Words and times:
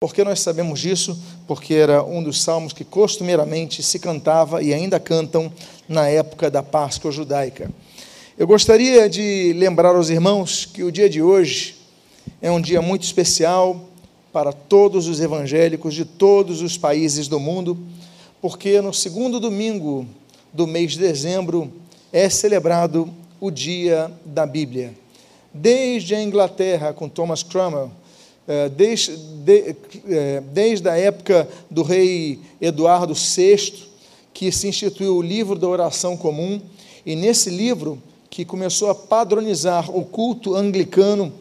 Por 0.00 0.14
que 0.14 0.22
nós 0.22 0.38
sabemos 0.38 0.78
disso? 0.78 1.18
Porque 1.44 1.74
era 1.74 2.04
um 2.04 2.22
dos 2.22 2.40
salmos 2.40 2.72
que 2.72 2.84
costumeiramente 2.84 3.82
se 3.82 3.98
cantava 3.98 4.62
e 4.62 4.72
ainda 4.72 5.00
cantam 5.00 5.52
na 5.88 6.06
época 6.06 6.48
da 6.48 6.62
Páscoa 6.62 7.10
judaica. 7.10 7.68
Eu 8.38 8.46
gostaria 8.46 9.10
de 9.10 9.52
lembrar 9.54 9.96
aos 9.96 10.08
irmãos 10.08 10.64
que 10.64 10.84
o 10.84 10.92
dia 10.92 11.10
de 11.10 11.20
hoje 11.20 11.74
é 12.40 12.48
um 12.48 12.60
dia 12.60 12.80
muito 12.80 13.02
especial 13.02 13.88
para 14.32 14.52
todos 14.52 15.08
os 15.08 15.20
evangélicos 15.20 15.94
de 15.94 16.04
todos 16.04 16.62
os 16.62 16.78
países 16.78 17.26
do 17.26 17.40
mundo, 17.40 17.76
porque 18.40 18.80
no 18.80 18.94
segundo 18.94 19.40
domingo 19.40 20.06
do 20.52 20.64
mês 20.64 20.92
de 20.92 21.00
dezembro 21.00 21.72
é 22.12 22.28
celebrado 22.28 23.12
o 23.40 23.50
Dia 23.50 24.12
da 24.24 24.46
Bíblia. 24.46 24.94
Desde 25.52 26.14
a 26.14 26.22
Inglaterra, 26.22 26.92
com 26.92 27.08
Thomas 27.08 27.42
Cromwell, 27.42 27.90
desde, 28.74 29.14
de, 29.14 29.76
eh, 30.08 30.42
desde 30.52 30.88
a 30.88 30.96
época 30.96 31.46
do 31.70 31.82
rei 31.82 32.38
Eduardo 32.60 33.12
VI, 33.12 33.88
que 34.32 34.50
se 34.50 34.68
instituiu 34.68 35.16
o 35.16 35.22
livro 35.22 35.58
da 35.58 35.68
oração 35.68 36.16
comum, 36.16 36.60
e 37.04 37.14
nesse 37.14 37.50
livro, 37.50 38.00
que 38.30 38.44
começou 38.44 38.88
a 38.88 38.94
padronizar 38.94 39.94
o 39.94 40.04
culto 40.04 40.54
anglicano, 40.54 41.32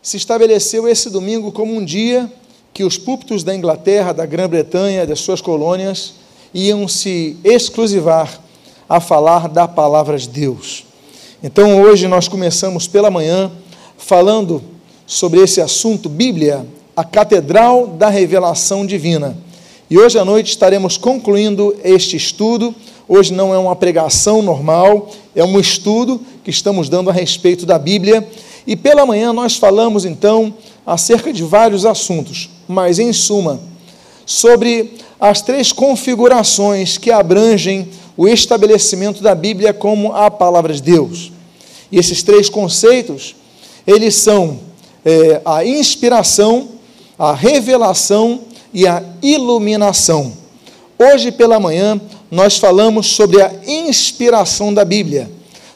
se 0.00 0.16
estabeleceu 0.16 0.88
esse 0.88 1.10
domingo 1.10 1.52
como 1.52 1.74
um 1.74 1.84
dia 1.84 2.30
que 2.72 2.84
os 2.84 2.96
púlpitos 2.96 3.42
da 3.42 3.54
Inglaterra, 3.54 4.12
da 4.12 4.24
Grã-Bretanha, 4.24 5.06
das 5.06 5.20
suas 5.20 5.40
colônias, 5.40 6.14
iam 6.54 6.86
se 6.86 7.36
exclusivar 7.42 8.40
a 8.88 9.00
falar 9.00 9.48
da 9.48 9.66
palavra 9.66 10.16
de 10.16 10.28
Deus. 10.28 10.84
Então 11.42 11.82
hoje 11.82 12.06
nós 12.06 12.28
começamos 12.28 12.86
pela 12.86 13.10
manhã 13.10 13.50
falando 13.98 14.62
sobre 15.06 15.40
esse 15.40 15.60
assunto, 15.60 16.08
Bíblia, 16.08 16.66
a 16.96 17.04
Catedral 17.04 17.86
da 17.86 18.08
Revelação 18.08 18.84
Divina. 18.84 19.36
E 19.88 19.96
hoje 19.96 20.18
à 20.18 20.24
noite 20.24 20.50
estaremos 20.50 20.96
concluindo 20.96 21.76
este 21.84 22.16
estudo. 22.16 22.74
Hoje 23.08 23.32
não 23.32 23.54
é 23.54 23.58
uma 23.58 23.76
pregação 23.76 24.42
normal, 24.42 25.08
é 25.34 25.44
um 25.44 25.60
estudo 25.60 26.20
que 26.42 26.50
estamos 26.50 26.88
dando 26.88 27.08
a 27.08 27.12
respeito 27.12 27.64
da 27.64 27.78
Bíblia 27.78 28.26
e 28.66 28.74
pela 28.74 29.06
manhã 29.06 29.32
nós 29.32 29.56
falamos 29.56 30.04
então 30.04 30.52
acerca 30.84 31.32
de 31.32 31.44
vários 31.44 31.86
assuntos, 31.86 32.50
mas 32.66 32.98
em 32.98 33.12
suma, 33.12 33.60
sobre 34.24 34.94
as 35.20 35.40
três 35.40 35.70
configurações 35.70 36.98
que 36.98 37.12
abrangem 37.12 37.88
o 38.16 38.26
estabelecimento 38.26 39.22
da 39.22 39.36
Bíblia 39.36 39.72
como 39.72 40.12
a 40.12 40.28
palavra 40.28 40.74
de 40.74 40.82
Deus. 40.82 41.30
E 41.92 41.98
esses 41.98 42.24
três 42.24 42.48
conceitos, 42.48 43.36
eles 43.86 44.16
são 44.16 44.65
é, 45.06 45.40
a 45.44 45.64
inspiração, 45.64 46.70
a 47.16 47.32
revelação 47.32 48.40
e 48.74 48.88
a 48.88 49.00
iluminação. 49.22 50.32
Hoje 50.98 51.30
pela 51.30 51.60
manhã 51.60 52.00
nós 52.28 52.58
falamos 52.58 53.06
sobre 53.06 53.40
a 53.40 53.52
inspiração 53.64 54.74
da 54.74 54.84
Bíblia. 54.84 55.30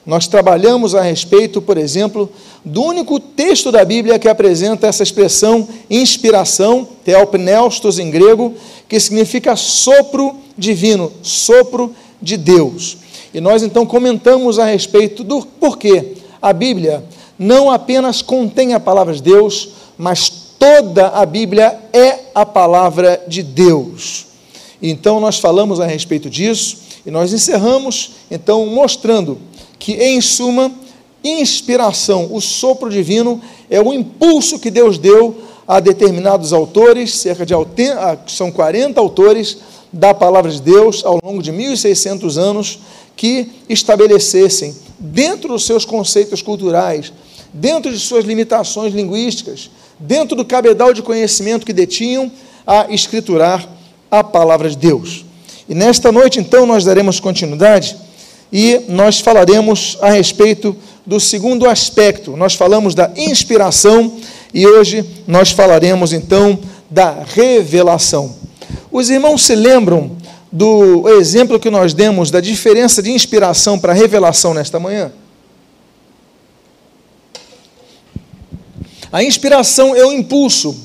Nós 0.04 0.26
trabalhamos 0.26 0.96
a 0.96 1.02
respeito, 1.02 1.62
por 1.62 1.78
exemplo, 1.78 2.28
do 2.64 2.82
único 2.82 3.20
texto 3.20 3.70
da 3.70 3.84
Bíblia 3.84 4.18
que 4.18 4.28
apresenta 4.28 4.88
essa 4.88 5.04
expressão 5.04 5.68
inspiração, 5.88 6.88
theopneustos 7.04 8.00
em 8.00 8.10
grego, 8.10 8.54
que 8.88 8.98
significa 8.98 9.54
sopro 9.54 10.34
divino, 10.58 11.12
sopro 11.22 11.94
de 12.20 12.36
Deus. 12.36 12.96
E 13.32 13.40
nós 13.40 13.62
então 13.62 13.86
comentamos 13.86 14.58
a 14.58 14.64
respeito 14.64 15.22
do 15.22 15.42
porquê 15.42 16.16
a 16.42 16.52
Bíblia 16.52 17.04
não 17.40 17.70
apenas 17.70 18.20
contém 18.20 18.74
a 18.74 18.78
palavra 18.78 19.14
de 19.14 19.22
Deus, 19.22 19.70
mas 19.96 20.28
toda 20.58 21.08
a 21.08 21.24
Bíblia 21.24 21.80
é 21.90 22.18
a 22.34 22.44
palavra 22.44 23.24
de 23.26 23.42
Deus. 23.42 24.26
Então 24.82 25.18
nós 25.18 25.38
falamos 25.38 25.80
a 25.80 25.86
respeito 25.86 26.28
disso 26.28 26.76
e 27.06 27.10
nós 27.10 27.32
encerramos 27.32 28.10
então 28.30 28.66
mostrando 28.66 29.38
que 29.78 29.94
em 29.94 30.20
suma 30.20 30.70
inspiração, 31.24 32.28
o 32.30 32.42
sopro 32.42 32.90
divino, 32.90 33.40
é 33.70 33.80
o 33.80 33.94
impulso 33.94 34.58
que 34.58 34.70
Deus 34.70 34.98
deu 34.98 35.42
a 35.66 35.80
determinados 35.80 36.52
autores, 36.52 37.14
cerca 37.16 37.46
de 37.46 37.54
são 38.26 38.52
40 38.52 39.00
autores 39.00 39.58
da 39.90 40.12
palavra 40.12 40.50
de 40.50 40.60
Deus 40.60 41.02
ao 41.06 41.18
longo 41.24 41.42
de 41.42 41.52
1600 41.52 42.36
anos 42.36 42.80
que 43.16 43.48
estabelecessem 43.66 44.74
dentro 44.98 45.48
dos 45.48 45.64
seus 45.64 45.86
conceitos 45.86 46.42
culturais, 46.42 47.10
dentro 47.52 47.92
de 47.92 47.98
suas 47.98 48.24
limitações 48.24 48.94
linguísticas, 48.94 49.70
dentro 49.98 50.36
do 50.36 50.44
cabedal 50.44 50.92
de 50.92 51.02
conhecimento 51.02 51.66
que 51.66 51.72
detinham 51.72 52.30
a 52.66 52.86
escriturar 52.90 53.68
a 54.10 54.24
palavra 54.24 54.68
de 54.68 54.76
Deus. 54.76 55.24
E 55.68 55.74
nesta 55.74 56.10
noite 56.10 56.40
então 56.40 56.66
nós 56.66 56.84
daremos 56.84 57.20
continuidade 57.20 57.96
e 58.52 58.80
nós 58.88 59.20
falaremos 59.20 59.96
a 60.00 60.10
respeito 60.10 60.76
do 61.06 61.20
segundo 61.20 61.68
aspecto. 61.68 62.36
Nós 62.36 62.54
falamos 62.54 62.94
da 62.94 63.10
inspiração 63.16 64.16
e 64.52 64.66
hoje 64.66 65.04
nós 65.26 65.50
falaremos 65.50 66.12
então 66.12 66.58
da 66.90 67.22
revelação. 67.34 68.34
Os 68.90 69.10
irmãos 69.10 69.42
se 69.42 69.54
lembram 69.54 70.10
do 70.50 71.08
exemplo 71.08 71.60
que 71.60 71.70
nós 71.70 71.94
demos 71.94 72.30
da 72.30 72.40
diferença 72.40 73.00
de 73.00 73.10
inspiração 73.12 73.78
para 73.78 73.92
revelação 73.92 74.52
nesta 74.52 74.80
manhã? 74.80 75.12
A 79.12 79.24
inspiração 79.24 79.94
é 79.94 80.04
o 80.04 80.12
impulso 80.12 80.76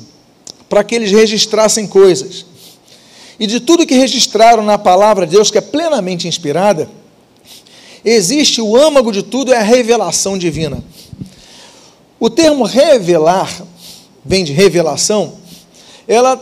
para 0.67 0.83
que 0.83 0.95
eles 0.95 1.11
registrassem 1.11 1.87
coisas. 1.87 2.45
E 3.39 3.45
de 3.45 3.59
tudo 3.59 3.85
que 3.85 3.93
registraram 3.93 4.63
na 4.63 4.77
palavra 4.77 5.25
de 5.27 5.33
Deus, 5.35 5.51
que 5.51 5.57
é 5.57 5.61
plenamente 5.61 6.27
inspirada, 6.27 6.89
existe 8.03 8.61
o 8.61 8.75
âmago 8.75 9.11
de 9.11 9.21
tudo, 9.21 9.53
é 9.53 9.57
a 9.57 9.63
revelação 9.63 10.37
divina. 10.37 10.83
O 12.19 12.29
termo 12.29 12.63
revelar, 12.63 13.51
vem 14.23 14.43
de 14.43 14.53
revelação, 14.53 15.33
ela 16.07 16.41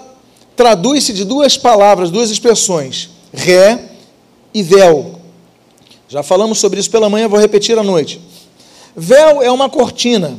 traduz-se 0.55 1.11
de 1.13 1.25
duas 1.25 1.57
palavras, 1.57 2.11
duas 2.11 2.29
expressões, 2.29 3.09
ré 3.33 3.89
e 4.53 4.61
véu. 4.61 5.19
Já 6.07 6.21
falamos 6.21 6.59
sobre 6.59 6.79
isso 6.79 6.91
pela 6.91 7.09
manhã, 7.09 7.27
vou 7.27 7.39
repetir 7.39 7.77
à 7.77 7.83
noite. 7.83 8.21
Véu 8.95 9.41
é 9.41 9.51
uma 9.51 9.67
cortina, 9.69 10.37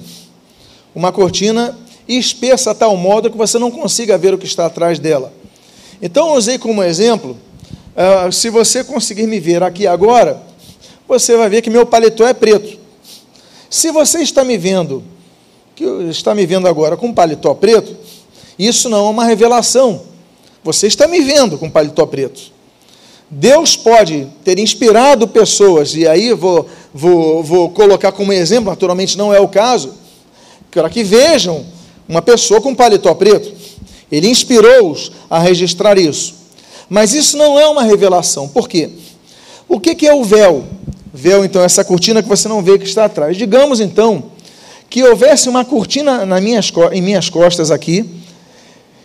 uma 0.94 1.10
cortina 1.12 1.76
espessa 2.06 2.70
a 2.70 2.74
tal 2.74 2.96
modo 2.96 3.30
que 3.30 3.36
você 3.36 3.58
não 3.58 3.70
consiga 3.70 4.18
ver 4.18 4.34
o 4.34 4.38
que 4.38 4.46
está 4.46 4.66
atrás 4.66 4.98
dela. 4.98 5.32
Então, 6.00 6.28
eu 6.28 6.34
usei 6.34 6.58
como 6.58 6.82
exemplo, 6.82 7.36
uh, 7.96 8.30
se 8.30 8.50
você 8.50 8.84
conseguir 8.84 9.26
me 9.26 9.40
ver 9.40 9.62
aqui 9.62 9.86
agora, 9.86 10.42
você 11.08 11.36
vai 11.36 11.48
ver 11.48 11.62
que 11.62 11.70
meu 11.70 11.86
paletó 11.86 12.26
é 12.26 12.34
preto. 12.34 12.78
Se 13.70 13.90
você 13.90 14.20
está 14.20 14.44
me 14.44 14.56
vendo, 14.56 15.02
que 15.74 15.84
está 16.10 16.34
me 16.34 16.46
vendo 16.46 16.68
agora 16.68 16.96
com 16.96 17.12
paletó 17.12 17.54
preto, 17.54 17.96
isso 18.58 18.88
não 18.88 19.06
é 19.06 19.10
uma 19.10 19.24
revelação. 19.24 20.02
Você 20.62 20.86
está 20.86 21.08
me 21.08 21.20
vendo 21.20 21.58
com 21.58 21.70
paletó 21.70 22.06
preto. 22.06 22.52
Deus 23.28 23.76
pode 23.76 24.28
ter 24.44 24.58
inspirado 24.58 25.26
pessoas, 25.26 25.94
e 25.96 26.06
aí 26.06 26.32
vou, 26.32 26.68
vou, 26.92 27.42
vou 27.42 27.70
colocar 27.70 28.12
como 28.12 28.32
exemplo, 28.32 28.70
naturalmente 28.70 29.18
não 29.18 29.34
é 29.34 29.40
o 29.40 29.48
caso, 29.48 29.94
para 30.74 30.90
que 30.90 31.04
vejam 31.04 31.64
uma 32.08 32.20
pessoa 32.20 32.60
com 32.60 32.74
paletó 32.74 33.14
preto. 33.14 33.52
Ele 34.10 34.28
inspirou-os 34.28 35.12
a 35.30 35.38
registrar 35.38 35.96
isso. 35.96 36.34
Mas 36.88 37.14
isso 37.14 37.36
não 37.36 37.58
é 37.58 37.66
uma 37.66 37.82
revelação. 37.82 38.48
Por 38.48 38.68
quê? 38.68 38.90
O 39.68 39.80
que 39.80 40.06
é 40.06 40.12
o 40.12 40.22
véu? 40.22 40.64
Véu, 41.12 41.44
então, 41.44 41.62
essa 41.62 41.84
cortina 41.84 42.22
que 42.22 42.28
você 42.28 42.48
não 42.48 42.62
vê 42.62 42.78
que 42.78 42.84
está 42.84 43.04
atrás. 43.04 43.36
Digamos, 43.36 43.80
então, 43.80 44.24
que 44.90 45.02
houvesse 45.02 45.48
uma 45.48 45.64
cortina 45.64 46.26
nas 46.26 46.42
minhas, 46.42 46.72
em 46.92 47.00
minhas 47.00 47.30
costas 47.30 47.70
aqui, 47.70 48.04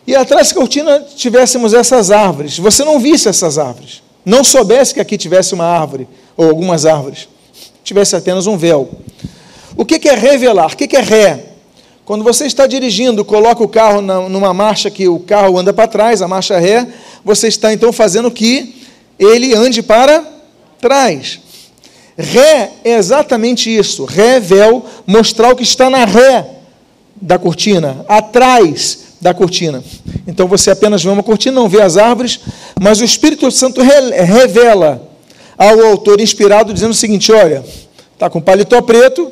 e 0.05 0.15
atrás 0.15 0.49
da 0.49 0.55
cortina 0.55 1.05
tivéssemos 1.15 1.73
essas 1.73 2.11
árvores. 2.11 2.57
Você 2.57 2.83
não 2.83 2.99
visse 2.99 3.29
essas 3.29 3.57
árvores. 3.57 4.01
Não 4.25 4.43
soubesse 4.43 4.93
que 4.93 4.99
aqui 4.99 5.17
tivesse 5.17 5.53
uma 5.53 5.65
árvore, 5.65 6.07
ou 6.35 6.49
algumas 6.49 6.85
árvores. 6.85 7.27
Tivesse 7.83 8.15
apenas 8.15 8.47
um 8.47 8.57
véu. 8.57 8.89
O 9.77 9.85
que 9.85 10.09
é 10.09 10.15
revelar? 10.15 10.73
O 10.73 10.75
que 10.75 10.95
é 10.95 11.01
ré? 11.01 11.48
Quando 12.09 12.23
você 12.23 12.47
está 12.47 12.65
dirigindo, 12.65 13.23
coloca 13.23 13.63
o 13.63 13.67
carro 13.67 14.01
numa 14.01 14.51
marcha 14.51 14.89
que 14.89 15.07
o 15.07 15.19
carro 15.19 15.59
anda 15.59 15.71
para 15.71 15.87
trás, 15.87 16.23
a 16.23 16.27
marcha 16.27 16.57
ré, 16.57 16.87
você 17.23 17.47
está 17.47 17.71
então 17.71 17.93
fazendo 17.93 18.31
que 18.31 18.81
ele 19.19 19.53
ande 19.53 19.83
para 19.83 20.25
trás. 20.81 21.39
Ré 22.17 22.71
é 22.83 22.95
exatamente 22.95 23.69
isso. 23.69 24.05
Ré, 24.05 24.39
véu, 24.39 24.87
mostrar 25.05 25.53
o 25.53 25.55
que 25.55 25.61
está 25.61 25.87
na 25.87 26.03
ré 26.03 26.49
da 27.15 27.37
cortina, 27.37 28.03
atrás 28.09 29.01
da 29.21 29.31
cortina. 29.31 29.83
Então 30.25 30.47
você 30.47 30.71
apenas 30.71 31.03
vê 31.03 31.11
uma 31.11 31.21
cortina, 31.21 31.61
não 31.61 31.69
vê 31.69 31.79
as 31.79 31.95
árvores, 31.95 32.39
mas 32.81 32.99
o 32.99 33.05
Espírito 33.05 33.51
Santo 33.51 33.83
revela 33.83 35.07
ao 35.55 35.79
autor 35.85 36.19
inspirado 36.19 36.73
dizendo 36.73 36.89
o 36.89 36.95
seguinte: 36.95 37.31
olha, 37.31 37.63
está 38.15 38.31
com 38.31 38.41
paletó 38.41 38.81
preto, 38.81 39.31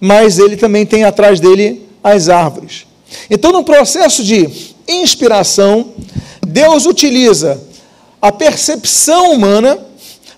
mas 0.00 0.40
ele 0.40 0.56
também 0.56 0.84
tem 0.84 1.04
atrás 1.04 1.38
dele 1.38 1.88
as 2.02 2.28
árvores. 2.28 2.86
Então, 3.28 3.52
no 3.52 3.64
processo 3.64 4.22
de 4.22 4.48
inspiração, 4.86 5.92
Deus 6.46 6.86
utiliza 6.86 7.60
a 8.20 8.30
percepção 8.30 9.32
humana, 9.32 9.78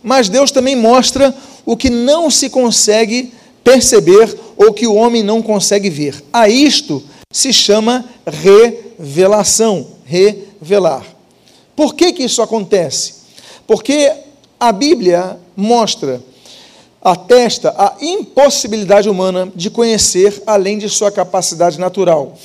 mas 0.02 0.28
Deus 0.28 0.50
também 0.50 0.76
mostra 0.76 1.34
o 1.64 1.76
que 1.76 1.90
não 1.90 2.30
se 2.30 2.50
consegue 2.50 3.32
perceber 3.64 4.36
ou 4.56 4.72
que 4.72 4.86
o 4.86 4.94
homem 4.94 5.22
não 5.22 5.42
consegue 5.42 5.88
ver. 5.88 6.22
A 6.32 6.48
isto 6.48 7.02
se 7.30 7.52
chama 7.52 8.04
revelação, 8.26 9.86
revelar. 10.04 11.04
Por 11.74 11.94
que, 11.94 12.12
que 12.12 12.24
isso 12.24 12.42
acontece? 12.42 13.14
Porque 13.66 14.12
a 14.60 14.70
Bíblia 14.70 15.38
mostra, 15.56 16.22
atesta 17.02 17.74
a 17.76 17.96
impossibilidade 18.00 19.08
humana 19.08 19.50
de 19.54 19.70
conhecer 19.70 20.42
além 20.46 20.78
de 20.78 20.88
sua 20.88 21.10
capacidade 21.10 21.78
natural. 21.78 22.38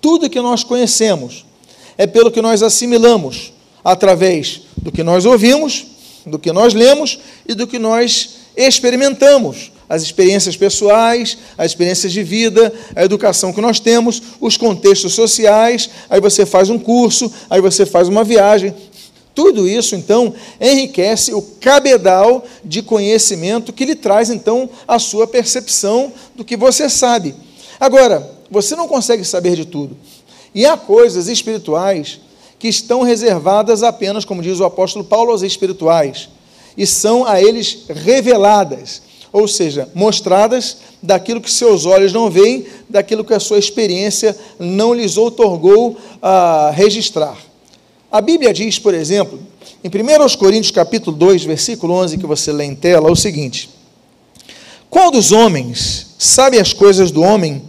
Tudo 0.00 0.28
que 0.28 0.40
nós 0.40 0.62
conhecemos 0.62 1.46
é 1.96 2.06
pelo 2.06 2.30
que 2.30 2.42
nós 2.42 2.62
assimilamos, 2.62 3.52
através 3.82 4.62
do 4.76 4.92
que 4.92 5.02
nós 5.02 5.24
ouvimos, 5.24 5.86
do 6.26 6.38
que 6.38 6.52
nós 6.52 6.74
lemos 6.74 7.18
e 7.46 7.54
do 7.54 7.66
que 7.66 7.78
nós 7.78 8.36
experimentamos 8.56 9.72
as 9.88 10.02
experiências 10.02 10.56
pessoais, 10.56 11.36
as 11.56 11.66
experiências 11.66 12.12
de 12.12 12.22
vida, 12.22 12.72
a 12.96 13.04
educação 13.04 13.52
que 13.52 13.60
nós 13.60 13.78
temos, 13.78 14.22
os 14.40 14.56
contextos 14.56 15.12
sociais, 15.12 15.90
aí 16.08 16.20
você 16.20 16.46
faz 16.46 16.70
um 16.70 16.78
curso, 16.78 17.30
aí 17.50 17.60
você 17.60 17.84
faz 17.84 18.08
uma 18.08 18.24
viagem. 18.24 18.74
Tudo 19.34 19.66
isso, 19.66 19.96
então, 19.96 20.32
enriquece 20.60 21.34
o 21.34 21.42
cabedal 21.42 22.44
de 22.64 22.82
conhecimento 22.82 23.72
que 23.72 23.84
lhe 23.84 23.94
traz, 23.94 24.30
então, 24.30 24.70
a 24.86 24.98
sua 24.98 25.26
percepção 25.26 26.12
do 26.36 26.44
que 26.44 26.56
você 26.56 26.88
sabe. 26.88 27.34
Agora, 27.80 28.30
você 28.50 28.76
não 28.76 28.86
consegue 28.86 29.24
saber 29.24 29.56
de 29.56 29.64
tudo. 29.64 29.96
E 30.54 30.64
há 30.64 30.76
coisas 30.76 31.26
espirituais 31.26 32.20
que 32.58 32.68
estão 32.68 33.02
reservadas 33.02 33.82
apenas, 33.82 34.24
como 34.24 34.40
diz 34.40 34.60
o 34.60 34.64
apóstolo 34.64 35.04
Paulo, 35.04 35.32
aos 35.32 35.42
espirituais, 35.42 36.28
e 36.76 36.86
são 36.86 37.26
a 37.26 37.42
eles 37.42 37.84
reveladas 37.88 39.02
ou 39.34 39.48
seja, 39.48 39.88
mostradas 39.96 40.76
daquilo 41.02 41.40
que 41.40 41.50
seus 41.50 41.86
olhos 41.86 42.12
não 42.12 42.30
veem, 42.30 42.66
daquilo 42.88 43.24
que 43.24 43.34
a 43.34 43.40
sua 43.40 43.58
experiência 43.58 44.38
não 44.60 44.94
lhes 44.94 45.16
outorgou 45.16 45.96
a 46.22 46.70
registrar. 46.72 47.36
A 48.14 48.20
Bíblia 48.20 48.54
diz, 48.54 48.78
por 48.78 48.94
exemplo, 48.94 49.40
em 49.82 49.88
1 49.88 50.36
Coríntios 50.38 50.70
capítulo 50.70 51.16
2, 51.16 51.42
versículo 51.42 51.94
11, 51.94 52.16
que 52.16 52.24
você 52.24 52.52
lê 52.52 52.64
em 52.64 52.72
tela, 52.72 53.10
o 53.10 53.16
seguinte: 53.16 53.68
Qual 54.88 55.10
dos 55.10 55.32
homens 55.32 56.14
sabe 56.16 56.60
as 56.60 56.72
coisas 56.72 57.10
do 57.10 57.22
homem, 57.22 57.60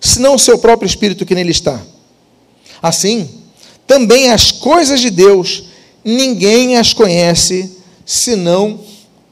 senão 0.00 0.34
o 0.34 0.40
seu 0.40 0.58
próprio 0.58 0.88
espírito 0.88 1.24
que 1.24 1.36
nele 1.36 1.52
está? 1.52 1.80
Assim, 2.82 3.30
também 3.86 4.32
as 4.32 4.50
coisas 4.50 5.00
de 5.00 5.08
Deus, 5.08 5.66
ninguém 6.04 6.78
as 6.78 6.92
conhece, 6.92 7.78
senão 8.04 8.80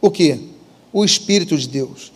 o 0.00 0.08
que? 0.08 0.38
o 0.92 1.04
Espírito 1.04 1.58
de 1.58 1.66
Deus. 1.66 2.12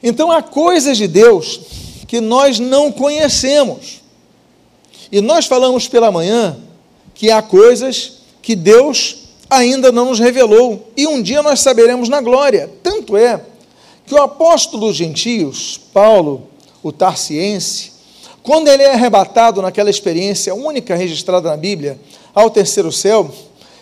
Então 0.00 0.30
há 0.30 0.40
coisas 0.40 0.96
de 0.96 1.08
Deus 1.08 1.60
que 2.06 2.20
nós 2.20 2.60
não 2.60 2.92
conhecemos. 2.92 4.00
E 5.10 5.20
nós 5.20 5.46
falamos 5.46 5.88
pela 5.88 6.12
manhã 6.12 6.56
que 7.18 7.32
há 7.32 7.42
coisas 7.42 8.12
que 8.40 8.54
Deus 8.54 9.24
ainda 9.50 9.90
não 9.90 10.04
nos 10.04 10.20
revelou, 10.20 10.88
e 10.96 11.04
um 11.04 11.20
dia 11.20 11.42
nós 11.42 11.58
saberemos 11.58 12.08
na 12.08 12.20
glória. 12.20 12.70
Tanto 12.80 13.16
é 13.16 13.42
que 14.06 14.14
o 14.14 14.22
apóstolo 14.22 14.86
dos 14.86 14.96
gentios, 14.96 15.80
Paulo, 15.92 16.46
o 16.80 16.92
tarciense, 16.92 17.90
quando 18.40 18.68
ele 18.68 18.84
é 18.84 18.94
arrebatado 18.94 19.60
naquela 19.60 19.90
experiência 19.90 20.54
única 20.54 20.94
registrada 20.94 21.50
na 21.50 21.56
Bíblia, 21.56 21.98
ao 22.32 22.50
terceiro 22.50 22.92
céu, 22.92 23.28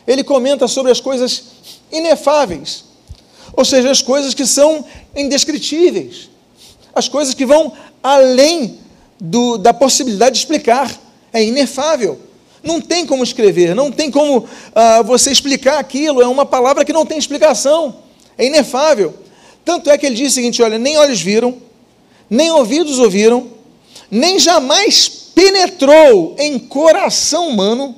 ele 0.07 0.25
comenta 0.25 0.67
sobre 0.67 0.91
as 0.91 1.01
coisas 1.01 1.43
inefáveis, 1.93 2.87
ou 3.53 3.67
seja, 3.67 3.91
as 3.91 4.01
coisas 4.01 4.33
que 4.33 4.47
são 4.47 4.83
indescritíveis, 5.15 6.31
as 6.95 7.07
coisas 7.07 7.35
que 7.35 7.45
vão 7.45 7.71
além 8.03 8.79
do, 9.21 9.59
da 9.59 9.75
possibilidade 9.75 10.37
de 10.37 10.39
explicar, 10.39 10.91
é 11.35 11.45
inefável. 11.45 12.26
Não 12.67 12.81
tem 12.81 13.07
como 13.07 13.23
escrever, 13.23 13.75
não 13.75 13.93
tem 13.93 14.11
como 14.11 14.45
ah, 14.75 15.03
você 15.03 15.31
explicar 15.31 15.79
aquilo, 15.79 16.21
é 16.21 16.27
uma 16.27 16.45
palavra 16.45 16.85
que 16.85 16.93
não 16.93 17.07
tem 17.07 17.17
explicação, 17.17 17.97
é 18.37 18.47
inefável. 18.47 19.15
Tanto 19.65 19.91
é 19.91 19.97
que 19.97 20.07
ele 20.07 20.17
diz 20.17 20.33
o 20.33 20.35
seguinte: 20.35 20.63
olha, 20.63 20.79
nem 20.79 20.99
olhos 20.99 21.21
viram, 21.21 21.57
nem 22.29 22.51
ouvidos 22.51 22.99
ouviram, 22.99 23.49
nem 24.11 24.39
jamais 24.39 25.09
penetrou 25.35 26.35
em 26.39 26.59
coração 26.59 27.49
humano 27.49 27.95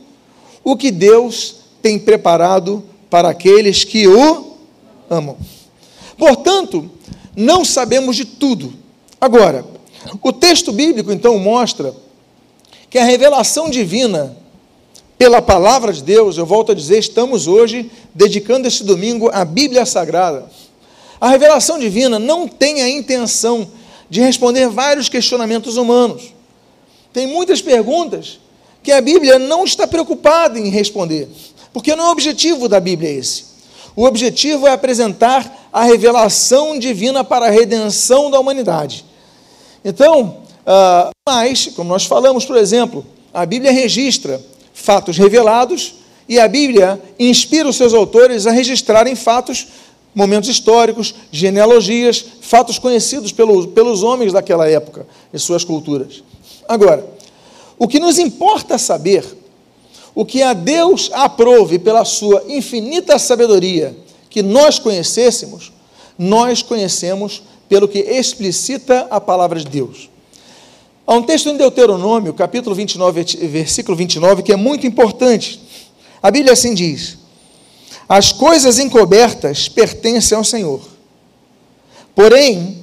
o 0.65 0.77
que 0.77 0.91
Deus 0.91 1.57
tem 1.81 1.99
preparado 1.99 2.85
para 3.09 3.29
aqueles 3.29 3.85
que 3.85 4.07
o 4.07 4.57
amam. 5.09 5.37
Portanto, 6.17 6.91
não 7.37 7.65
sabemos 7.65 8.17
de 8.17 8.25
tudo. 8.25 8.75
Agora, 9.21 9.65
o 10.23 10.33
texto 10.33 10.73
bíblico 10.73 11.13
então 11.13 11.39
mostra 11.39 11.95
que 12.91 12.99
a 12.99 13.05
revelação 13.05 13.69
divina 13.69 14.37
pela 15.19 15.43
palavra 15.43 15.93
de 15.93 16.03
Deus, 16.03 16.39
eu 16.39 16.47
volto 16.47 16.71
a 16.71 16.75
dizer, 16.75 16.99
estamos 16.99 17.49
hoje 17.49 17.91
dedicando 18.15 18.69
este 18.69 18.85
domingo 18.85 19.29
à 19.33 19.45
Bíblia 19.45 19.85
Sagrada. 19.85 20.49
A 21.21 21.29
revelação 21.29 21.77
divina 21.77 22.21
não 22.21 22.47
tem 22.47 22.81
a 22.81 22.89
intenção 22.89 23.69
de 24.09 24.21
responder 24.21 24.69
vários 24.69 25.09
questionamentos 25.09 25.77
humanos. 25.77 26.33
Tem 27.13 27.27
muitas 27.27 27.61
perguntas 27.61 28.39
que 28.81 28.93
a 28.93 29.01
Bíblia 29.01 29.41
não 29.41 29.65
está 29.65 29.89
preocupada 29.89 30.57
em 30.57 30.69
responder, 30.69 31.29
porque 31.73 31.97
não 31.97 32.05
é 32.05 32.09
o 32.09 32.13
objetivo 32.13 32.69
da 32.69 32.79
Bíblia 32.79 33.11
esse. 33.11 33.49
O 33.97 34.05
objetivo 34.05 34.69
é 34.69 34.71
apresentar 34.71 35.69
a 35.73 35.83
revelação 35.83 36.79
divina 36.79 37.25
para 37.25 37.47
a 37.47 37.51
redenção 37.51 38.31
da 38.31 38.39
humanidade. 38.39 39.05
Então, 39.85 40.39
uh, 40.61 41.11
mas, 41.29 41.67
como 41.75 41.91
nós 41.91 42.07
falamos, 42.07 42.45
por 42.45 42.57
exemplo, 42.57 43.05
a 43.35 43.45
Bíblia 43.45 43.73
registra 43.73 44.41
fatos 44.79 45.19
revelados 45.19 45.97
e 46.29 46.39
a 46.39 46.47
Bíblia 46.47 47.03
inspira 47.19 47.69
os 47.69 47.77
seus 47.77 47.93
autores 47.93 48.47
a 48.47 48.53
registrarem 48.53 49.17
fatos, 49.17 49.67
momentos 50.15 50.49
históricos, 50.49 51.15
genealogias, 51.33 52.25
fatos 52.41 52.79
conhecidos 52.79 53.33
pelos, 53.33 53.67
pelos 53.67 54.03
homens 54.03 54.33
daquela 54.33 54.69
época 54.69 55.07
e 55.33 55.39
suas 55.39 55.65
culturas. 55.65 56.23
Agora, 56.69 57.05
o 57.79 57.89
que 57.89 57.99
nos 57.99 58.19
importa 58.19 58.79
saber 58.79 59.25
o 60.15 60.25
que 60.25 60.43
a 60.43 60.53
Deus 60.53 61.11
aprove 61.13 61.79
pela 61.79 62.05
sua 62.05 62.45
infinita 62.49 63.19
sabedoria 63.19 63.97
que 64.31 64.43
nós 64.43 64.79
conhecêssemos, 64.79 65.73
nós 66.17 66.63
conhecemos 66.63 67.43
pelo 67.69 67.89
que 67.89 67.99
explicita 67.99 69.07
a 69.11 69.21
palavra 69.21 69.59
de 69.59 69.67
Deus. 69.67 70.09
Há 71.09 71.15
um 71.15 71.23
texto 71.23 71.49
em 71.49 71.57
Deuteronômio, 71.57 72.35
capítulo 72.35 72.77
29, 72.77 73.25
versículo 73.49 73.97
29, 73.97 74.43
que 74.43 74.53
é 74.53 74.57
muito 74.57 74.87
importante. 74.87 75.59
A 76.23 76.31
Bíblia 76.31 76.53
assim 76.53 76.75
diz: 76.75 77.17
As 78.07 78.31
coisas 78.31 78.79
encobertas 78.79 79.71
pertencem 79.71 80.37
ao 80.37 80.45
Senhor, 80.45 80.83
porém, 82.15 82.83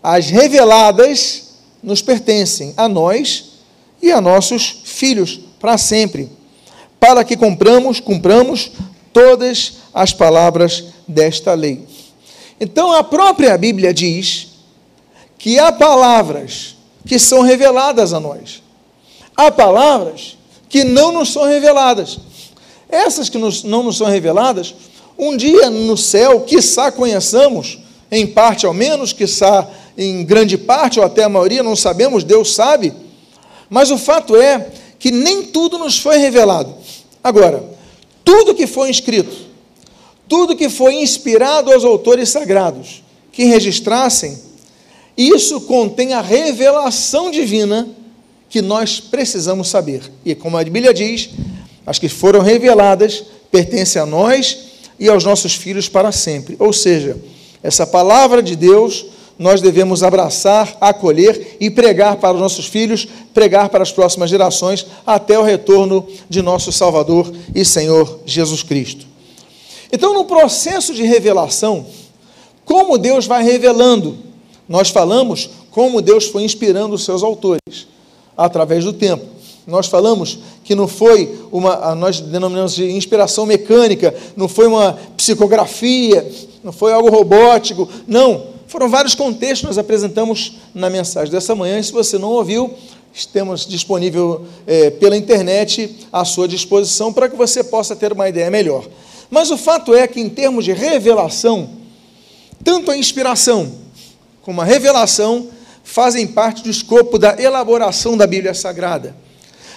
as 0.00 0.30
reveladas 0.30 1.48
nos 1.82 2.00
pertencem 2.00 2.72
a 2.76 2.88
nós 2.88 3.54
e 4.00 4.12
a 4.12 4.20
nossos 4.20 4.82
filhos 4.84 5.40
para 5.58 5.76
sempre 5.76 6.30
para 7.00 7.24
que 7.24 7.36
cumpramos, 7.36 7.98
cumpramos 7.98 8.70
todas 9.12 9.78
as 9.92 10.12
palavras 10.12 10.84
desta 11.08 11.54
lei. 11.54 11.84
Então 12.60 12.92
a 12.92 13.02
própria 13.02 13.58
Bíblia 13.58 13.92
diz 13.92 14.50
que 15.36 15.58
há 15.58 15.72
palavras 15.72 16.73
que 17.06 17.18
são 17.18 17.42
reveladas 17.42 18.12
a 18.12 18.20
nós. 18.20 18.62
Há 19.36 19.50
palavras 19.50 20.36
que 20.68 20.84
não 20.84 21.12
nos 21.12 21.32
são 21.32 21.44
reveladas. 21.44 22.18
Essas 22.88 23.28
que 23.28 23.38
nos, 23.38 23.62
não 23.62 23.82
nos 23.82 23.96
são 23.96 24.06
reveladas, 24.06 24.74
um 25.18 25.36
dia 25.36 25.70
no 25.70 25.96
céu, 25.96 26.40
quiçá 26.42 26.90
conheçamos, 26.90 27.78
em 28.10 28.26
parte 28.26 28.66
ao 28.66 28.74
menos, 28.74 29.12
quiçá 29.12 29.68
em 29.96 30.24
grande 30.24 30.58
parte, 30.58 30.98
ou 30.98 31.06
até 31.06 31.24
a 31.24 31.28
maioria, 31.28 31.62
não 31.62 31.76
sabemos, 31.76 32.24
Deus 32.24 32.54
sabe. 32.54 32.92
Mas 33.68 33.90
o 33.90 33.98
fato 33.98 34.36
é 34.36 34.68
que 34.98 35.10
nem 35.10 35.42
tudo 35.44 35.78
nos 35.78 35.98
foi 35.98 36.18
revelado. 36.18 36.74
Agora, 37.22 37.64
tudo 38.24 38.54
que 38.54 38.66
foi 38.66 38.90
escrito, 38.90 39.36
tudo 40.28 40.56
que 40.56 40.68
foi 40.68 40.94
inspirado 40.94 41.72
aos 41.72 41.84
autores 41.84 42.28
sagrados 42.28 43.02
que 43.30 43.44
registrassem, 43.44 44.38
isso 45.16 45.60
contém 45.62 46.12
a 46.12 46.20
revelação 46.20 47.30
divina 47.30 47.88
que 48.48 48.60
nós 48.60 49.00
precisamos 49.00 49.68
saber. 49.68 50.02
E 50.24 50.34
como 50.34 50.56
a 50.56 50.64
Bíblia 50.64 50.92
diz, 50.92 51.30
as 51.86 51.98
que 51.98 52.08
foram 52.08 52.40
reveladas 52.40 53.24
pertencem 53.50 54.00
a 54.00 54.06
nós 54.06 54.58
e 54.98 55.08
aos 55.08 55.24
nossos 55.24 55.54
filhos 55.54 55.88
para 55.88 56.10
sempre. 56.12 56.56
Ou 56.58 56.72
seja, 56.72 57.16
essa 57.62 57.86
palavra 57.86 58.42
de 58.42 58.56
Deus 58.56 59.06
nós 59.38 59.60
devemos 59.60 60.02
abraçar, 60.02 60.76
acolher 60.80 61.56
e 61.58 61.68
pregar 61.68 62.16
para 62.16 62.34
os 62.34 62.40
nossos 62.40 62.66
filhos, 62.66 63.06
pregar 63.32 63.68
para 63.68 63.82
as 63.82 63.90
próximas 63.90 64.30
gerações, 64.30 64.86
até 65.04 65.38
o 65.38 65.42
retorno 65.42 66.06
de 66.28 66.40
nosso 66.40 66.70
Salvador 66.70 67.32
e 67.54 67.64
Senhor 67.64 68.20
Jesus 68.24 68.62
Cristo. 68.62 69.06
Então, 69.92 70.14
no 70.14 70.24
processo 70.24 70.94
de 70.94 71.02
revelação, 71.02 71.86
como 72.64 72.98
Deus 72.98 73.26
vai 73.26 73.42
revelando? 73.42 74.18
Nós 74.68 74.90
falamos 74.90 75.50
como 75.70 76.00
Deus 76.00 76.26
foi 76.26 76.42
inspirando 76.42 76.94
os 76.94 77.04
seus 77.04 77.22
autores 77.22 77.86
através 78.36 78.84
do 78.84 78.92
tempo. 78.92 79.24
Nós 79.66 79.86
falamos 79.86 80.38
que 80.62 80.74
não 80.74 80.86
foi 80.86 81.38
uma, 81.50 81.94
nós 81.94 82.20
denominamos 82.20 82.74
de 82.74 82.90
inspiração 82.90 83.46
mecânica, 83.46 84.14
não 84.36 84.46
foi 84.48 84.66
uma 84.66 84.98
psicografia, 85.16 86.26
não 86.62 86.72
foi 86.72 86.92
algo 86.92 87.08
robótico, 87.08 87.88
não. 88.06 88.54
Foram 88.66 88.88
vários 88.88 89.14
contextos 89.14 89.60
que 89.60 89.66
nós 89.66 89.78
apresentamos 89.78 90.58
na 90.74 90.90
mensagem 90.90 91.32
dessa 91.32 91.54
manhã, 91.54 91.78
e 91.78 91.84
se 91.84 91.92
você 91.92 92.18
não 92.18 92.30
ouviu, 92.30 92.74
temos 93.32 93.66
disponível 93.66 94.44
é, 94.66 94.90
pela 94.90 95.16
internet 95.16 96.08
à 96.12 96.24
sua 96.24 96.48
disposição 96.48 97.12
para 97.12 97.28
que 97.28 97.36
você 97.36 97.62
possa 97.62 97.94
ter 97.94 98.12
uma 98.12 98.28
ideia 98.28 98.50
melhor. 98.50 98.84
Mas 99.30 99.50
o 99.50 99.56
fato 99.56 99.94
é 99.94 100.06
que, 100.06 100.20
em 100.20 100.28
termos 100.28 100.64
de 100.64 100.72
revelação, 100.72 101.70
tanto 102.62 102.90
a 102.90 102.96
inspiração 102.96 103.83
como 104.44 104.60
a 104.60 104.64
revelação 104.64 105.48
fazem 105.82 106.26
parte 106.26 106.62
do 106.62 106.70
escopo 106.70 107.18
da 107.18 107.40
elaboração 107.40 108.16
da 108.16 108.26
Bíblia 108.26 108.54
Sagrada. 108.54 109.16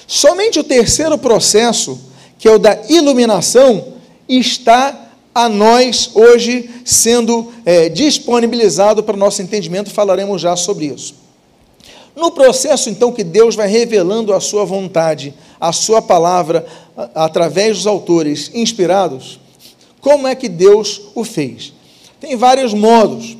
Somente 0.06 0.60
o 0.60 0.64
terceiro 0.64 1.18
processo, 1.18 2.00
que 2.38 2.48
é 2.48 2.52
o 2.52 2.60
da 2.60 2.78
iluminação, 2.90 3.94
está 4.28 5.10
a 5.34 5.48
nós 5.48 6.12
hoje 6.14 6.70
sendo 6.84 7.52
é, 7.66 7.90
disponibilizado 7.90 9.04
para 9.04 9.16
nosso 9.16 9.42
entendimento, 9.42 9.90
falaremos 9.90 10.42
já 10.42 10.56
sobre 10.56 10.88
isso. 10.88 11.16
No 12.16 12.32
processo, 12.32 12.90
então, 12.90 13.12
que 13.12 13.24
Deus 13.24 13.56
vai 13.56 13.68
revelando 13.68 14.34
a 14.34 14.40
sua 14.40 14.66
vontade, 14.66 15.34
a 15.60 15.72
sua 15.72 16.02
palavra, 16.02 16.66
através 17.14 17.78
dos 17.78 17.88
autores 17.88 18.50
inspirados, 18.54 19.40
como 20.02 20.28
é 20.28 20.34
que 20.34 20.50
Deus 20.50 21.02
o 21.14 21.24
fez? 21.24 21.74
Tem 22.20 22.36
vários 22.36 22.74
modos, 22.74 23.38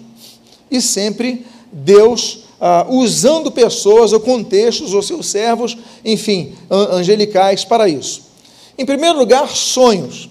e 0.70 0.82
sempre 0.82 1.46
Deus 1.72 2.46
ah, 2.60 2.86
usando 2.90 3.52
pessoas 3.52 4.14
ou 4.14 4.20
contextos 4.20 4.94
ou 4.94 5.02
seus 5.02 5.28
servos, 5.28 5.78
enfim, 6.04 6.54
angelicais 6.70 7.64
para 7.64 7.88
isso. 7.88 8.24
Em 8.78 8.86
primeiro 8.86 9.18
lugar, 9.18 9.50
sonhos. 9.50 10.30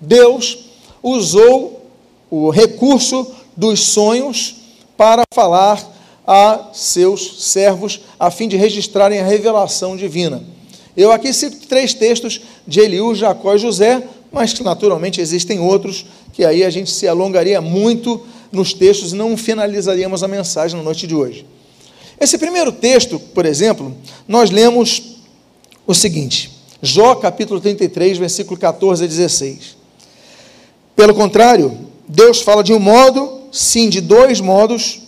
Deus 0.00 0.70
usou 1.02 1.86
o 2.30 2.50
recurso 2.50 3.26
dos 3.56 3.80
sonhos 3.80 4.56
para 4.96 5.22
falar 5.34 5.82
a 6.26 6.70
seus 6.72 7.42
servos, 7.44 8.00
a 8.18 8.30
fim 8.30 8.46
de 8.46 8.56
registrarem 8.56 9.18
a 9.18 9.24
revelação 9.24 9.96
divina. 9.96 10.42
Eu 10.96 11.10
aqui 11.10 11.32
cito 11.32 11.66
três 11.66 11.94
textos 11.94 12.40
de 12.66 12.80
Eliú, 12.80 13.14
Jacó 13.14 13.54
e 13.54 13.58
José, 13.58 14.02
mas 14.30 14.58
naturalmente 14.60 15.20
existem 15.20 15.58
outros 15.58 16.06
que 16.32 16.44
aí 16.44 16.62
a 16.62 16.70
gente 16.70 16.90
se 16.90 17.08
alongaria 17.08 17.60
muito 17.60 18.20
nos 18.52 18.72
textos 18.72 19.12
não 19.12 19.36
finalizaríamos 19.36 20.22
a 20.22 20.28
mensagem 20.28 20.76
na 20.76 20.82
noite 20.82 21.06
de 21.06 21.14
hoje. 21.14 21.46
Esse 22.20 22.36
primeiro 22.36 22.72
texto, 22.72 23.18
por 23.18 23.46
exemplo, 23.46 23.96
nós 24.26 24.50
lemos 24.50 25.16
o 25.86 25.94
seguinte: 25.94 26.50
Jó 26.82 27.14
capítulo 27.14 27.60
33, 27.60 28.18
versículo 28.18 28.58
14 28.58 29.04
a 29.04 29.06
16. 29.06 29.76
Pelo 30.94 31.14
contrário, 31.14 31.78
Deus 32.06 32.42
fala 32.42 32.62
de 32.62 32.72
um 32.72 32.78
modo, 32.78 33.40
sim, 33.50 33.88
de 33.88 34.00
dois 34.00 34.40
modos, 34.40 35.00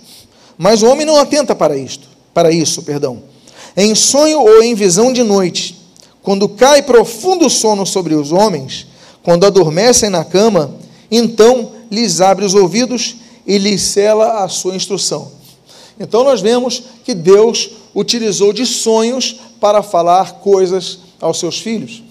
mas 0.57 0.83
o 0.83 0.87
homem 0.87 1.05
não 1.05 1.19
atenta 1.19 1.55
para 1.55 1.77
isto, 1.77 2.09
para 2.33 2.51
isso, 2.51 2.83
perdão. 2.83 3.23
Em 3.77 3.95
sonho 3.95 4.41
ou 4.41 4.63
em 4.63 4.75
visão 4.75 5.13
de 5.13 5.23
noite, 5.23 5.79
quando 6.23 6.49
cai 6.49 6.83
profundo 6.83 7.51
sono 7.51 7.85
sobre 7.85 8.15
os 8.15 8.33
homens, 8.33 8.87
quando 9.23 9.45
adormecem 9.45 10.09
na 10.09 10.25
cama, 10.25 10.75
então 11.11 11.73
lhes 11.91 12.21
abre 12.21 12.45
os 12.45 12.55
ouvidos 12.55 13.17
e 13.47 13.59
lhe 13.59 13.79
cela 13.79 14.45
a 14.45 14.49
sua 14.49 14.75
instrução. 14.75 15.33
Então 15.99 16.25
nós 16.25 16.41
vemos 16.41 16.83
que 17.05 17.15
Deus 17.15 17.71
utilizou 17.95 18.53
de 18.53 18.65
sonhos 18.67 19.37
para 19.61 19.83
falar 19.83 20.41
coisas 20.41 20.99
aos 21.21 21.39
seus 21.39 21.61
filhos. 21.61 22.03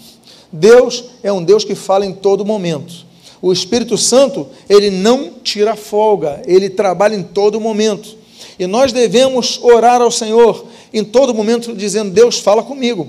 Deus 0.51 1.05
é 1.23 1.31
um 1.31 1.43
Deus 1.43 1.63
que 1.63 1.75
fala 1.75 2.05
em 2.05 2.13
todo 2.13 2.45
momento. 2.45 3.05
O 3.41 3.51
Espírito 3.51 3.97
Santo, 3.97 4.47
ele 4.69 4.91
não 4.91 5.31
tira 5.43 5.75
folga, 5.75 6.41
ele 6.45 6.69
trabalha 6.69 7.15
em 7.15 7.23
todo 7.23 7.59
momento. 7.59 8.15
E 8.59 8.67
nós 8.67 8.91
devemos 8.91 9.59
orar 9.63 10.01
ao 10.01 10.11
Senhor 10.11 10.65
em 10.93 11.03
todo 11.03 11.33
momento, 11.33 11.73
dizendo: 11.73 12.11
Deus, 12.11 12.39
fala 12.39 12.61
comigo. 12.61 13.07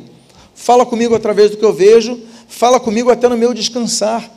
Fala 0.55 0.87
comigo 0.87 1.15
através 1.15 1.51
do 1.51 1.57
que 1.57 1.65
eu 1.65 1.73
vejo, 1.73 2.21
fala 2.47 2.79
comigo 2.79 3.11
até 3.11 3.29
no 3.29 3.37
meu 3.37 3.53
descansar. 3.53 4.31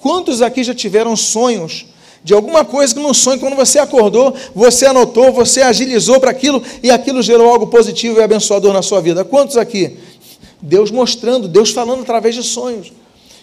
Quantos 0.00 0.42
aqui 0.42 0.62
já 0.62 0.74
tiveram 0.74 1.16
sonhos 1.16 1.86
de 2.22 2.34
alguma 2.34 2.64
coisa 2.64 2.94
que 2.94 3.00
no 3.00 3.14
sonho, 3.14 3.40
quando 3.40 3.56
você 3.56 3.78
acordou, 3.78 4.34
você 4.54 4.86
anotou, 4.86 5.32
você 5.32 5.62
agilizou 5.62 6.20
para 6.20 6.30
aquilo 6.30 6.62
e 6.82 6.90
aquilo 6.90 7.22
gerou 7.22 7.48
algo 7.48 7.68
positivo 7.68 8.20
e 8.20 8.22
abençoador 8.22 8.72
na 8.72 8.82
sua 8.82 9.00
vida. 9.00 9.24
Quantos 9.24 9.56
aqui? 9.56 9.96
Deus 10.60 10.90
mostrando, 10.90 11.46
Deus 11.46 11.70
falando 11.70 12.02
através 12.02 12.34
de 12.34 12.42
sonhos. 12.42 12.92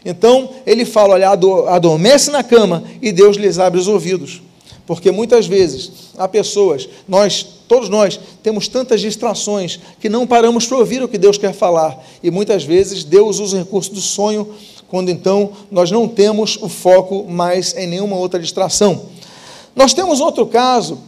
Então, 0.04 0.50
ele 0.66 0.86
fala: 0.86 1.14
olha, 1.14 1.30
adormece 1.30 2.30
na 2.30 2.44
cama 2.44 2.84
e 3.02 3.12
Deus 3.12 3.38
lhes 3.38 3.58
abre 3.58 3.80
os 3.80 3.88
ouvidos. 3.88 4.42
Porque 4.86 5.10
muitas 5.12 5.48
vezes 5.48 5.92
há 6.16 6.28
pessoas, 6.28 6.88
nós, 7.08 7.44
todos 7.68 7.90
nós, 7.90 8.20
temos 8.44 8.68
tantas 8.68 9.02
distrações 9.02 9.80
que 10.00 10.08
não 10.08 10.28
paramos 10.28 10.68
para 10.68 10.78
ouvir 10.78 11.02
o 11.02 11.08
que 11.08 11.18
Deus 11.18 11.40
quer 11.40 11.54
falar. 11.54 11.98
E 12.22 12.30
muitas 12.30 12.64
vezes 12.64 13.04
Deus 13.04 13.40
usa 13.40 13.56
o 13.56 13.60
recurso 13.62 13.92
do 13.92 14.02
sonho 14.02 14.48
quando 14.88 15.10
então 15.10 15.52
nós 15.72 15.92
não 15.92 16.08
temos 16.08 16.58
o 16.62 16.70
foco 16.70 17.26
mais 17.28 17.76
em 17.76 17.88
nenhuma 17.88 18.16
outra 18.16 18.40
distração. 18.40 19.04
Nós 19.76 19.94
temos 19.94 20.20
outro 20.20 20.46
caso 20.46 21.00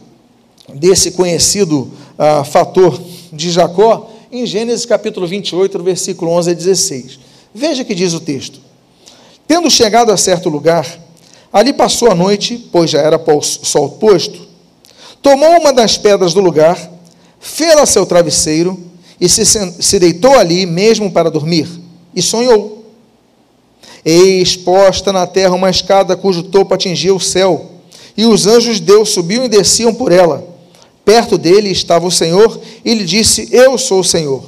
desse 0.74 1.12
conhecido 1.12 1.90
ah, 2.18 2.44
fator 2.44 3.00
de 3.32 3.50
Jacó 3.50 4.10
em 4.30 4.44
Gênesis 4.44 4.84
capítulo 4.84 5.26
28, 5.26 5.82
versículo 5.82 6.30
11 6.32 6.50
a 6.50 6.54
16. 6.54 7.18
Veja 7.54 7.84
que 7.84 7.94
diz 7.94 8.12
o 8.12 8.20
texto: 8.20 8.60
Tendo 9.46 9.70
chegado 9.70 10.12
a 10.12 10.16
certo 10.16 10.48
lugar, 10.48 10.86
ali 11.52 11.72
passou 11.72 12.10
a 12.10 12.14
noite, 12.14 12.68
pois 12.70 12.90
já 12.90 13.00
era 13.00 13.18
sol 13.42 13.90
posto, 13.92 14.46
tomou 15.22 15.48
uma 15.58 15.72
das 15.72 15.96
pedras 15.96 16.34
do 16.34 16.40
lugar, 16.40 16.90
fê-la 17.40 17.86
seu 17.86 18.04
travesseiro 18.04 18.78
e 19.20 19.28
se, 19.28 19.44
se 19.46 19.98
deitou 19.98 20.38
ali 20.38 20.66
mesmo 20.66 21.10
para 21.10 21.30
dormir, 21.30 21.68
e 22.14 22.20
sonhou. 22.20 22.77
Eis 24.10 24.56
posta 24.56 25.12
na 25.12 25.26
terra 25.26 25.54
uma 25.54 25.68
escada 25.68 26.16
cujo 26.16 26.44
topo 26.44 26.72
atingia 26.72 27.14
o 27.14 27.20
céu, 27.20 27.72
e 28.16 28.24
os 28.24 28.46
anjos 28.46 28.76
de 28.76 28.84
Deus 28.84 29.10
subiam 29.10 29.44
e 29.44 29.50
desciam 29.50 29.92
por 29.92 30.10
ela. 30.10 30.48
Perto 31.04 31.36
dele 31.36 31.68
estava 31.70 32.06
o 32.06 32.10
Senhor, 32.10 32.58
e 32.82 32.94
lhe 32.94 33.04
disse: 33.04 33.50
Eu 33.52 33.76
sou 33.76 34.00
o 34.00 34.04
Senhor. 34.04 34.42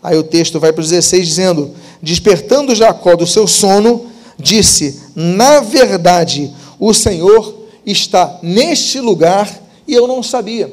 Aí 0.00 0.16
o 0.16 0.22
texto 0.22 0.60
vai 0.60 0.72
para 0.72 0.82
o 0.82 0.84
16 0.84 1.26
dizendo: 1.26 1.72
Despertando 2.00 2.76
Jacó 2.76 3.16
do 3.16 3.26
seu 3.26 3.48
sono, 3.48 4.06
disse: 4.38 5.00
Na 5.16 5.58
verdade, 5.58 6.54
o 6.78 6.94
Senhor 6.94 7.56
está 7.84 8.38
neste 8.40 9.00
lugar 9.00 9.52
e 9.84 9.94
eu 9.94 10.06
não 10.06 10.22
sabia. 10.22 10.72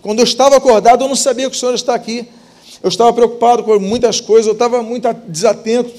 Quando 0.00 0.20
eu 0.20 0.24
estava 0.24 0.54
acordado, 0.54 1.02
eu 1.02 1.08
não 1.08 1.16
sabia 1.16 1.50
que 1.50 1.56
o 1.56 1.58
Senhor 1.58 1.74
está 1.74 1.92
aqui. 1.92 2.24
Eu 2.80 2.88
estava 2.88 3.12
preocupado 3.12 3.64
com 3.64 3.80
muitas 3.80 4.20
coisas, 4.20 4.46
eu 4.46 4.52
estava 4.52 4.80
muito 4.80 5.12
desatento 5.26 5.90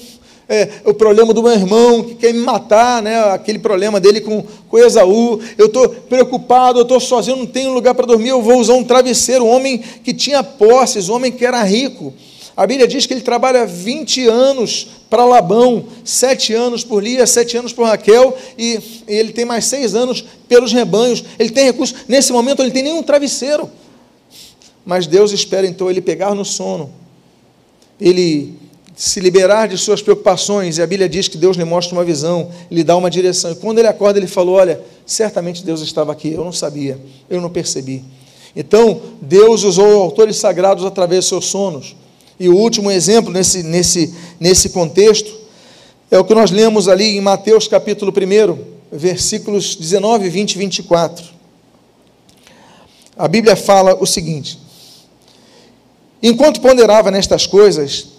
é, 0.48 0.68
o 0.84 0.94
problema 0.94 1.34
do 1.34 1.42
meu 1.42 1.52
irmão 1.52 2.04
que 2.04 2.14
quer 2.14 2.32
me 2.32 2.40
matar, 2.40 3.02
né? 3.02 3.18
aquele 3.32 3.58
problema 3.58 3.98
dele 3.98 4.20
com, 4.20 4.44
com 4.68 4.78
Esaú. 4.78 5.40
Eu 5.58 5.66
estou 5.66 5.88
preocupado, 5.88 6.78
eu 6.78 6.82
estou 6.82 7.00
sozinho, 7.00 7.36
não 7.36 7.46
tenho 7.46 7.72
lugar 7.72 7.94
para 7.94 8.06
dormir, 8.06 8.28
eu 8.28 8.40
vou 8.40 8.60
usar 8.60 8.74
um 8.74 8.84
travesseiro. 8.84 9.44
Um 9.44 9.50
homem 9.50 9.78
que 9.78 10.14
tinha 10.14 10.44
posses, 10.44 11.08
um 11.08 11.14
homem 11.14 11.32
que 11.32 11.44
era 11.44 11.62
rico. 11.64 12.14
A 12.56 12.66
Bíblia 12.66 12.86
diz 12.86 13.04
que 13.04 13.12
ele 13.12 13.20
trabalha 13.20 13.66
20 13.66 14.28
anos 14.28 14.88
para 15.10 15.24
Labão, 15.24 15.86
7 16.04 16.54
anos 16.54 16.84
por 16.84 17.02
Lia, 17.02 17.26
7 17.26 17.58
anos 17.58 17.72
por 17.72 17.84
Raquel, 17.84 18.36
e 18.56 18.80
ele 19.06 19.32
tem 19.32 19.44
mais 19.44 19.66
6 19.66 19.94
anos 19.94 20.24
pelos 20.48 20.72
rebanhos. 20.72 21.22
Ele 21.38 21.50
tem 21.50 21.64
recursos. 21.64 21.98
Nesse 22.08 22.32
momento, 22.32 22.62
ele 22.62 22.70
tem 22.70 22.84
nenhum 22.84 23.02
travesseiro. 23.02 23.68
Mas 24.86 25.06
Deus 25.06 25.32
espera 25.32 25.66
então 25.66 25.90
ele 25.90 26.00
pegar 26.00 26.34
no 26.34 26.44
sono. 26.44 26.90
Ele 28.00 28.54
se 28.96 29.20
liberar 29.20 29.68
de 29.68 29.76
suas 29.76 30.00
preocupações, 30.00 30.78
e 30.78 30.82
a 30.82 30.86
Bíblia 30.86 31.06
diz 31.06 31.28
que 31.28 31.36
Deus 31.36 31.58
lhe 31.58 31.64
mostra 31.64 31.94
uma 31.94 32.02
visão, 32.02 32.50
lhe 32.70 32.82
dá 32.82 32.96
uma 32.96 33.10
direção. 33.10 33.52
E 33.52 33.54
quando 33.54 33.78
ele 33.78 33.88
acorda, 33.88 34.18
ele 34.18 34.26
falou: 34.26 34.54
Olha, 34.54 34.80
certamente 35.04 35.62
Deus 35.62 35.82
estava 35.82 36.10
aqui, 36.10 36.32
eu 36.32 36.42
não 36.42 36.50
sabia, 36.50 36.98
eu 37.28 37.38
não 37.38 37.50
percebi. 37.50 38.02
Então, 38.56 39.02
Deus 39.20 39.64
usou 39.64 40.02
autores 40.02 40.36
sagrados 40.36 40.82
através 40.82 41.20
dos 41.20 41.28
seus 41.28 41.44
sonos. 41.44 41.94
E 42.40 42.48
o 42.48 42.56
último 42.56 42.90
exemplo 42.90 43.30
nesse, 43.30 43.62
nesse, 43.62 44.14
nesse 44.40 44.70
contexto 44.70 45.30
é 46.10 46.18
o 46.18 46.24
que 46.24 46.34
nós 46.34 46.50
lemos 46.50 46.88
ali 46.88 47.18
em 47.18 47.20
Mateus 47.20 47.68
capítulo 47.68 48.10
1, 48.10 48.58
versículos 48.90 49.76
19, 49.76 50.30
20 50.30 50.52
e 50.52 50.58
24. 50.58 51.24
a 53.18 53.28
Bíblia 53.28 53.56
fala 53.56 53.94
o 54.00 54.06
seguinte: 54.06 54.58
Enquanto 56.22 56.62
ponderava 56.62 57.10
nestas 57.10 57.46
coisas, 57.46 58.15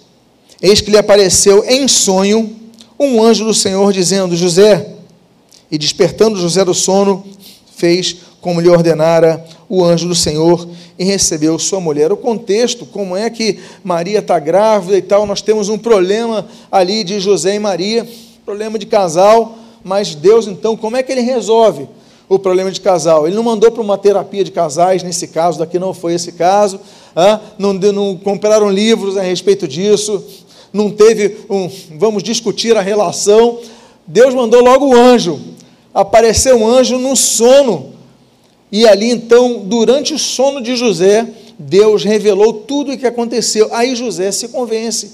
eis 0.60 0.80
que 0.80 0.90
lhe 0.90 0.98
apareceu 0.98 1.64
em 1.64 1.86
sonho 1.88 2.56
um 2.98 3.22
anjo 3.22 3.44
do 3.44 3.54
Senhor 3.54 3.92
dizendo: 3.92 4.36
José, 4.36 4.94
e 5.70 5.78
despertando 5.78 6.40
José 6.40 6.64
do 6.64 6.74
sono, 6.74 7.24
fez 7.76 8.16
como 8.40 8.60
lhe 8.60 8.68
ordenara 8.68 9.44
o 9.68 9.84
anjo 9.84 10.08
do 10.08 10.14
Senhor 10.14 10.68
e 10.98 11.04
recebeu 11.04 11.58
sua 11.58 11.80
mulher. 11.80 12.10
O 12.10 12.16
contexto, 12.16 12.84
como 12.86 13.16
é 13.16 13.28
que 13.30 13.58
Maria 13.84 14.18
está 14.18 14.38
grávida 14.38 14.96
e 14.96 15.02
tal, 15.02 15.26
nós 15.26 15.42
temos 15.42 15.68
um 15.68 15.78
problema 15.78 16.46
ali 16.72 17.04
de 17.04 17.20
José 17.20 17.54
e 17.54 17.58
Maria, 17.58 18.08
problema 18.44 18.78
de 18.78 18.86
casal, 18.86 19.58
mas 19.84 20.14
Deus 20.14 20.46
então, 20.46 20.76
como 20.76 20.96
é 20.96 21.02
que 21.02 21.12
ele 21.12 21.20
resolve 21.20 21.88
o 22.28 22.38
problema 22.38 22.70
de 22.70 22.80
casal? 22.80 23.26
Ele 23.26 23.36
não 23.36 23.42
mandou 23.42 23.70
para 23.70 23.82
uma 23.82 23.98
terapia 23.98 24.42
de 24.42 24.50
casais, 24.50 25.02
nesse 25.02 25.28
caso, 25.28 25.58
daqui 25.58 25.78
não 25.78 25.94
foi 25.94 26.14
esse 26.14 26.32
caso, 26.32 26.80
ah, 27.14 27.40
não, 27.58 27.72
não 27.72 28.16
compraram 28.16 28.70
livros 28.70 29.16
a 29.16 29.22
respeito 29.22 29.68
disso, 29.68 30.24
não 30.72 30.90
teve 30.90 31.38
um, 31.48 31.70
vamos 31.98 32.22
discutir 32.22 32.76
a 32.76 32.80
relação. 32.80 33.60
Deus 34.06 34.34
mandou 34.34 34.62
logo 34.62 34.88
o 34.88 34.96
anjo, 34.96 35.40
apareceu 35.92 36.56
um 36.56 36.66
anjo 36.66 36.98
no 36.98 37.16
sono 37.16 37.98
e 38.70 38.86
ali 38.86 39.10
então, 39.10 39.60
durante 39.64 40.12
o 40.12 40.18
sono 40.18 40.60
de 40.60 40.76
José, 40.76 41.26
Deus 41.58 42.04
revelou 42.04 42.52
tudo 42.52 42.92
o 42.92 42.98
que 42.98 43.06
aconteceu. 43.06 43.68
Aí 43.72 43.96
José 43.96 44.30
se 44.30 44.48
convence. 44.48 45.12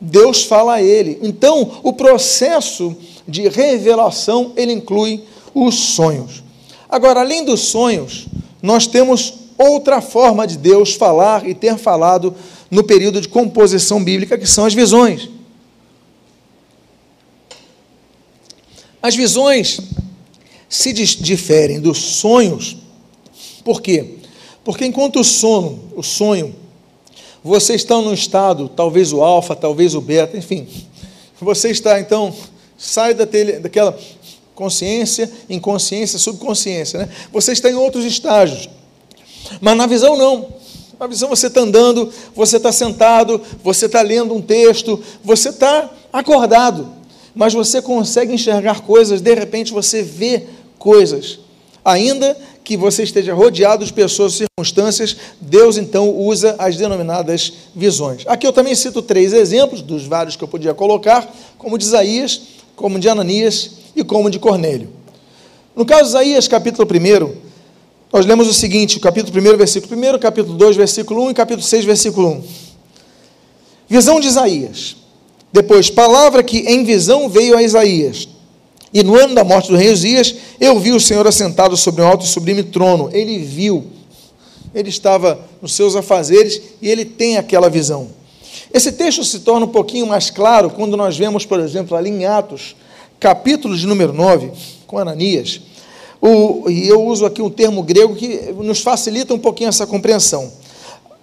Deus 0.00 0.44
fala 0.44 0.74
a 0.74 0.82
ele. 0.82 1.18
Então, 1.22 1.80
o 1.82 1.92
processo 1.92 2.96
de 3.26 3.48
revelação, 3.48 4.52
ele 4.56 4.72
inclui 4.72 5.22
os 5.54 5.74
sonhos. 5.74 6.42
Agora, 6.88 7.20
além 7.20 7.44
dos 7.44 7.60
sonhos, 7.60 8.26
nós 8.62 8.86
temos 8.86 9.34
outra 9.58 10.00
forma 10.00 10.46
de 10.46 10.56
Deus 10.56 10.94
falar 10.94 11.46
e 11.46 11.52
ter 11.52 11.76
falado 11.76 12.34
no 12.70 12.84
período 12.84 13.20
de 13.20 13.28
composição 13.28 14.02
bíblica, 14.02 14.36
que 14.36 14.46
são 14.46 14.64
as 14.64 14.74
visões. 14.74 15.28
As 19.00 19.14
visões 19.14 19.80
se 20.68 20.92
diferem 20.92 21.80
dos 21.80 21.98
sonhos, 21.98 22.76
por 23.64 23.80
quê? 23.80 24.16
Porque 24.64 24.84
enquanto 24.84 25.20
o 25.20 25.24
sono, 25.24 25.90
o 25.96 26.02
sonho, 26.02 26.54
você 27.42 27.74
está 27.74 27.96
num 27.96 28.12
estado, 28.12 28.68
talvez 28.68 29.12
o 29.12 29.22
alfa, 29.22 29.56
talvez 29.56 29.94
o 29.94 30.00
beta, 30.00 30.36
enfim, 30.36 30.66
você 31.40 31.70
está 31.70 31.98
então, 32.00 32.34
sai 32.76 33.14
daquela 33.14 33.98
consciência, 34.54 35.30
inconsciência, 35.48 36.18
subconsciência, 36.18 36.98
né? 36.98 37.08
Você 37.32 37.52
está 37.52 37.70
em 37.70 37.74
outros 37.74 38.04
estágios. 38.04 38.68
Mas 39.60 39.76
na 39.76 39.86
visão 39.86 40.16
não. 40.16 40.48
Na 40.98 41.06
visão 41.06 41.28
você 41.28 41.46
está 41.46 41.60
andando, 41.60 42.12
você 42.34 42.56
está 42.56 42.72
sentado, 42.72 43.40
você 43.62 43.86
está 43.86 44.02
lendo 44.02 44.34
um 44.34 44.42
texto, 44.42 45.00
você 45.22 45.50
está 45.50 45.88
acordado, 46.12 46.88
mas 47.34 47.54
você 47.54 47.80
consegue 47.80 48.32
enxergar 48.32 48.80
coisas, 48.80 49.20
de 49.20 49.32
repente 49.32 49.72
você 49.72 50.02
vê 50.02 50.46
coisas. 50.76 51.38
Ainda 51.84 52.36
que 52.64 52.76
você 52.76 53.04
esteja 53.04 53.32
rodeado 53.32 53.84
de 53.84 53.92
pessoas 53.92 54.34
circunstâncias, 54.34 55.16
Deus 55.40 55.78
então 55.78 56.10
usa 56.10 56.56
as 56.58 56.76
denominadas 56.76 57.52
visões. 57.74 58.24
Aqui 58.26 58.44
eu 58.44 58.52
também 58.52 58.74
cito 58.74 59.00
três 59.00 59.32
exemplos, 59.32 59.80
dos 59.80 60.04
vários 60.04 60.34
que 60.34 60.42
eu 60.42 60.48
podia 60.48 60.74
colocar, 60.74 61.32
como 61.56 61.78
de 61.78 61.84
Isaías, 61.84 62.40
como 62.74 62.98
de 62.98 63.08
Ananias 63.08 63.70
e 63.94 64.02
como 64.02 64.28
de 64.28 64.40
Cornélio. 64.40 64.90
No 65.76 65.86
caso 65.86 66.02
de 66.02 66.08
Isaías, 66.08 66.48
capítulo 66.48 66.86
1, 66.86 67.47
nós 68.12 68.24
lemos 68.24 68.48
o 68.48 68.54
seguinte, 68.54 68.98
capítulo 68.98 69.38
1, 69.38 69.56
versículo 69.56 70.00
1, 70.14 70.18
capítulo 70.18 70.56
2, 70.56 70.76
versículo 70.76 71.24
1 71.24 71.30
e 71.30 71.34
capítulo 71.34 71.66
6, 71.66 71.84
versículo 71.84 72.28
1. 72.28 72.44
Visão 73.88 74.20
de 74.20 74.28
Isaías. 74.28 74.96
Depois, 75.52 75.90
palavra 75.90 76.42
que 76.42 76.58
em 76.60 76.84
visão 76.84 77.28
veio 77.28 77.56
a 77.56 77.62
Isaías 77.62 78.28
e 78.92 79.02
no 79.02 79.16
ano 79.16 79.34
da 79.34 79.44
morte 79.44 79.70
do 79.70 79.76
rei 79.76 79.92
Uzias, 79.92 80.34
eu 80.58 80.78
vi 80.78 80.92
o 80.92 81.00
Senhor 81.00 81.26
assentado 81.26 81.76
sobre 81.76 82.02
um 82.02 82.06
alto 82.06 82.24
e 82.24 82.28
sublime 82.28 82.62
trono. 82.62 83.10
Ele 83.12 83.38
viu, 83.38 83.86
ele 84.74 84.88
estava 84.88 85.38
nos 85.60 85.74
seus 85.74 85.94
afazeres 85.94 86.60
e 86.80 86.88
ele 86.88 87.04
tem 87.04 87.36
aquela 87.36 87.68
visão. 87.68 88.08
Esse 88.72 88.92
texto 88.92 89.24
se 89.24 89.40
torna 89.40 89.66
um 89.66 89.70
pouquinho 89.70 90.06
mais 90.06 90.30
claro 90.30 90.70
quando 90.70 90.96
nós 90.96 91.16
vemos, 91.16 91.44
por 91.44 91.60
exemplo, 91.60 91.96
ali 91.96 92.10
em 92.10 92.24
Atos, 92.24 92.76
capítulo 93.20 93.76
de 93.76 93.86
número 93.86 94.12
9, 94.12 94.52
com 94.86 94.98
Ananias. 94.98 95.60
O, 96.20 96.68
e 96.68 96.88
eu 96.88 97.04
uso 97.04 97.24
aqui 97.24 97.40
um 97.40 97.50
termo 97.50 97.82
grego 97.82 98.14
que 98.14 98.52
nos 98.56 98.80
facilita 98.80 99.32
um 99.32 99.38
pouquinho 99.38 99.68
essa 99.68 99.86
compreensão. 99.86 100.52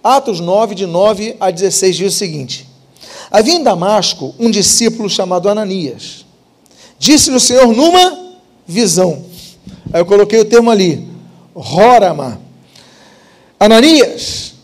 Atos 0.02 0.40
9, 0.40 0.74
de 0.74 0.86
9 0.86 1.36
a 1.38 1.50
16, 1.50 1.96
diz 1.96 2.14
o 2.14 2.16
seguinte: 2.16 2.66
Havia 3.30 3.54
em 3.54 3.62
Damasco 3.62 4.34
um 4.38 4.50
discípulo 4.50 5.10
chamado 5.10 5.48
Ananias 5.48 6.26
Disse-lhe 6.98 7.36
o 7.36 7.40
Senhor 7.40 7.74
numa 7.74 8.36
visão. 8.66 9.24
Aí 9.92 10.00
eu 10.00 10.06
coloquei 10.06 10.40
o 10.40 10.44
termo 10.44 10.70
ali, 10.70 11.06
Rorama. 11.54 12.40
Ananias, 13.60 14.54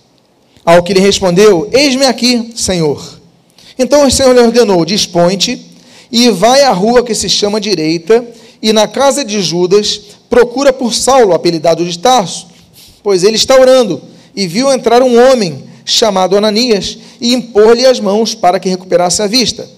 ao 0.64 0.82
que 0.82 0.94
lhe 0.94 1.00
respondeu: 1.00 1.68
Eis-me 1.72 2.06
aqui, 2.06 2.52
Senhor. 2.56 3.20
Então 3.78 4.06
o 4.06 4.10
Senhor 4.10 4.32
lhe 4.32 4.40
ordenou: 4.40 4.84
Dispõe-te 4.84 5.70
e 6.10 6.30
vai 6.30 6.62
à 6.62 6.72
rua 6.72 7.04
que 7.04 7.14
se 7.14 7.28
chama 7.28 7.60
Direita, 7.60 8.26
e 8.62 8.72
na 8.72 8.86
casa 8.86 9.24
de 9.24 9.42
Judas 9.42 10.00
procura 10.30 10.72
por 10.72 10.94
Saulo, 10.94 11.34
apelidado 11.34 11.84
de 11.84 11.98
Tarso, 11.98 12.46
pois 13.02 13.24
ele 13.24 13.36
está 13.36 13.58
orando, 13.58 14.00
e 14.34 14.46
viu 14.46 14.72
entrar 14.72 15.02
um 15.02 15.20
homem 15.20 15.64
chamado 15.84 16.36
Ananias 16.36 16.96
e 17.20 17.34
impor-lhe 17.34 17.84
as 17.84 17.98
mãos 17.98 18.34
para 18.34 18.60
que 18.60 18.68
recuperasse 18.68 19.20
a 19.20 19.26
vista. 19.26 19.68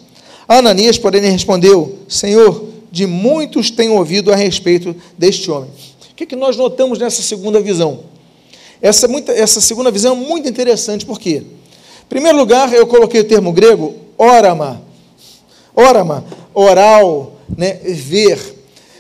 Ananias, 0.47 0.99
porém, 0.99 1.23
respondeu: 1.23 1.99
Senhor, 2.07 2.69
de 2.93 3.07
muitos 3.07 3.71
tenho 3.71 3.95
ouvido 3.95 4.33
a 4.33 4.37
respeito 4.37 4.95
deste 5.19 5.51
homem. 5.51 5.71
O 6.13 6.15
que, 6.15 6.27
que 6.27 6.37
nós 6.37 6.57
notamos 6.57 6.99
nessa 6.99 7.23
segunda 7.23 7.61
visão? 7.61 8.01
Essa, 8.81 9.09
muita, 9.09 9.33
essa 9.33 9.61
segunda 9.61 9.91
visão 9.91 10.15
é 10.15 10.17
muito 10.17 10.49
interessante, 10.49 11.07
por 11.07 11.19
quê? 11.19 11.43
Em 11.43 12.09
primeiro 12.09 12.37
lugar, 12.37 12.73
eu 12.73 12.87
coloquei 12.87 13.23
o 13.23 13.25
termo 13.25 13.51
grego 13.51 13.95
orama. 14.17 14.83
Orama, 15.75 16.25
oral, 16.55 17.33
né, 17.57 17.81
ver. 17.83 18.54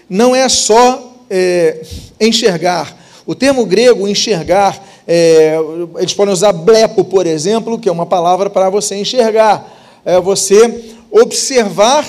Não 0.08 0.34
é 0.34 0.48
só 0.48 1.12
é, 1.30 1.82
enxergar. 2.20 2.96
O 3.26 3.34
termo 3.34 3.64
grego 3.64 4.06
enxergar, 4.06 4.82
é, 5.06 5.56
eles 5.98 6.12
podem 6.12 6.32
usar 6.32 6.52
blepo, 6.52 7.04
por 7.04 7.26
exemplo, 7.26 7.78
que 7.78 7.88
é 7.88 7.92
uma 7.92 8.06
palavra 8.06 8.50
para 8.50 8.68
você 8.68 8.96
enxergar. 8.96 10.02
É 10.04 10.20
você 10.20 10.94
observar 11.10 12.06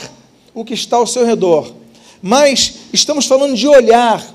o 0.53 0.65
que 0.65 0.73
está 0.73 0.97
ao 0.97 1.08
seu 1.08 1.25
redor. 1.25 1.71
Mas 2.21 2.73
estamos 2.91 3.25
falando 3.27 3.55
de 3.55 3.67
olhar, 3.67 4.25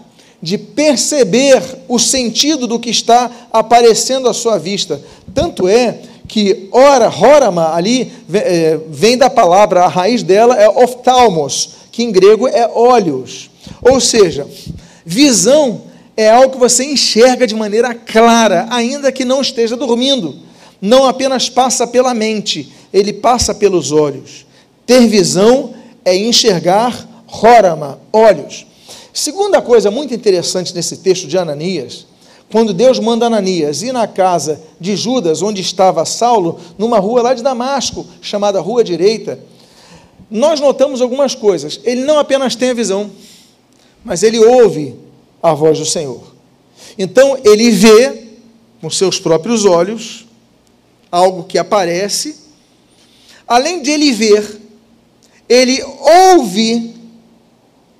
de 0.40 0.56
perceber 0.56 1.62
o 1.88 1.98
sentido 1.98 2.66
do 2.66 2.78
que 2.78 2.88
está 2.88 3.30
aparecendo 3.52 4.28
à 4.28 4.32
sua 4.32 4.58
vista. 4.58 5.00
Tanto 5.34 5.68
é 5.68 5.98
que 6.28 6.68
ora, 6.70 7.08
horama, 7.08 7.74
ali 7.74 8.12
é, 8.32 8.78
vem 8.88 9.18
da 9.18 9.28
palavra, 9.28 9.82
a 9.82 9.88
raiz 9.88 10.22
dela 10.22 10.54
é 10.54 10.68
oftalmos, 10.68 11.70
que 11.90 12.04
em 12.04 12.12
grego 12.12 12.46
é 12.46 12.70
olhos. 12.72 13.49
Ou 13.82 14.00
seja, 14.00 14.46
visão 15.04 15.82
é 16.16 16.30
algo 16.30 16.52
que 16.52 16.58
você 16.58 16.84
enxerga 16.84 17.46
de 17.46 17.54
maneira 17.54 17.94
clara, 17.94 18.66
ainda 18.70 19.10
que 19.10 19.24
não 19.24 19.40
esteja 19.40 19.76
dormindo. 19.76 20.36
Não 20.80 21.06
apenas 21.06 21.48
passa 21.48 21.86
pela 21.86 22.14
mente, 22.14 22.72
ele 22.92 23.12
passa 23.12 23.54
pelos 23.54 23.92
olhos. 23.92 24.46
Ter 24.86 25.06
visão 25.06 25.74
é 26.04 26.16
enxergar 26.16 27.08
rorama, 27.26 27.98
olhos. 28.12 28.66
Segunda 29.12 29.60
coisa 29.60 29.90
muito 29.90 30.14
interessante 30.14 30.74
nesse 30.74 30.98
texto 30.98 31.26
de 31.26 31.36
Ananias, 31.36 32.06
quando 32.50 32.74
Deus 32.74 32.98
manda 32.98 33.26
Ananias 33.26 33.82
ir 33.82 33.92
na 33.92 34.06
casa 34.06 34.60
de 34.80 34.96
Judas, 34.96 35.40
onde 35.42 35.60
estava 35.60 36.04
Saulo, 36.04 36.58
numa 36.76 36.98
rua 36.98 37.22
lá 37.22 37.34
de 37.34 37.42
Damasco, 37.42 38.04
chamada 38.20 38.60
Rua 38.60 38.82
Direita, 38.82 39.38
nós 40.30 40.60
notamos 40.60 41.00
algumas 41.00 41.34
coisas. 41.34 41.80
Ele 41.84 42.02
não 42.02 42.18
apenas 42.18 42.56
tem 42.56 42.70
a 42.70 42.74
visão, 42.74 43.10
mas 44.04 44.22
ele 44.22 44.38
ouve 44.38 44.94
a 45.42 45.54
voz 45.54 45.78
do 45.78 45.86
Senhor. 45.86 46.22
Então, 46.98 47.38
ele 47.44 47.70
vê 47.70 48.24
com 48.80 48.90
seus 48.90 49.18
próprios 49.18 49.64
olhos 49.64 50.26
algo 51.10 51.44
que 51.44 51.58
aparece, 51.58 52.36
além 53.46 53.82
de 53.82 53.90
ele 53.90 54.12
ver, 54.12 54.60
ele 55.48 55.82
ouve 56.32 56.94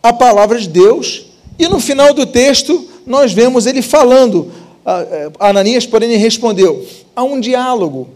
a 0.02 0.12
palavra 0.12 0.58
de 0.58 0.68
Deus, 0.68 1.26
e 1.58 1.68
no 1.68 1.80
final 1.80 2.14
do 2.14 2.24
texto 2.24 2.88
nós 3.04 3.32
vemos 3.32 3.66
ele 3.66 3.82
falando. 3.82 4.52
É, 4.86 5.30
Ananias, 5.38 5.84
porém, 5.84 6.16
respondeu: 6.16 6.86
há 7.14 7.22
um 7.22 7.40
diálogo. 7.40 8.08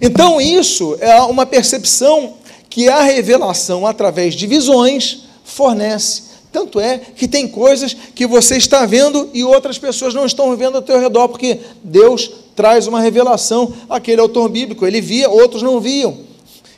Então, 0.00 0.40
isso 0.40 0.96
é 1.00 1.20
uma 1.22 1.46
percepção 1.46 2.34
que 2.68 2.88
a 2.88 3.02
revelação, 3.02 3.86
através 3.86 4.34
de 4.34 4.46
visões, 4.46 5.22
fornece. 5.44 6.25
Tanto 6.56 6.80
é 6.80 6.96
que 7.14 7.28
tem 7.28 7.46
coisas 7.46 7.94
que 8.14 8.26
você 8.26 8.56
está 8.56 8.86
vendo 8.86 9.28
e 9.34 9.44
outras 9.44 9.76
pessoas 9.76 10.14
não 10.14 10.24
estão 10.24 10.56
vendo 10.56 10.76
ao 10.76 10.80
teu 10.80 10.98
redor, 10.98 11.28
porque 11.28 11.60
Deus 11.84 12.30
traz 12.54 12.86
uma 12.86 12.98
revelação 12.98 13.74
àquele 13.90 14.22
autor 14.22 14.48
bíblico. 14.48 14.86
Ele 14.86 15.02
via, 15.02 15.28
outros 15.28 15.60
não 15.60 15.78
viam. 15.80 16.16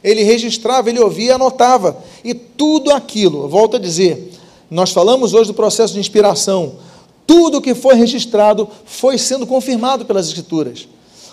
Ele 0.03 0.25
registrava, 0.25 0.91
ele 0.91 0.99
ouvia, 0.99 1.37
anotava. 1.37 1.97
E 2.25 2.35
tudo 2.35 2.91
aquilo, 2.91 3.47
volto 3.49 3.77
a 3.77 3.79
dizer, 3.79 4.33
nós 4.69 4.91
falamos 4.91 5.33
hoje 5.33 5.47
do 5.47 5.55
processo 5.55 5.95
de 5.95 6.01
inspiração. 6.01 6.73
Tudo 7.25 7.61
que 7.61 7.73
foi 7.73 7.95
registrado 7.95 8.69
foi 8.85 9.17
sendo 9.17 9.47
confirmado 9.47 10.05
pelas 10.05 10.27
Escrituras. 10.27 10.89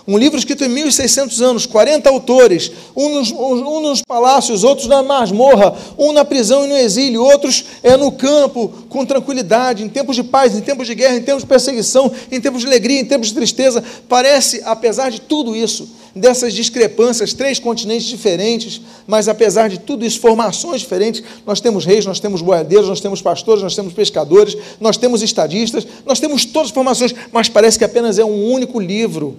Um 0.08 0.16
livro 0.16 0.38
escrito 0.38 0.64
em 0.64 0.68
1600 0.68 1.42
anos, 1.42 1.66
40 1.66 2.08
autores, 2.08 2.70
um 2.94 3.08
nos, 3.08 3.32
um 3.32 3.80
nos, 3.80 4.02
palácios, 4.02 4.62
outros 4.62 4.86
na 4.86 5.02
masmorra, 5.02 5.76
um 5.98 6.12
na 6.12 6.24
prisão 6.24 6.64
e 6.64 6.68
no 6.68 6.76
exílio, 6.76 7.24
outros 7.24 7.64
é 7.82 7.96
no 7.96 8.12
campo, 8.12 8.72
com 8.88 9.04
tranquilidade, 9.04 9.82
em 9.82 9.88
tempos 9.88 10.14
de 10.14 10.22
paz, 10.22 10.54
em 10.54 10.60
tempos 10.60 10.86
de 10.86 10.94
guerra, 10.94 11.16
em 11.16 11.22
tempos 11.22 11.42
de 11.42 11.48
perseguição, 11.48 12.12
em 12.30 12.40
tempos 12.40 12.60
de 12.60 12.68
alegria, 12.68 13.00
em 13.00 13.04
tempos 13.04 13.28
de 13.28 13.34
tristeza. 13.34 13.82
Parece, 14.08 14.62
apesar 14.64 15.10
de 15.10 15.20
tudo 15.20 15.56
isso, 15.56 15.88
dessas 16.14 16.54
discrepâncias, 16.54 17.34
três 17.34 17.58
continentes 17.58 18.06
diferentes, 18.06 18.80
mas 19.08 19.28
apesar 19.28 19.68
de 19.68 19.80
tudo 19.80 20.06
isso, 20.06 20.20
formações 20.20 20.82
diferentes, 20.82 21.20
nós 21.44 21.60
temos 21.60 21.84
reis, 21.84 22.06
nós 22.06 22.20
temos 22.20 22.40
boiadeiros, 22.40 22.88
nós 22.88 23.00
temos 23.00 23.20
pastores, 23.20 23.60
nós 23.60 23.74
temos 23.74 23.92
pescadores, 23.92 24.56
nós 24.80 24.96
temos 24.96 25.20
estadistas, 25.20 25.84
nós 26.06 26.20
temos 26.20 26.44
todas 26.44 26.68
as 26.68 26.74
formações, 26.74 27.12
mas 27.32 27.48
parece 27.48 27.76
que 27.76 27.84
apenas 27.84 28.20
é 28.20 28.24
um 28.24 28.52
único 28.52 28.78
livro 28.78 29.36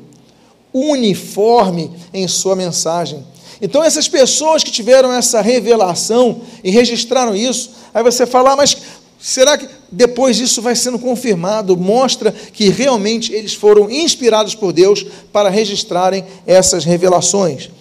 uniforme 0.73 1.91
em 2.13 2.27
sua 2.27 2.55
mensagem. 2.55 3.23
Então, 3.61 3.83
essas 3.83 4.07
pessoas 4.07 4.63
que 4.63 4.71
tiveram 4.71 5.11
essa 5.11 5.41
revelação 5.41 6.41
e 6.63 6.69
registraram 6.69 7.35
isso, 7.35 7.71
aí 7.93 8.03
você 8.03 8.25
fala, 8.25 8.51
ah, 8.51 8.55
mas 8.55 8.77
será 9.19 9.57
que 9.57 9.67
depois 9.91 10.39
isso 10.39 10.61
vai 10.61 10.75
sendo 10.75 10.99
confirmado? 10.99 11.75
Mostra 11.75 12.31
que 12.31 12.69
realmente 12.69 13.33
eles 13.33 13.53
foram 13.53 13.89
inspirados 13.89 14.53
por 14.53 14.71
Deus 14.71 15.05
para 15.31 15.49
registrarem 15.49 16.23
essas 16.45 16.85
revelações. 16.85 17.71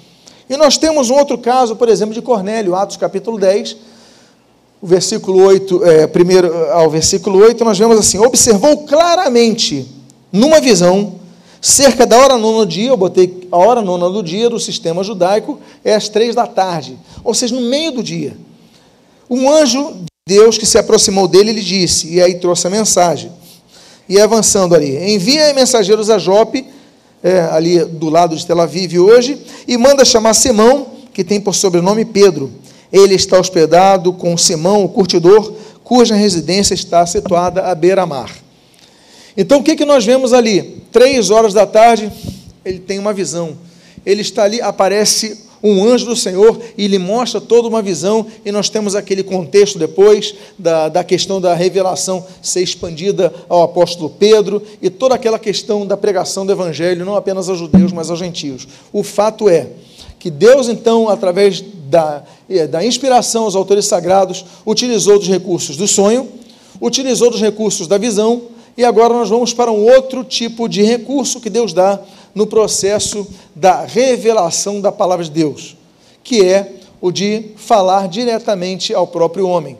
E 0.48 0.56
nós 0.56 0.78
temos 0.78 1.10
um 1.10 1.14
outro 1.14 1.36
caso, 1.36 1.76
por 1.76 1.88
exemplo, 1.88 2.14
de 2.14 2.22
Cornélio, 2.22 2.74
Atos 2.74 2.96
capítulo 2.96 3.38
10, 3.38 3.76
o 4.80 4.86
versículo 4.86 5.42
8, 5.42 5.84
é, 5.84 6.06
primeiro 6.06 6.54
ao 6.70 6.88
versículo 6.88 7.38
8, 7.40 7.64
nós 7.64 7.78
vemos 7.78 7.98
assim: 7.98 8.18
observou 8.18 8.84
claramente, 8.84 9.86
numa 10.30 10.60
visão, 10.60 11.14
Cerca 11.60 12.06
da 12.06 12.18
hora 12.18 12.36
nona 12.36 12.64
do 12.64 12.66
dia, 12.66 12.90
eu 12.90 12.96
botei 12.96 13.48
a 13.50 13.56
hora 13.56 13.80
nona 13.80 14.08
do 14.10 14.22
dia 14.22 14.48
do 14.48 14.60
sistema 14.60 15.02
judaico, 15.02 15.58
é 15.84 15.94
às 15.94 16.08
três 16.08 16.34
da 16.34 16.46
tarde, 16.46 16.98
ou 17.24 17.34
seja, 17.34 17.54
no 17.54 17.62
meio 17.62 17.92
do 17.92 18.02
dia. 18.02 18.36
Um 19.28 19.50
anjo 19.50 19.92
de 19.92 20.06
Deus 20.36 20.58
que 20.58 20.66
se 20.66 20.78
aproximou 20.78 21.26
dele, 21.26 21.50
ele 21.50 21.62
disse, 21.62 22.08
e 22.08 22.22
aí 22.22 22.34
trouxe 22.34 22.66
a 22.66 22.70
mensagem. 22.70 23.32
E 24.08 24.20
avançando 24.20 24.74
ali, 24.74 25.12
envia 25.12 25.52
mensageiros 25.54 26.10
a 26.10 26.18
Jope, 26.18 26.64
é, 27.22 27.40
ali 27.40 27.84
do 27.84 28.08
lado 28.08 28.36
de 28.36 28.46
Tel 28.46 28.60
Aviv 28.60 28.98
hoje, 28.98 29.40
e 29.66 29.76
manda 29.76 30.04
chamar 30.04 30.34
Simão, 30.34 30.86
que 31.12 31.24
tem 31.24 31.40
por 31.40 31.54
sobrenome 31.54 32.04
Pedro. 32.04 32.52
Ele 32.92 33.14
está 33.14 33.38
hospedado 33.38 34.12
com 34.12 34.36
Simão, 34.36 34.84
o 34.84 34.88
curtidor, 34.88 35.52
cuja 35.82 36.14
residência 36.14 36.74
está 36.74 37.04
situada 37.06 37.62
à 37.62 37.74
beira-mar. 37.74 38.30
Então 39.36 39.58
o 39.58 39.62
que, 39.62 39.76
que 39.76 39.84
nós 39.84 40.04
vemos 40.04 40.32
ali? 40.32 40.82
Três 40.90 41.30
horas 41.30 41.52
da 41.52 41.66
tarde, 41.66 42.10
ele 42.64 42.78
tem 42.78 42.98
uma 42.98 43.12
visão. 43.12 43.56
Ele 44.04 44.22
está 44.22 44.44
ali, 44.44 44.60
aparece 44.60 45.46
um 45.62 45.84
anjo 45.84 46.06
do 46.06 46.16
Senhor 46.16 46.60
e 46.76 46.86
lhe 46.86 46.98
mostra 46.98 47.40
toda 47.40 47.68
uma 47.68 47.82
visão, 47.82 48.26
e 48.44 48.52
nós 48.52 48.68
temos 48.68 48.94
aquele 48.94 49.22
contexto 49.22 49.78
depois 49.78 50.34
da, 50.58 50.88
da 50.88 51.02
questão 51.02 51.40
da 51.40 51.54
revelação 51.54 52.24
ser 52.40 52.62
expandida 52.62 53.32
ao 53.48 53.62
apóstolo 53.62 54.10
Pedro 54.10 54.62
e 54.80 54.88
toda 54.88 55.14
aquela 55.14 55.38
questão 55.38 55.86
da 55.86 55.96
pregação 55.96 56.46
do 56.46 56.52
evangelho, 56.52 57.04
não 57.04 57.16
apenas 57.16 57.48
aos 57.48 57.58
judeus, 57.58 57.92
mas 57.92 58.10
aos 58.10 58.18
gentios. 58.18 58.66
O 58.92 59.02
fato 59.02 59.48
é 59.48 59.68
que 60.18 60.30
Deus, 60.30 60.68
então, 60.68 61.08
através 61.08 61.62
da, 61.88 62.22
eh, 62.48 62.66
da 62.66 62.84
inspiração 62.84 63.44
aos 63.44 63.54
autores 63.56 63.86
sagrados, 63.86 64.44
utilizou 64.64 65.18
dos 65.18 65.28
recursos 65.28 65.76
do 65.76 65.86
sonho, 65.86 66.28
utilizou 66.80 67.30
dos 67.30 67.40
recursos 67.40 67.86
da 67.86 67.98
visão, 67.98 68.42
e 68.76 68.84
agora 68.84 69.14
nós 69.14 69.28
vamos 69.28 69.54
para 69.54 69.72
um 69.72 69.84
outro 69.84 70.22
tipo 70.22 70.68
de 70.68 70.82
recurso 70.82 71.40
que 71.40 71.48
Deus 71.48 71.72
dá 71.72 72.00
no 72.34 72.46
processo 72.46 73.26
da 73.54 73.84
revelação 73.86 74.80
da 74.80 74.92
palavra 74.92 75.24
de 75.24 75.30
Deus, 75.30 75.76
que 76.22 76.44
é 76.44 76.74
o 77.00 77.10
de 77.10 77.52
falar 77.56 78.08
diretamente 78.08 78.92
ao 78.92 79.06
próprio 79.06 79.48
homem. 79.48 79.78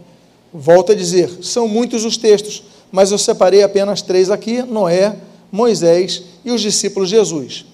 Volto 0.53 0.93
a 0.93 0.95
dizer, 0.95 1.31
são 1.43 1.69
muitos 1.69 2.05
os 2.05 2.17
textos, 2.17 2.63
mas 2.91 3.13
eu 3.13 3.19
separei 3.19 3.63
apenas 3.63 4.01
três 4.01 4.31
aqui: 4.31 4.63
Noé, 4.63 5.17
Moisés 5.53 6.23
e 6.45 6.51
os 6.51 6.63
discípulos 6.63 7.11
de 7.11 7.17
Jesus. 7.17 7.67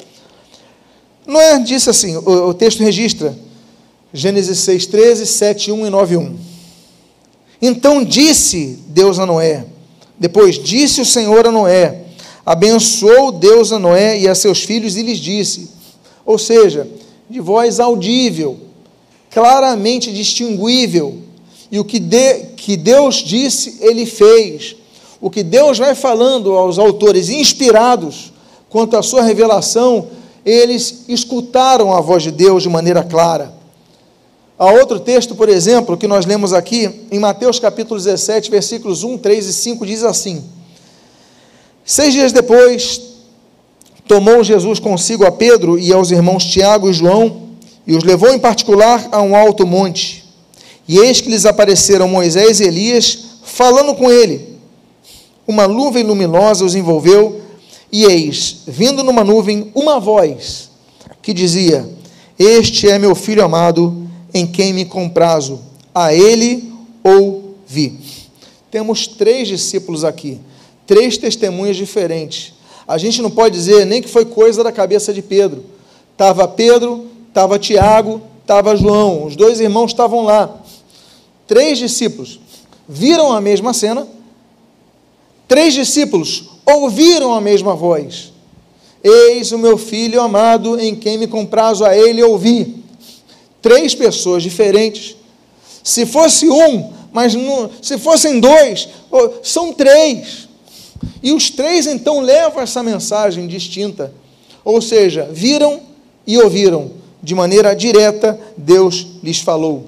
Noé 1.25 1.61
disse 1.61 1.89
assim: 1.89 2.17
o, 2.17 2.49
o 2.49 2.55
texto 2.55 2.83
registra 2.83 3.37
Gênesis 4.13 4.59
6, 4.59 4.87
13, 4.87 5.27
7, 5.27 5.73
1 5.73 5.87
e 5.87 5.91
9, 5.91 6.17
1. 6.17 6.37
Então 7.63 8.05
disse 8.05 8.79
Deus 8.89 9.19
a 9.19 9.27
Noé: 9.27 9.65
depois 10.23 10.57
disse 10.57 11.01
o 11.01 11.05
Senhor 11.05 11.49
a 11.49 11.51
Noé: 11.51 12.03
Abençoou 12.47 13.33
Deus 13.33 13.73
a 13.73 13.79
Noé 13.79 14.21
e 14.21 14.29
a 14.29 14.37
seus 14.37 14.63
filhos 14.63 14.97
e 14.97 15.03
lhes 15.03 15.19
disse, 15.19 15.71
ou 16.25 16.39
seja, 16.39 16.89
de 17.29 17.41
voz 17.41 17.81
audível, 17.81 18.57
claramente 19.33 20.13
distinguível, 20.13 21.19
e 21.73 21.81
o 21.81 21.85
que, 21.85 21.99
de, 21.99 22.35
que 22.57 22.77
Deus 22.77 23.17
disse, 23.17 23.79
ele 23.81 24.07
fez. 24.07 24.77
O 25.21 25.29
que 25.29 25.43
Deus 25.43 25.79
vai 25.79 25.97
falando 25.97 26.53
aos 26.53 26.79
autores 26.79 27.29
inspirados 27.29 28.33
quanto 28.71 28.97
à 28.97 29.03
sua 29.03 29.23
revelação, 29.23 30.07
eles 30.47 31.05
escutaram 31.09 31.93
a 31.93 32.01
voz 32.01 32.23
de 32.23 32.31
Deus 32.31 32.63
de 32.63 32.69
maneira 32.69 33.03
clara. 33.03 33.53
Há 34.63 34.71
outro 34.71 35.01
texto, 35.01 35.35
por 35.35 35.49
exemplo, 35.49 35.97
que 35.97 36.07
nós 36.07 36.25
lemos 36.25 36.53
aqui, 36.53 36.89
em 37.11 37.19
Mateus 37.19 37.59
capítulo 37.59 37.99
17, 37.99 38.49
versículos 38.49 39.03
1, 39.03 39.19
3 39.19 39.47
e 39.47 39.53
5, 39.53 39.85
diz 39.85 40.05
assim: 40.05 40.41
Seis 41.85 42.15
dias 42.15 42.31
depois, 42.31 43.01
tomou 44.07 44.45
Jesus 44.45 44.79
consigo 44.79 45.27
a 45.27 45.33
Pedro 45.33 45.77
e 45.81 45.93
aos 45.93 46.13
irmãos 46.13 46.45
Tiago 46.45 46.89
e 46.89 46.93
João, 46.93 47.49
e 47.85 47.97
os 47.97 48.05
levou 48.05 48.33
em 48.33 48.39
particular 48.39 49.09
a 49.11 49.21
um 49.21 49.35
alto 49.35 49.67
monte. 49.67 50.33
E 50.87 50.97
eis 50.97 51.21
que 51.21 51.29
lhes 51.29 51.45
apareceram 51.45 52.07
Moisés 52.07 52.61
e 52.61 52.65
Elias, 52.65 53.19
falando 53.43 53.97
com 53.97 54.13
ele. 54.13 54.61
Uma 55.45 55.67
nuvem 55.67 56.05
luminosa 56.05 56.65
os 56.65 56.77
envolveu, 56.77 57.41
e 57.91 58.05
eis, 58.05 58.59
vindo 58.69 59.03
numa 59.03 59.25
nuvem, 59.25 59.73
uma 59.75 59.99
voz 59.99 60.71
que 61.21 61.35
dizia: 61.35 61.85
Este 62.39 62.89
é 62.89 62.97
meu 62.97 63.17
filho 63.17 63.45
amado 63.45 64.03
em 64.35 64.47
quem 64.47 64.73
me 64.73 64.85
comprazo, 64.85 65.61
a 65.95 66.13
ele 66.15 66.73
ouvi. 67.03 67.99
Temos 68.71 69.07
três 69.07 69.49
discípulos 69.49 70.05
aqui, 70.05 70.41
três 70.87 71.19
testemunhas 71.19 71.77
diferentes. 71.77 72.55
A 72.87 72.97
gente 72.99 73.21
não 73.21 73.31
pode 73.31 73.55
dizer 73.55 73.85
nem 73.85 74.01
que 74.01 74.09
foi 74.09 74.25
coisa 74.25 74.65
da 74.65 74.73
cabeça 74.73 75.13
de 75.13 75.23
Pedro. 75.23 75.65
Estava 76.13 76.49
Pedro, 76.49 77.07
estava 77.29 77.59
Tiago, 77.59 78.23
estava 78.41 78.77
João, 78.77 79.27
os 79.27 79.37
dois 79.37 79.61
irmãos 79.61 79.91
estavam 79.91 80.25
lá. 80.25 80.63
Três 81.47 81.79
discípulos 81.79 82.41
viram 82.89 83.33
a 83.33 83.41
mesma 83.41 83.73
cena, 83.73 84.07
três 85.47 85.75
discípulos 85.75 86.45
ouviram 86.65 87.35
a 87.35 87.41
mesma 87.41 87.75
voz. 87.75 88.33
Eis 89.05 89.53
o 89.53 89.59
meu 89.59 89.77
filho 89.77 90.21
amado, 90.21 90.81
em 90.81 90.95
quem 90.95 91.19
me 91.19 91.27
comprazo 91.27 91.85
a 91.85 91.97
ele 91.97 92.23
ouvi 92.23 92.82
três 93.63 93.95
pessoas 93.95 94.43
diferentes. 94.43 95.17
Se 95.83 96.05
fosse 96.05 96.51
um, 96.51 96.93
mas 97.13 97.35
não, 97.35 97.71
se 97.81 97.97
fossem 97.97 98.41
dois, 98.41 98.89
são 99.43 99.73
três. 99.73 100.49
E 101.23 101.33
os 101.33 101.51
três 101.51 101.87
então 101.87 102.21
levam 102.21 102.61
essa 102.61 102.83
mensagem 102.83 103.47
distinta. 103.47 104.13
Ou 104.65 104.83
seja, 104.83 105.29
viram 105.31 105.81
e 106.27 106.37
ouviram. 106.39 106.91
De 107.23 107.35
maneira 107.35 107.75
direta, 107.75 108.39
Deus 108.57 109.07
lhes 109.23 109.39
falou. 109.39 109.87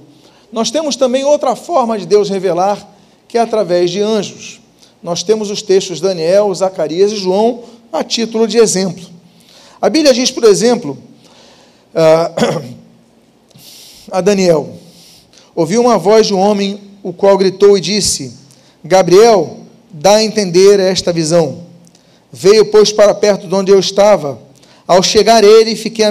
Nós 0.52 0.70
temos 0.70 0.94
também 0.94 1.24
outra 1.24 1.56
forma 1.56 1.98
de 1.98 2.06
Deus 2.06 2.30
revelar, 2.30 2.88
que 3.26 3.36
é 3.36 3.40
através 3.40 3.90
de 3.90 4.00
anjos. 4.00 4.60
Nós 5.02 5.24
temos 5.24 5.50
os 5.50 5.60
textos 5.60 6.00
Daniel, 6.00 6.54
Zacarias 6.54 7.10
e 7.10 7.16
João 7.16 7.64
a 7.92 8.04
título 8.04 8.46
de 8.46 8.58
exemplo. 8.58 9.04
A 9.80 9.88
Bíblia 9.88 10.14
diz, 10.14 10.30
por 10.30 10.44
exemplo, 10.44 10.96
uh, 11.92 12.74
a 14.10 14.20
Daniel: 14.20 14.74
Ouviu 15.54 15.80
uma 15.80 15.98
voz 15.98 16.26
de 16.26 16.34
um 16.34 16.38
homem, 16.38 16.80
o 17.02 17.12
qual 17.12 17.38
gritou 17.38 17.76
e 17.76 17.80
disse: 17.80 18.32
Gabriel, 18.84 19.58
dá 19.90 20.16
a 20.16 20.24
entender 20.24 20.80
esta 20.80 21.12
visão. 21.12 21.64
Veio, 22.32 22.66
pois, 22.66 22.92
para 22.92 23.14
perto 23.14 23.46
de 23.46 23.54
onde 23.54 23.70
eu 23.70 23.78
estava. 23.78 24.38
Ao 24.86 25.02
chegar 25.02 25.44
ele, 25.44 25.76
fiquei 25.76 26.04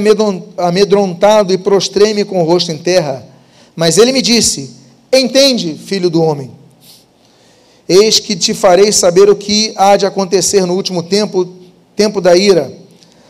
amedrontado 0.58 1.54
e 1.54 1.58
prostrei-me 1.58 2.26
com 2.26 2.42
o 2.42 2.46
rosto 2.46 2.72
em 2.72 2.78
terra. 2.78 3.26
Mas 3.76 3.98
ele 3.98 4.12
me 4.12 4.22
disse: 4.22 4.72
Entende, 5.12 5.76
filho 5.76 6.10
do 6.10 6.22
homem. 6.22 6.52
Eis 7.88 8.20
que 8.20 8.36
te 8.36 8.54
farei 8.54 8.92
saber 8.92 9.30
o 9.30 9.36
que 9.36 9.74
há 9.76 9.98
de 9.98 10.06
acontecer 10.06 10.66
no 10.66 10.74
último 10.74 11.04
tempo, 11.04 11.48
tempo 11.96 12.22
da 12.22 12.36
ira. 12.36 12.72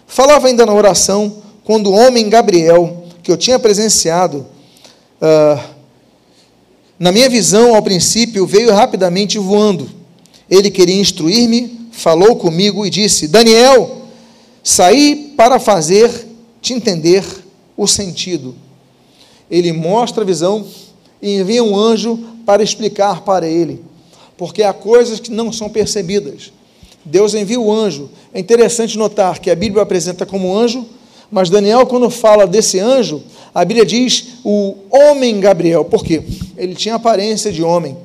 Falava 0.06 0.48
ainda 0.48 0.66
na 0.66 0.74
oração, 0.74 1.42
quando 1.64 1.88
o 1.88 1.94
homem 1.94 2.30
Gabriel, 2.30 3.06
que 3.24 3.32
eu 3.32 3.38
tinha 3.38 3.58
presenciado, 3.58 4.46
uh, 5.24 5.74
na 7.00 7.12
minha 7.12 7.30
visão, 7.30 7.76
ao 7.76 7.82
princípio, 7.82 8.46
veio 8.46 8.74
rapidamente 8.74 9.40
voando. 9.40 9.90
Ele 10.50 10.70
queria 10.70 11.00
instruir-me, 11.00 11.90
falou 11.92 12.36
comigo 12.36 12.86
e 12.86 12.90
disse: 12.90 13.28
Daniel, 13.28 14.04
saí 14.64 15.34
para 15.36 15.60
fazer 15.60 16.28
te 16.62 16.74
entender 16.74 17.24
o 17.76 17.88
sentido. 17.88 18.56
Ele 19.50 19.72
mostra 19.72 20.24
a 20.24 20.26
visão 20.26 20.66
e 21.22 21.36
envia 21.36 21.64
um 21.64 21.78
anjo 21.78 22.20
para 22.46 22.64
explicar 22.64 23.22
para 23.22 23.48
ele, 23.48 23.84
porque 24.38 24.64
há 24.64 24.74
coisas 24.74 25.20
que 25.20 25.32
não 25.32 25.52
são 25.52 25.70
percebidas. 25.70 26.52
Deus 27.06 27.34
envia 27.34 27.60
o 27.60 27.72
anjo. 27.72 28.10
É 28.34 28.40
interessante 28.40 28.98
notar 28.98 29.40
que 29.40 29.52
a 29.52 29.56
Bíblia 29.56 29.84
apresenta 29.84 30.26
como 30.26 30.56
anjo, 30.56 30.86
mas 31.30 31.50
Daniel, 31.50 31.86
quando 31.86 32.10
fala 32.10 32.48
desse 32.48 32.80
anjo, 32.80 33.22
a 33.54 33.64
Bíblia 33.64 33.86
diz 33.86 34.40
o 34.44 34.76
homem 34.90 35.40
Gabriel. 35.40 35.86
Por 35.86 36.04
quê? 36.04 36.24
Ele 36.58 36.74
tinha 36.74 36.96
aparência 36.96 37.52
de 37.52 37.62
homem. 37.62 37.96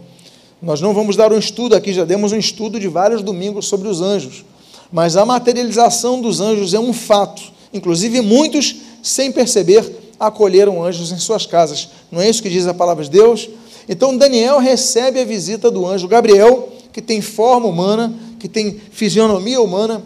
Nós 0.61 0.81
não 0.81 0.93
vamos 0.93 1.17
dar 1.17 1.33
um 1.33 1.39
estudo 1.39 1.75
aqui, 1.75 1.93
já 1.93 2.05
demos 2.05 2.33
um 2.33 2.37
estudo 2.37 2.79
de 2.79 2.89
vários 2.89 3.23
domingos 3.23 3.67
sobre 3.67 3.89
os 3.89 4.01
anjos. 4.01 4.45
Mas 4.93 5.17
a 5.17 5.25
materialização 5.25 6.21
dos 6.21 6.41
anjos 6.41 6.75
é 6.75 6.81
um 6.81 6.93
fato. 6.93 7.43
Inclusive, 7.73 8.21
muitos, 8.21 8.77
sem 9.03 9.31
perceber, 9.31 9.85
acolheram 10.19 10.83
anjos 10.83 11.13
em 11.13 11.19
suas 11.19 11.47
casas. 11.47 11.89
Não 12.11 12.21
é 12.21 12.29
isso 12.29 12.43
que 12.43 12.51
diz 12.51 12.67
a 12.67 12.75
palavra 12.75 13.05
de 13.05 13.11
Deus? 13.11 13.49
Então, 13.89 14.17
Daniel 14.17 14.59
recebe 14.59 15.21
a 15.21 15.25
visita 15.25 15.71
do 15.71 15.87
anjo 15.87 16.09
Gabriel, 16.09 16.69
que 16.93 17.01
tem 17.01 17.21
forma 17.21 17.67
humana, 17.67 18.13
que 18.39 18.49
tem 18.49 18.81
fisionomia 18.91 19.61
humana, 19.61 20.03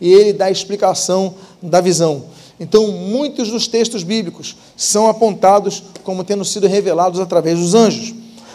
e 0.00 0.12
ele 0.12 0.32
dá 0.32 0.46
a 0.46 0.50
explicação 0.50 1.34
da 1.60 1.80
visão. 1.80 2.24
Então, 2.58 2.88
muitos 2.88 3.50
dos 3.50 3.66
textos 3.68 4.02
bíblicos 4.02 4.56
são 4.76 5.08
apontados 5.08 5.82
como 6.02 6.24
tendo 6.24 6.44
sido 6.44 6.66
revelados 6.66 7.20
através 7.20 7.58
dos 7.58 7.74
anjos. 7.74 8.14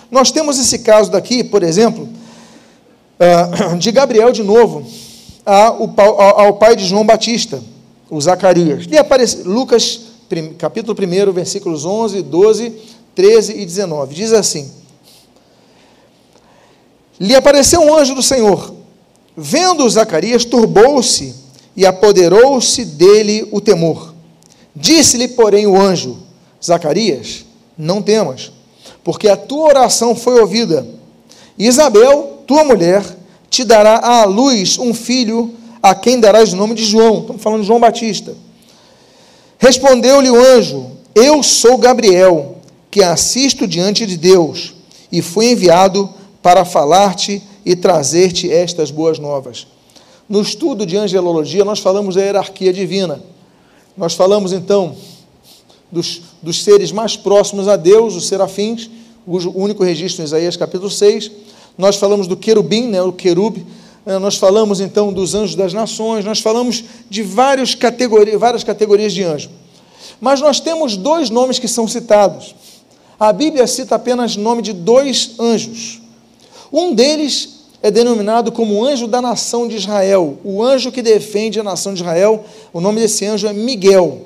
Nós 0.09 0.31
temos 0.31 0.59
esse 0.59 0.79
caso 0.79 1.11
daqui, 1.11 1.43
por 1.43 1.61
exemplo, 1.61 2.09
ah, 3.19 3.75
de 3.77 3.91
Gabriel 3.91 4.31
de 4.31 4.43
novo, 4.43 4.85
ao 5.45 6.53
pai 6.53 6.75
de 6.75 6.85
João 6.85 7.05
Batista, 7.05 7.61
o 8.09 8.19
Zacarias. 8.19 8.85
E 8.89 8.97
aparece 8.97 9.43
Lucas, 9.43 10.01
capítulo 10.57 10.97
1, 10.99 11.31
versículos 11.31 11.85
11, 11.85 12.21
12, 12.23 12.73
13 13.15 13.61
e 13.61 13.65
19. 13.65 14.15
Diz 14.15 14.33
assim: 14.33 14.69
Lhe 17.19 17.35
apareceu 17.35 17.81
um 17.81 17.95
anjo 17.95 18.15
do 18.15 18.23
Senhor. 18.23 18.73
Vendo 19.35 19.89
Zacarias, 19.89 20.43
turbou-se 20.43 21.33
e 21.75 21.85
apoderou-se 21.85 22.85
dele 22.85 23.47
o 23.51 23.61
temor. 23.61 24.13
Disse-lhe, 24.75 25.27
porém, 25.29 25.67
o 25.67 25.79
anjo: 25.79 26.17
Zacarias, 26.63 27.45
não 27.77 28.01
temas, 28.01 28.51
porque 29.03 29.27
a 29.27 29.37
tua 29.37 29.67
oração 29.67 30.15
foi 30.15 30.39
ouvida. 30.39 30.85
Isabel, 31.57 32.43
tua 32.47 32.63
mulher, 32.63 33.03
te 33.49 33.63
dará 33.63 33.97
à 33.97 34.23
luz 34.25 34.77
um 34.77 34.93
filho, 34.93 35.53
a 35.81 35.93
quem 35.93 36.19
darás 36.19 36.53
o 36.53 36.55
nome 36.55 36.75
de 36.75 36.83
João. 36.83 37.21
Estamos 37.21 37.41
falando 37.41 37.61
de 37.61 37.67
João 37.67 37.79
Batista. 37.79 38.33
Respondeu-lhe 39.59 40.29
o 40.29 40.39
anjo: 40.39 40.91
Eu 41.13 41.43
sou 41.43 41.77
Gabriel, 41.77 42.57
que 42.89 43.03
assisto 43.03 43.67
diante 43.67 44.05
de 44.05 44.17
Deus, 44.17 44.73
e 45.11 45.21
fui 45.21 45.51
enviado 45.51 46.09
para 46.41 46.65
falar-te 46.65 47.41
e 47.65 47.75
trazer-te 47.75 48.51
estas 48.51 48.89
boas 48.89 49.19
novas. 49.19 49.67
No 50.31 50.41
estudo 50.41 50.85
de 50.85 50.95
angelologia, 50.95 51.65
nós 51.65 51.79
falamos 51.79 52.15
da 52.15 52.21
hierarquia 52.21 52.71
divina. 52.71 53.21
Nós 53.97 54.13
falamos 54.13 54.53
então 54.53 54.95
dos, 55.91 56.21
dos 56.41 56.63
seres 56.63 56.89
mais 56.89 57.17
próximos 57.17 57.67
a 57.67 57.75
Deus, 57.75 58.15
os 58.15 58.29
serafins, 58.29 58.89
o 59.27 59.61
único 59.61 59.83
registro 59.83 60.21
em 60.21 60.23
Isaías 60.23 60.55
capítulo 60.55 60.89
6. 60.89 61.29
Nós 61.77 61.97
falamos 61.97 62.27
do 62.27 62.37
querubim, 62.37 62.87
né, 62.87 63.01
o 63.01 63.11
querube. 63.11 63.65
Eh, 64.05 64.17
nós 64.19 64.37
falamos 64.37 64.79
então 64.79 65.11
dos 65.11 65.35
anjos 65.35 65.53
das 65.53 65.73
nações. 65.73 66.23
Nós 66.23 66.39
falamos 66.39 66.81
de 67.09 67.23
várias 67.23 67.75
categorias, 67.75 68.39
várias 68.39 68.63
categorias 68.63 69.11
de 69.11 69.23
anjo. 69.23 69.49
Mas 70.21 70.39
nós 70.39 70.61
temos 70.61 70.95
dois 70.95 71.29
nomes 71.29 71.59
que 71.59 71.67
são 71.67 71.89
citados. 71.89 72.55
A 73.19 73.33
Bíblia 73.33 73.67
cita 73.67 73.95
apenas 73.95 74.37
o 74.37 74.39
nome 74.39 74.61
de 74.61 74.71
dois 74.71 75.31
anjos. 75.37 75.99
Um 76.71 76.95
deles 76.95 77.60
é 77.83 77.89
denominado 77.89 78.51
como 78.51 78.85
anjo 78.85 79.07
da 79.07 79.21
nação 79.21 79.67
de 79.67 79.75
Israel, 79.75 80.37
o 80.43 80.63
anjo 80.63 80.91
que 80.91 81.01
defende 81.01 81.59
a 81.59 81.63
nação 81.63 81.93
de 81.93 82.01
Israel. 82.01 82.45
O 82.71 82.79
nome 82.79 83.01
desse 83.01 83.25
anjo 83.25 83.47
é 83.47 83.53
Miguel. 83.53 84.21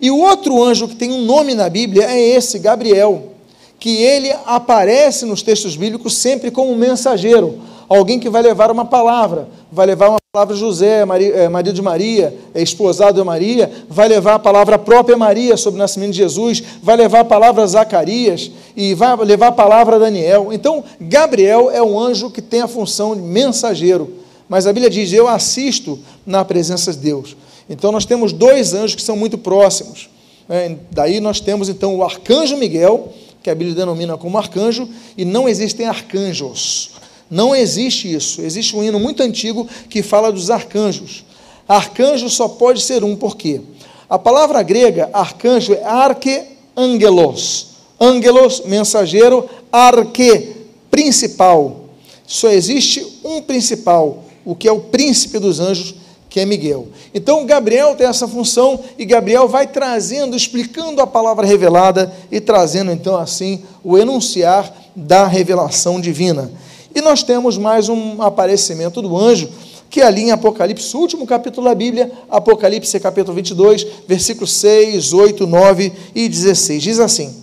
E 0.00 0.10
o 0.10 0.18
outro 0.18 0.62
anjo 0.62 0.88
que 0.88 0.94
tem 0.94 1.12
um 1.12 1.24
nome 1.24 1.54
na 1.54 1.68
Bíblia 1.68 2.04
é 2.04 2.20
esse, 2.20 2.58
Gabriel, 2.58 3.32
que 3.78 3.96
ele 4.02 4.32
aparece 4.46 5.24
nos 5.24 5.42
textos 5.42 5.76
bíblicos 5.76 6.14
sempre 6.14 6.50
como 6.50 6.74
mensageiro, 6.76 7.60
alguém 7.88 8.18
que 8.18 8.30
vai 8.30 8.42
levar 8.42 8.70
uma 8.70 8.84
palavra, 8.84 9.48
vai 9.72 9.86
levar 9.86 10.10
uma 10.10 10.23
palavra 10.34 10.56
José, 10.56 11.02
é, 11.02 11.48
marido 11.48 11.72
de 11.72 11.80
Maria, 11.80 12.36
é 12.52 12.60
esposado 12.60 13.20
de 13.20 13.24
Maria, 13.24 13.70
vai 13.88 14.08
levar 14.08 14.34
a 14.34 14.38
palavra 14.40 14.76
própria 14.76 15.16
Maria 15.16 15.56
sobre 15.56 15.78
o 15.78 15.80
nascimento 15.80 16.10
de 16.10 16.16
Jesus, 16.16 16.60
vai 16.82 16.96
levar 16.96 17.20
a 17.20 17.24
palavra 17.24 17.64
Zacarias 17.64 18.50
e 18.76 18.94
vai 18.94 19.14
levar 19.18 19.46
a 19.46 19.52
palavra 19.52 19.96
Daniel. 19.96 20.52
Então, 20.52 20.82
Gabriel 21.00 21.70
é 21.70 21.80
um 21.80 21.96
anjo 21.96 22.32
que 22.32 22.42
tem 22.42 22.62
a 22.62 22.66
função 22.66 23.14
de 23.14 23.22
mensageiro, 23.22 24.12
mas 24.48 24.66
a 24.66 24.72
Bíblia 24.72 24.90
diz: 24.90 25.12
Eu 25.12 25.28
assisto 25.28 26.00
na 26.26 26.44
presença 26.44 26.90
de 26.90 26.98
Deus. 26.98 27.36
Então, 27.70 27.92
nós 27.92 28.04
temos 28.04 28.32
dois 28.32 28.74
anjos 28.74 28.96
que 28.96 29.02
são 29.02 29.16
muito 29.16 29.38
próximos. 29.38 30.10
É, 30.48 30.74
daí 30.90 31.20
nós 31.20 31.38
temos 31.38 31.68
então 31.68 31.94
o 31.94 32.02
arcanjo 32.02 32.56
Miguel, 32.56 33.12
que 33.40 33.50
a 33.50 33.54
Bíblia 33.54 33.76
denomina 33.76 34.16
como 34.16 34.36
arcanjo, 34.36 34.88
e 35.16 35.24
não 35.24 35.48
existem 35.48 35.86
arcanjos. 35.86 36.90
Não 37.30 37.54
existe 37.54 38.12
isso. 38.12 38.42
Existe 38.42 38.76
um 38.76 38.82
hino 38.82 39.00
muito 39.00 39.22
antigo 39.22 39.68
que 39.88 40.02
fala 40.02 40.30
dos 40.30 40.50
arcanjos. 40.50 41.24
Arcanjo 41.66 42.28
só 42.28 42.48
pode 42.48 42.80
ser 42.82 43.02
um, 43.02 43.16
por 43.16 43.36
quê? 43.36 43.60
A 44.08 44.18
palavra 44.18 44.62
grega 44.62 45.08
arcanjo 45.12 45.72
é 45.72 45.82
arque-angelos. 45.82 47.68
Angelos, 48.00 48.62
mensageiro, 48.66 49.48
arque, 49.72 50.56
principal. 50.90 51.84
Só 52.26 52.48
existe 52.48 53.06
um 53.24 53.40
principal, 53.40 54.24
o 54.44 54.54
que 54.54 54.68
é 54.68 54.72
o 54.72 54.80
príncipe 54.80 55.38
dos 55.38 55.60
anjos, 55.60 55.94
que 56.28 56.40
é 56.40 56.44
Miguel. 56.44 56.88
Então 57.14 57.46
Gabriel 57.46 57.94
tem 57.94 58.08
essa 58.08 58.26
função 58.26 58.80
e 58.98 59.04
Gabriel 59.04 59.46
vai 59.46 59.68
trazendo, 59.68 60.36
explicando 60.36 61.00
a 61.00 61.06
palavra 61.06 61.46
revelada 61.46 62.12
e 62.30 62.40
trazendo 62.40 62.90
então 62.90 63.16
assim 63.16 63.62
o 63.84 63.96
enunciar 63.96 64.72
da 64.96 65.26
revelação 65.26 66.00
divina. 66.00 66.50
E 66.94 67.00
nós 67.00 67.24
temos 67.24 67.58
mais 67.58 67.88
um 67.88 68.22
aparecimento 68.22 69.02
do 69.02 69.16
anjo, 69.18 69.48
que 69.90 70.00
é 70.00 70.06
ali 70.06 70.22
em 70.22 70.30
Apocalipse, 70.30 70.96
último 70.96 71.26
capítulo 71.26 71.66
da 71.66 71.74
Bíblia, 71.74 72.12
Apocalipse 72.30 72.98
capítulo 73.00 73.34
22, 73.34 73.84
versículos 74.06 74.52
6, 74.52 75.12
8, 75.12 75.46
9 75.46 75.92
e 76.14 76.28
16. 76.28 76.82
Diz 76.82 77.00
assim: 77.00 77.34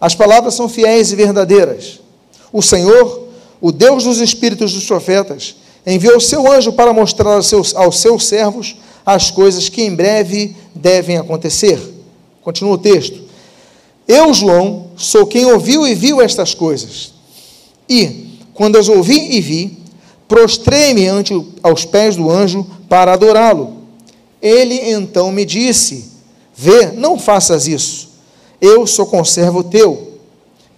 As 0.00 0.14
palavras 0.14 0.54
são 0.54 0.68
fiéis 0.68 1.10
e 1.10 1.16
verdadeiras. 1.16 2.00
O 2.52 2.62
Senhor, 2.62 3.28
o 3.60 3.72
Deus 3.72 4.04
dos 4.04 4.20
espíritos 4.20 4.72
dos 4.72 4.84
profetas, 4.84 5.56
enviou 5.84 6.20
seu 6.20 6.50
anjo 6.50 6.72
para 6.72 6.92
mostrar 6.92 7.34
aos 7.34 7.48
seus, 7.48 7.74
aos 7.74 7.98
seus 7.98 8.26
servos 8.26 8.76
as 9.04 9.30
coisas 9.30 9.68
que 9.68 9.82
em 9.82 9.94
breve 9.94 10.54
devem 10.72 11.16
acontecer. 11.16 11.80
Continua 12.42 12.74
o 12.74 12.78
texto. 12.78 13.22
Eu, 14.06 14.32
João, 14.32 14.86
sou 14.96 15.26
quem 15.26 15.46
ouviu 15.46 15.84
e 15.84 15.94
viu 15.94 16.22
estas 16.22 16.54
coisas. 16.54 17.12
E, 17.88 18.23
quando 18.54 18.76
as 18.76 18.88
ouvi 18.88 19.36
e 19.36 19.40
vi, 19.40 19.78
prostrei-me 20.28 21.06
ante 21.06 21.34
aos 21.62 21.84
pés 21.84 22.16
do 22.16 22.30
anjo 22.30 22.66
para 22.88 23.12
adorá-lo. 23.12 23.76
Ele 24.40 24.80
então 24.90 25.30
me 25.30 25.44
disse: 25.44 26.12
Vê, 26.54 26.92
não 26.92 27.18
faças 27.18 27.66
isso. 27.66 28.10
Eu 28.60 28.86
sou 28.86 29.06
conservo 29.06 29.62
teu. 29.64 30.14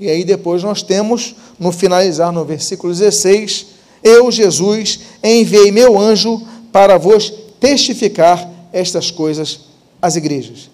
E 0.00 0.10
aí 0.10 0.24
depois 0.24 0.62
nós 0.62 0.82
temos, 0.82 1.34
no 1.58 1.72
finalizar 1.72 2.32
no 2.32 2.44
versículo 2.44 2.92
16, 2.92 3.66
eu, 4.02 4.30
Jesus, 4.30 5.00
enviei 5.22 5.70
meu 5.70 5.98
anjo 5.98 6.42
para 6.70 6.98
vos 6.98 7.32
testificar 7.58 8.48
estas 8.72 9.10
coisas 9.10 9.60
às 10.00 10.16
igrejas. 10.16 10.70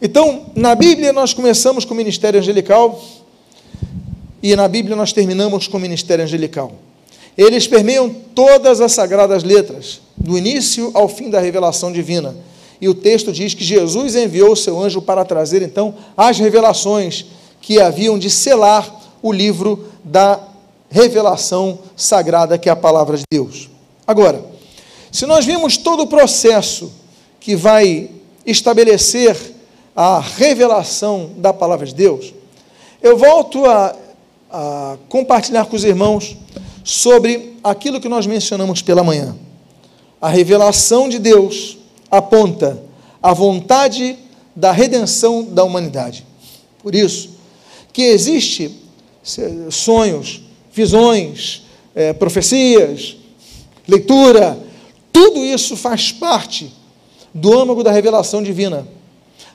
Então, 0.00 0.46
na 0.54 0.74
Bíblia 0.74 1.12
nós 1.12 1.32
começamos 1.32 1.84
com 1.84 1.94
o 1.94 1.96
ministério 1.96 2.40
angelical, 2.40 3.02
e 4.44 4.54
na 4.54 4.68
Bíblia 4.68 4.94
nós 4.94 5.10
terminamos 5.10 5.66
com 5.66 5.78
o 5.78 5.80
ministério 5.80 6.22
angelical. 6.22 6.72
Eles 7.34 7.66
permeiam 7.66 8.14
todas 8.34 8.78
as 8.78 8.92
sagradas 8.92 9.42
letras, 9.42 10.02
do 10.18 10.36
início 10.36 10.90
ao 10.92 11.08
fim 11.08 11.30
da 11.30 11.40
revelação 11.40 11.90
divina. 11.90 12.36
E 12.78 12.86
o 12.86 12.94
texto 12.94 13.32
diz 13.32 13.54
que 13.54 13.64
Jesus 13.64 14.14
enviou 14.14 14.52
o 14.52 14.56
seu 14.56 14.78
anjo 14.78 15.00
para 15.00 15.24
trazer 15.24 15.62
então 15.62 15.94
as 16.14 16.38
revelações 16.38 17.24
que 17.62 17.80
haviam 17.80 18.18
de 18.18 18.28
selar 18.28 18.94
o 19.22 19.32
livro 19.32 19.86
da 20.04 20.38
revelação 20.90 21.78
sagrada 21.96 22.58
que 22.58 22.68
é 22.68 22.72
a 22.72 22.76
palavra 22.76 23.16
de 23.16 23.24
Deus. 23.32 23.70
Agora, 24.06 24.44
se 25.10 25.24
nós 25.24 25.46
vimos 25.46 25.78
todo 25.78 26.02
o 26.02 26.06
processo 26.06 26.92
que 27.40 27.56
vai 27.56 28.10
estabelecer 28.44 29.34
a 29.96 30.20
revelação 30.20 31.30
da 31.38 31.54
palavra 31.54 31.86
de 31.86 31.94
Deus, 31.94 32.34
eu 33.02 33.16
volto 33.16 33.64
a, 33.64 33.96
a 34.56 34.96
compartilhar 35.08 35.64
com 35.64 35.74
os 35.74 35.82
irmãos 35.82 36.36
sobre 36.84 37.56
aquilo 37.64 38.00
que 38.00 38.08
nós 38.08 38.24
mencionamos 38.24 38.80
pela 38.80 39.02
manhã. 39.02 39.34
A 40.20 40.28
revelação 40.28 41.08
de 41.08 41.18
Deus 41.18 41.76
aponta 42.08 42.80
a 43.20 43.32
vontade 43.32 44.16
da 44.54 44.70
redenção 44.70 45.42
da 45.42 45.64
humanidade. 45.64 46.24
Por 46.80 46.94
isso, 46.94 47.30
que 47.92 48.02
existe 48.02 48.70
sonhos, 49.72 50.42
visões, 50.72 51.62
é, 51.92 52.12
profecias, 52.12 53.16
leitura, 53.88 54.56
tudo 55.12 55.44
isso 55.44 55.76
faz 55.76 56.12
parte 56.12 56.72
do 57.34 57.58
âmago 57.58 57.82
da 57.82 57.90
revelação 57.90 58.40
divina. 58.40 58.86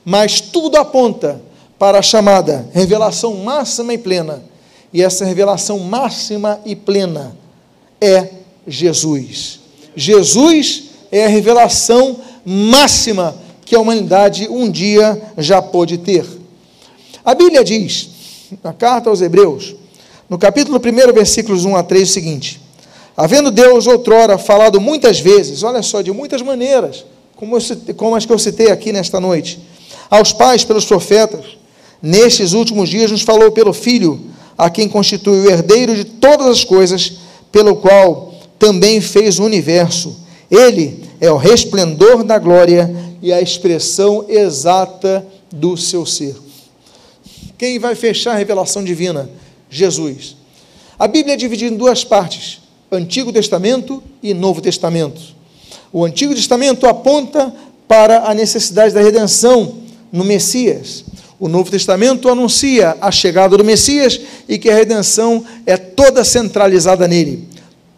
Mas 0.04 0.42
tudo 0.42 0.76
aponta 0.76 1.40
para 1.78 2.00
a 2.00 2.02
chamada 2.02 2.68
revelação 2.74 3.36
máxima 3.36 3.94
e 3.94 3.98
plena. 3.98 4.49
E 4.92 5.02
essa 5.02 5.24
revelação 5.24 5.78
máxima 5.78 6.60
e 6.64 6.74
plena 6.74 7.36
é 8.00 8.28
Jesus. 8.66 9.60
Jesus 9.94 10.84
é 11.12 11.26
a 11.26 11.28
revelação 11.28 12.18
máxima 12.44 13.36
que 13.64 13.74
a 13.74 13.80
humanidade 13.80 14.48
um 14.48 14.70
dia 14.70 15.20
já 15.38 15.62
pôde 15.62 15.98
ter. 15.98 16.26
A 17.24 17.34
Bíblia 17.34 17.62
diz, 17.62 18.10
na 18.62 18.72
carta 18.72 19.10
aos 19.10 19.20
Hebreus, 19.20 19.76
no 20.28 20.38
capítulo 20.38 20.78
1, 20.78 21.12
versículos 21.12 21.64
1 21.64 21.76
a 21.76 21.82
3, 21.82 22.08
o 22.08 22.12
seguinte: 22.12 22.60
Havendo 23.16 23.50
Deus 23.50 23.86
outrora 23.86 24.38
falado 24.38 24.80
muitas 24.80 25.20
vezes, 25.20 25.62
olha 25.62 25.82
só, 25.82 26.02
de 26.02 26.12
muitas 26.12 26.40
maneiras, 26.42 27.04
como, 27.36 27.56
eu, 27.56 27.94
como 27.96 28.16
as 28.16 28.24
que 28.24 28.32
eu 28.32 28.38
citei 28.38 28.70
aqui 28.70 28.92
nesta 28.92 29.20
noite, 29.20 29.60
aos 30.08 30.32
pais 30.32 30.64
pelos 30.64 30.84
profetas, 30.84 31.58
nestes 32.00 32.52
últimos 32.52 32.88
dias 32.88 33.10
nos 33.10 33.22
falou 33.22 33.52
pelo 33.52 33.72
Filho, 33.72 34.20
a 34.60 34.68
quem 34.68 34.90
constitui 34.90 35.40
o 35.40 35.50
herdeiro 35.50 35.96
de 35.96 36.04
todas 36.04 36.46
as 36.46 36.64
coisas, 36.64 37.14
pelo 37.50 37.76
qual 37.76 38.34
também 38.58 39.00
fez 39.00 39.38
o 39.38 39.44
universo. 39.44 40.14
Ele 40.50 41.02
é 41.18 41.32
o 41.32 41.38
resplendor 41.38 42.22
da 42.22 42.38
glória 42.38 42.94
e 43.22 43.32
a 43.32 43.40
expressão 43.40 44.26
exata 44.28 45.26
do 45.50 45.78
seu 45.78 46.04
ser. 46.04 46.36
Quem 47.56 47.78
vai 47.78 47.94
fechar 47.94 48.32
a 48.32 48.36
revelação 48.36 48.84
divina? 48.84 49.30
Jesus. 49.70 50.36
A 50.98 51.08
Bíblia 51.08 51.32
é 51.32 51.38
dividida 51.38 51.72
em 51.72 51.78
duas 51.78 52.04
partes: 52.04 52.60
Antigo 52.92 53.32
Testamento 53.32 54.02
e 54.22 54.34
Novo 54.34 54.60
Testamento. 54.60 55.22
O 55.90 56.04
Antigo 56.04 56.34
Testamento 56.34 56.86
aponta 56.86 57.50
para 57.88 58.28
a 58.28 58.34
necessidade 58.34 58.92
da 58.92 59.00
redenção 59.00 59.76
no 60.12 60.22
Messias. 60.22 61.02
O 61.40 61.48
Novo 61.48 61.70
Testamento 61.70 62.28
anuncia 62.28 62.96
a 63.00 63.10
chegada 63.10 63.56
do 63.56 63.64
Messias 63.64 64.20
e 64.48 64.58
que 64.58 64.70
a 64.70 64.74
redenção 64.74 65.44
é 65.66 65.76
toda 65.76 66.22
centralizada 66.22 67.08
nele. 67.08 67.48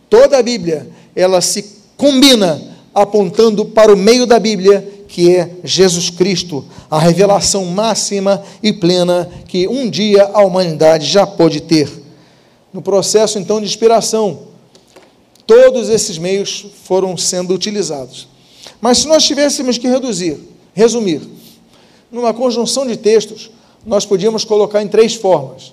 Toda 0.09 0.39
a 0.39 0.43
Bíblia, 0.43 0.89
ela 1.15 1.41
se 1.41 1.65
combina 1.97 2.63
apontando 2.95 3.65
para 3.65 3.93
o 3.93 3.97
meio 3.97 4.25
da 4.25 4.39
Bíblia, 4.39 4.89
que 5.09 5.35
é 5.35 5.51
Jesus 5.65 6.09
Cristo, 6.09 6.65
a 6.91 6.99
revelação 6.99 7.65
máxima 7.67 8.43
e 8.63 8.73
plena 8.73 9.29
que 9.49 9.69
um 9.69 9.91
dia 9.91 10.31
a 10.33 10.43
humanidade 10.43 11.07
já 11.07 11.27
pôde 11.27 11.61
ter. 11.61 11.91
No 12.73 12.81
processo 12.81 13.39
então 13.39 13.61
de 13.61 13.67
inspiração, 13.67 14.53
Todos 15.47 15.89
esses 15.89 16.19
meios 16.19 16.67
foram 16.85 17.17
sendo 17.17 17.55
utilizados. 17.55 18.29
Mas 18.81 18.99
se 18.99 19.09
nós 19.09 19.25
tivéssemos 19.25 19.77
que 19.77 19.89
reduzir, 19.89 20.39
resumir, 20.73 21.21
numa 22.12 22.35
conjunção 22.35 22.87
de 22.87 22.96
textos, 22.96 23.51
nós 23.87 24.05
podíamos 24.05 24.44
colocar 24.44 24.83
em 24.83 24.87
três 24.87 25.14
formas. 25.14 25.72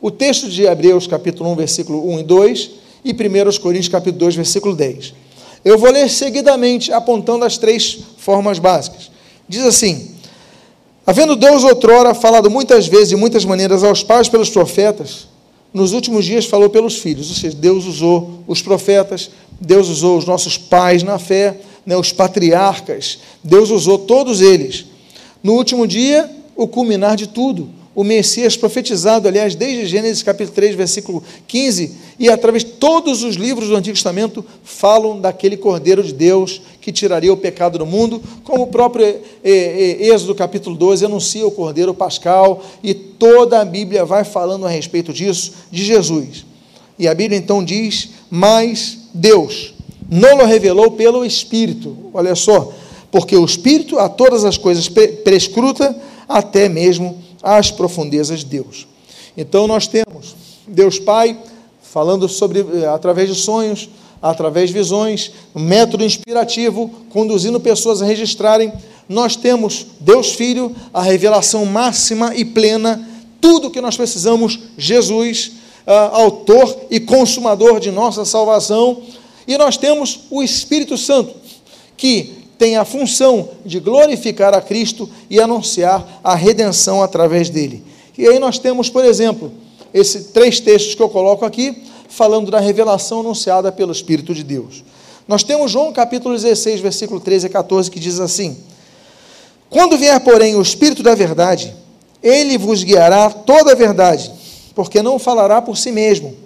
O 0.00 0.10
texto 0.10 0.48
de 0.48 0.62
Hebreus, 0.62 1.08
capítulo 1.08 1.50
1, 1.50 1.56
versículo 1.56 2.08
1 2.14 2.20
e 2.20 2.22
2, 2.22 2.70
e 3.04 3.12
1 3.12 3.60
Coríntios, 3.60 3.88
capítulo 3.88 4.20
2, 4.20 4.36
versículo 4.36 4.74
10. 4.74 5.12
Eu 5.64 5.76
vou 5.76 5.90
ler 5.90 6.08
seguidamente, 6.08 6.92
apontando 6.92 7.44
as 7.44 7.58
três 7.58 7.98
formas 8.18 8.58
básicas. 8.58 9.10
Diz 9.48 9.64
assim: 9.64 10.12
Havendo 11.06 11.34
Deus 11.34 11.64
outrora 11.64 12.14
falado 12.14 12.50
muitas 12.50 12.86
vezes 12.86 13.12
e 13.12 13.16
muitas 13.16 13.44
maneiras 13.44 13.82
aos 13.82 14.02
pais 14.02 14.28
pelos 14.28 14.50
profetas, 14.50 15.26
nos 15.72 15.92
últimos 15.92 16.24
dias 16.24 16.46
falou 16.46 16.70
pelos 16.70 16.98
filhos, 16.98 17.28
ou 17.30 17.34
seja, 17.34 17.56
Deus 17.56 17.84
usou 17.84 18.44
os 18.46 18.62
profetas, 18.62 19.30
Deus 19.60 19.88
usou 19.88 20.16
os 20.16 20.24
nossos 20.24 20.56
pais 20.56 21.02
na 21.02 21.18
fé, 21.18 21.58
né, 21.84 21.96
os 21.96 22.12
patriarcas, 22.12 23.18
Deus 23.42 23.70
usou 23.70 23.98
todos 23.98 24.40
eles. 24.40 24.86
No 25.44 25.52
último 25.52 25.86
dia, 25.86 26.30
o 26.56 26.66
culminar 26.66 27.16
de 27.16 27.26
tudo, 27.26 27.68
o 27.94 28.02
Messias 28.02 28.56
profetizado, 28.56 29.28
aliás, 29.28 29.54
desde 29.54 29.84
Gênesis 29.84 30.22
capítulo 30.22 30.54
3, 30.54 30.74
versículo 30.74 31.22
15, 31.46 31.92
e 32.18 32.30
através 32.30 32.64
de 32.64 32.70
todos 32.70 33.22
os 33.22 33.36
livros 33.36 33.68
do 33.68 33.76
Antigo 33.76 33.94
Testamento 33.94 34.42
falam 34.64 35.20
daquele 35.20 35.58
Cordeiro 35.58 36.02
de 36.02 36.14
Deus 36.14 36.62
que 36.80 36.90
tiraria 36.90 37.30
o 37.30 37.36
pecado 37.36 37.76
do 37.76 37.84
mundo, 37.84 38.22
como 38.42 38.62
o 38.62 38.66
próprio 38.68 39.04
eh, 39.04 39.20
eh, 39.44 40.06
Êxodo 40.08 40.34
capítulo 40.34 40.74
12 40.76 41.04
anuncia 41.04 41.46
o 41.46 41.50
Cordeiro 41.50 41.92
Pascal, 41.92 42.64
e 42.82 42.94
toda 42.94 43.60
a 43.60 43.66
Bíblia 43.66 44.02
vai 44.06 44.24
falando 44.24 44.64
a 44.64 44.70
respeito 44.70 45.12
disso, 45.12 45.52
de 45.70 45.84
Jesus. 45.84 46.46
E 46.98 47.06
a 47.06 47.14
Bíblia 47.14 47.38
então 47.38 47.62
diz: 47.62 48.08
Mas 48.30 48.96
Deus 49.12 49.74
não 50.08 50.38
o 50.38 50.46
revelou 50.46 50.92
pelo 50.92 51.22
Espírito, 51.22 51.94
olha 52.14 52.34
só, 52.34 52.72
porque 53.14 53.36
o 53.36 53.44
Espírito 53.44 53.96
a 54.00 54.08
todas 54.08 54.44
as 54.44 54.58
coisas 54.58 54.88
prescruta, 55.22 55.96
até 56.28 56.68
mesmo 56.68 57.22
às 57.40 57.70
profundezas 57.70 58.40
de 58.40 58.46
Deus. 58.46 58.88
Então 59.36 59.68
nós 59.68 59.86
temos 59.86 60.34
Deus 60.66 60.98
Pai 60.98 61.38
falando 61.80 62.28
sobre 62.28 62.58
eh, 62.58 62.86
através 62.92 63.28
de 63.28 63.36
sonhos, 63.36 63.88
através 64.20 64.70
de 64.70 64.74
visões, 64.74 65.30
método 65.54 66.04
inspirativo, 66.04 66.90
conduzindo 67.10 67.60
pessoas 67.60 68.02
a 68.02 68.04
registrarem. 68.04 68.72
Nós 69.08 69.36
temos 69.36 69.86
Deus 70.00 70.32
Filho, 70.32 70.74
a 70.92 71.00
revelação 71.00 71.64
máxima 71.64 72.34
e 72.34 72.44
plena, 72.44 73.08
tudo 73.40 73.68
o 73.68 73.70
que 73.70 73.80
nós 73.80 73.96
precisamos, 73.96 74.58
Jesus, 74.76 75.52
uh, 75.86 76.16
autor 76.16 76.86
e 76.90 76.98
consumador 76.98 77.78
de 77.78 77.92
nossa 77.92 78.24
salvação. 78.24 79.02
E 79.46 79.56
nós 79.56 79.76
temos 79.76 80.22
o 80.32 80.42
Espírito 80.42 80.98
Santo, 80.98 81.32
que 81.96 82.42
tem 82.58 82.76
a 82.76 82.84
função 82.84 83.48
de 83.64 83.80
glorificar 83.80 84.54
a 84.54 84.60
Cristo 84.60 85.08
e 85.28 85.40
anunciar 85.40 86.20
a 86.22 86.34
redenção 86.34 87.02
através 87.02 87.50
dele. 87.50 87.82
E 88.16 88.26
aí 88.26 88.38
nós 88.38 88.58
temos, 88.58 88.88
por 88.88 89.04
exemplo, 89.04 89.52
esses 89.92 90.26
três 90.26 90.60
textos 90.60 90.94
que 90.94 91.02
eu 91.02 91.08
coloco 91.08 91.44
aqui, 91.44 91.82
falando 92.08 92.50
da 92.50 92.60
revelação 92.60 93.20
anunciada 93.20 93.72
pelo 93.72 93.92
Espírito 93.92 94.34
de 94.34 94.44
Deus. 94.44 94.84
Nós 95.26 95.42
temos 95.42 95.70
João 95.70 95.92
capítulo 95.92 96.34
16, 96.34 96.80
versículo 96.80 97.18
13 97.18 97.46
a 97.46 97.50
14, 97.50 97.90
que 97.90 97.98
diz 97.98 98.20
assim: 98.20 98.56
Quando 99.68 99.98
vier, 99.98 100.20
porém, 100.20 100.54
o 100.54 100.62
Espírito 100.62 101.02
da 101.02 101.14
verdade, 101.14 101.74
ele 102.22 102.56
vos 102.56 102.84
guiará 102.84 103.30
toda 103.30 103.72
a 103.72 103.74
verdade, 103.74 104.30
porque 104.74 105.02
não 105.02 105.18
falará 105.18 105.60
por 105.60 105.76
si 105.76 105.90
mesmo, 105.90 106.36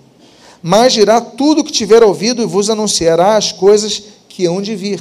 mas 0.63 0.93
dirá 0.93 1.21
tudo 1.21 1.61
o 1.61 1.65
que 1.65 1.73
tiver 1.73 2.03
ouvido 2.03 2.43
e 2.43 2.47
vos 2.47 2.71
anunciará 2.71 3.37
as 3.37 3.53
coisas 3.53 4.03
que 4.29 4.47
hão 4.47 4.63
de 4.63 4.75
vir 4.75 5.01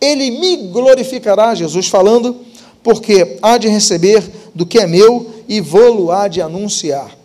ele 0.00 0.30
me 0.30 0.56
glorificará, 0.68 1.54
Jesus 1.54 1.88
falando, 1.88 2.36
porque 2.82 3.38
há 3.42 3.58
de 3.58 3.68
receber 3.68 4.22
do 4.54 4.66
que 4.66 4.78
é 4.78 4.86
meu 4.86 5.30
e 5.48 5.60
vou-lo 5.60 6.10
há 6.10 6.28
de 6.28 6.40
anunciar. 6.40 7.16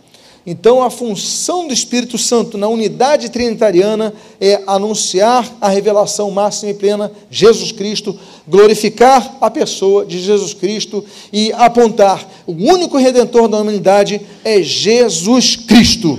Então, 0.45 0.81
a 0.81 0.89
função 0.89 1.67
do 1.67 1.73
Espírito 1.73 2.17
Santo 2.17 2.57
na 2.57 2.67
unidade 2.67 3.29
trinitariana 3.29 4.11
é 4.39 4.59
anunciar 4.65 5.47
a 5.61 5.69
revelação 5.69 6.31
máxima 6.31 6.71
e 6.71 6.73
plena, 6.73 7.11
Jesus 7.29 7.71
Cristo, 7.71 8.17
glorificar 8.47 9.37
a 9.39 9.51
pessoa 9.51 10.03
de 10.03 10.19
Jesus 10.19 10.55
Cristo 10.55 11.05
e 11.31 11.53
apontar 11.53 12.27
o 12.47 12.53
único 12.53 12.97
redentor 12.97 13.47
da 13.47 13.59
humanidade 13.59 14.19
é 14.43 14.63
Jesus 14.63 15.55
Cristo. 15.55 16.17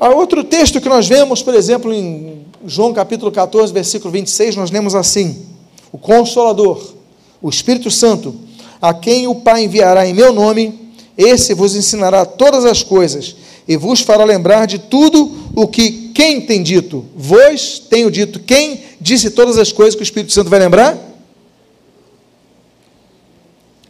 Há 0.00 0.08
outro 0.08 0.42
texto 0.42 0.80
que 0.80 0.88
nós 0.88 1.06
vemos, 1.06 1.42
por 1.42 1.54
exemplo, 1.54 1.92
em 1.92 2.45
João 2.66 2.92
capítulo 2.92 3.30
14, 3.30 3.72
versículo 3.72 4.10
26, 4.10 4.56
nós 4.56 4.70
lemos 4.70 4.94
assim: 4.94 5.46
O 5.92 5.98
Consolador, 5.98 6.94
o 7.40 7.48
Espírito 7.48 7.90
Santo, 7.90 8.34
a 8.82 8.92
quem 8.92 9.28
o 9.28 9.36
Pai 9.36 9.64
enviará 9.64 10.06
em 10.06 10.12
meu 10.12 10.32
nome, 10.32 10.92
esse 11.16 11.54
vos 11.54 11.76
ensinará 11.76 12.26
todas 12.26 12.64
as 12.64 12.82
coisas 12.82 13.36
e 13.68 13.76
vos 13.76 14.00
fará 14.00 14.24
lembrar 14.24 14.66
de 14.66 14.78
tudo 14.78 15.32
o 15.54 15.68
que 15.68 16.10
quem 16.12 16.40
tem 16.40 16.62
dito. 16.62 17.04
Vós 17.14 17.78
tenho 17.78 18.10
dito. 18.10 18.40
Quem 18.40 18.82
disse 19.00 19.30
todas 19.30 19.58
as 19.58 19.70
coisas 19.70 19.94
que 19.94 20.02
o 20.02 20.04
Espírito 20.04 20.32
Santo 20.32 20.50
vai 20.50 20.58
lembrar? 20.58 20.98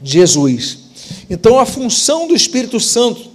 Jesus. 0.03 0.79
Então 1.31 1.59
a 1.59 1.65
função 1.65 2.29
do 2.29 2.35
Espírito 2.35 2.79
Santo, 2.79 3.31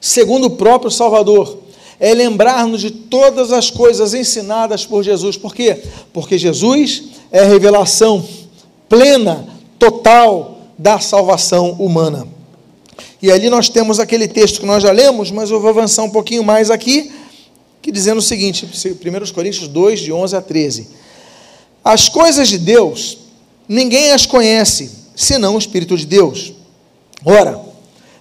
segundo 0.00 0.46
o 0.46 0.50
próprio 0.50 0.90
Salvador, 0.90 1.65
é 1.98 2.12
lembrar-nos 2.12 2.80
de 2.80 2.90
todas 2.90 3.52
as 3.52 3.70
coisas 3.70 4.14
ensinadas 4.14 4.84
por 4.84 5.02
Jesus. 5.02 5.36
Por 5.36 5.54
quê? 5.54 5.82
Porque 6.12 6.36
Jesus 6.38 7.04
é 7.30 7.40
a 7.40 7.46
revelação 7.46 8.26
plena, 8.88 9.46
total 9.78 10.60
da 10.78 11.00
salvação 11.00 11.72
humana. 11.72 12.26
E 13.20 13.30
ali 13.30 13.48
nós 13.48 13.68
temos 13.68 13.98
aquele 13.98 14.28
texto 14.28 14.60
que 14.60 14.66
nós 14.66 14.82
já 14.82 14.92
lemos, 14.92 15.30
mas 15.30 15.50
eu 15.50 15.60
vou 15.60 15.70
avançar 15.70 16.02
um 16.02 16.10
pouquinho 16.10 16.44
mais 16.44 16.70
aqui, 16.70 17.10
que 17.80 17.90
dizendo 17.90 18.18
o 18.18 18.22
seguinte, 18.22 18.66
1 18.66 19.32
Coríntios 19.32 19.68
2, 19.68 20.00
de 20.00 20.12
11 20.12 20.36
a 20.36 20.42
13. 20.42 20.88
As 21.82 22.08
coisas 22.08 22.48
de 22.48 22.58
Deus, 22.58 23.18
ninguém 23.68 24.12
as 24.12 24.26
conhece, 24.26 24.90
senão 25.14 25.54
o 25.54 25.58
Espírito 25.58 25.96
de 25.96 26.04
Deus. 26.04 26.52
Ora, 27.24 27.60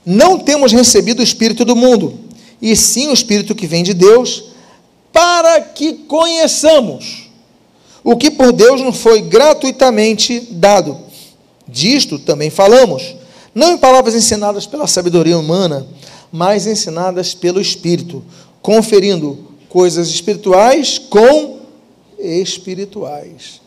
não 0.05 0.39
temos 0.39 0.71
recebido 0.71 1.19
o 1.19 1.23
Espírito 1.23 1.65
do 1.65 1.76
mundo, 1.76 2.24
e 2.62 2.76
sim 2.76 3.08
o 3.08 3.14
Espírito 3.14 3.56
que 3.56 3.68
vem 3.68 3.84
de 3.84 3.93
Deus, 3.93 4.45
para 5.12 5.62
que 5.62 5.93
conheçamos 5.93 7.30
o 8.03 8.16
que 8.16 8.30
por 8.30 8.51
Deus 8.51 8.82
nos 8.82 8.97
foi 8.97 9.22
gratuitamente 9.22 10.39
dado. 10.51 10.97
Disto 11.68 12.20
também 12.20 12.49
falamos, 12.49 13.16
não 13.53 13.74
em 13.74 13.78
palavras 13.78 14.14
ensinadas 14.14 14.68
pela 14.68 14.88
sabedoria 14.88 15.38
humana, 15.38 15.88
mas 16.32 16.68
ensinadas 16.68 17.34
pelo 17.34 17.62
Espírito, 17.62 18.24
conferindo 18.62 19.47
coisas 19.70 20.10
espirituais 20.10 20.99
com 20.99 21.60
espirituais. 22.20 23.62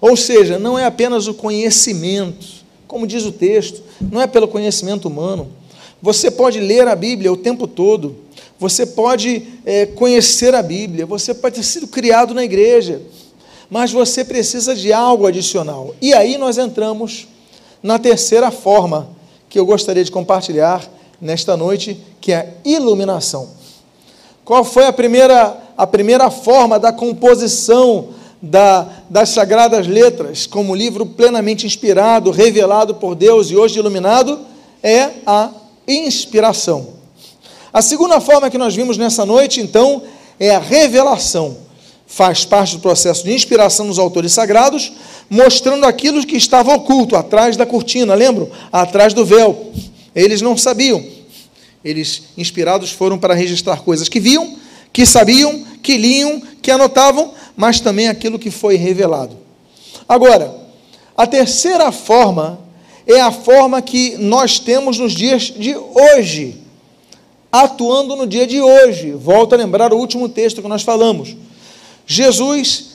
Ou 0.00 0.16
seja, 0.16 0.58
não 0.58 0.78
é 0.78 0.84
apenas 0.84 1.26
o 1.26 1.34
conhecimento, 1.34 2.46
como 2.86 3.06
diz 3.06 3.24
o 3.24 3.32
texto, 3.32 3.82
não 4.00 4.20
é 4.20 4.26
pelo 4.26 4.48
conhecimento 4.48 5.08
humano. 5.08 5.48
Você 6.04 6.30
pode 6.30 6.60
ler 6.60 6.86
a 6.86 6.94
Bíblia 6.94 7.32
o 7.32 7.36
tempo 7.36 7.66
todo, 7.66 8.16
você 8.58 8.84
pode 8.84 9.42
é, 9.64 9.86
conhecer 9.86 10.54
a 10.54 10.62
Bíblia, 10.62 11.06
você 11.06 11.32
pode 11.32 11.54
ter 11.54 11.62
sido 11.62 11.88
criado 11.88 12.34
na 12.34 12.44
igreja, 12.44 13.00
mas 13.70 13.90
você 13.90 14.22
precisa 14.22 14.74
de 14.74 14.92
algo 14.92 15.26
adicional. 15.26 15.94
E 16.02 16.12
aí 16.12 16.36
nós 16.36 16.58
entramos 16.58 17.26
na 17.82 17.98
terceira 17.98 18.50
forma 18.50 19.08
que 19.48 19.58
eu 19.58 19.64
gostaria 19.64 20.04
de 20.04 20.10
compartilhar 20.10 20.86
nesta 21.18 21.56
noite, 21.56 21.98
que 22.20 22.32
é 22.32 22.36
a 22.36 22.68
iluminação. 22.68 23.48
Qual 24.44 24.62
foi 24.62 24.84
a 24.84 24.92
primeira, 24.92 25.56
a 25.74 25.86
primeira 25.86 26.30
forma 26.30 26.78
da 26.78 26.92
composição 26.92 28.08
da, 28.42 28.86
das 29.08 29.30
Sagradas 29.30 29.86
Letras, 29.86 30.46
como 30.46 30.74
livro 30.74 31.06
plenamente 31.06 31.64
inspirado, 31.66 32.30
revelado 32.30 32.94
por 32.96 33.14
Deus 33.14 33.50
e 33.50 33.56
hoje 33.56 33.78
iluminado? 33.78 34.38
É 34.82 35.08
a 35.24 35.63
inspiração. 35.86 36.94
A 37.72 37.82
segunda 37.82 38.20
forma 38.20 38.50
que 38.50 38.58
nós 38.58 38.74
vimos 38.74 38.96
nessa 38.96 39.26
noite, 39.26 39.60
então, 39.60 40.02
é 40.38 40.54
a 40.54 40.60
revelação. 40.60 41.56
Faz 42.06 42.44
parte 42.44 42.76
do 42.76 42.80
processo 42.80 43.24
de 43.24 43.32
inspiração 43.32 43.86
dos 43.86 43.98
autores 43.98 44.32
sagrados, 44.32 44.92
mostrando 45.28 45.84
aquilo 45.84 46.24
que 46.24 46.36
estava 46.36 46.74
oculto, 46.74 47.16
atrás 47.16 47.56
da 47.56 47.66
cortina, 47.66 48.14
lembram? 48.14 48.48
Atrás 48.70 49.12
do 49.12 49.24
véu. 49.24 49.72
Eles 50.14 50.40
não 50.40 50.56
sabiam. 50.56 51.04
Eles, 51.84 52.24
inspirados, 52.36 52.90
foram 52.92 53.18
para 53.18 53.34
registrar 53.34 53.80
coisas 53.80 54.08
que 54.08 54.20
viam, 54.20 54.56
que 54.92 55.04
sabiam, 55.04 55.64
que 55.82 55.96
liam, 55.96 56.40
que 56.62 56.70
anotavam, 56.70 57.32
mas 57.56 57.80
também 57.80 58.08
aquilo 58.08 58.38
que 58.38 58.50
foi 58.50 58.76
revelado. 58.76 59.36
Agora, 60.08 60.54
a 61.16 61.26
terceira 61.26 61.90
forma 61.90 62.60
é 63.06 63.20
a 63.20 63.30
forma 63.30 63.82
que 63.82 64.16
nós 64.16 64.58
temos 64.58 64.98
nos 64.98 65.12
dias 65.12 65.42
de 65.42 65.76
hoje, 65.76 66.60
atuando 67.52 68.16
no 68.16 68.26
dia 68.26 68.46
de 68.46 68.60
hoje. 68.60 69.12
Volto 69.12 69.54
a 69.54 69.58
lembrar 69.58 69.92
o 69.92 69.98
último 69.98 70.28
texto 70.28 70.62
que 70.62 70.68
nós 70.68 70.82
falamos. 70.82 71.36
Jesus 72.06 72.94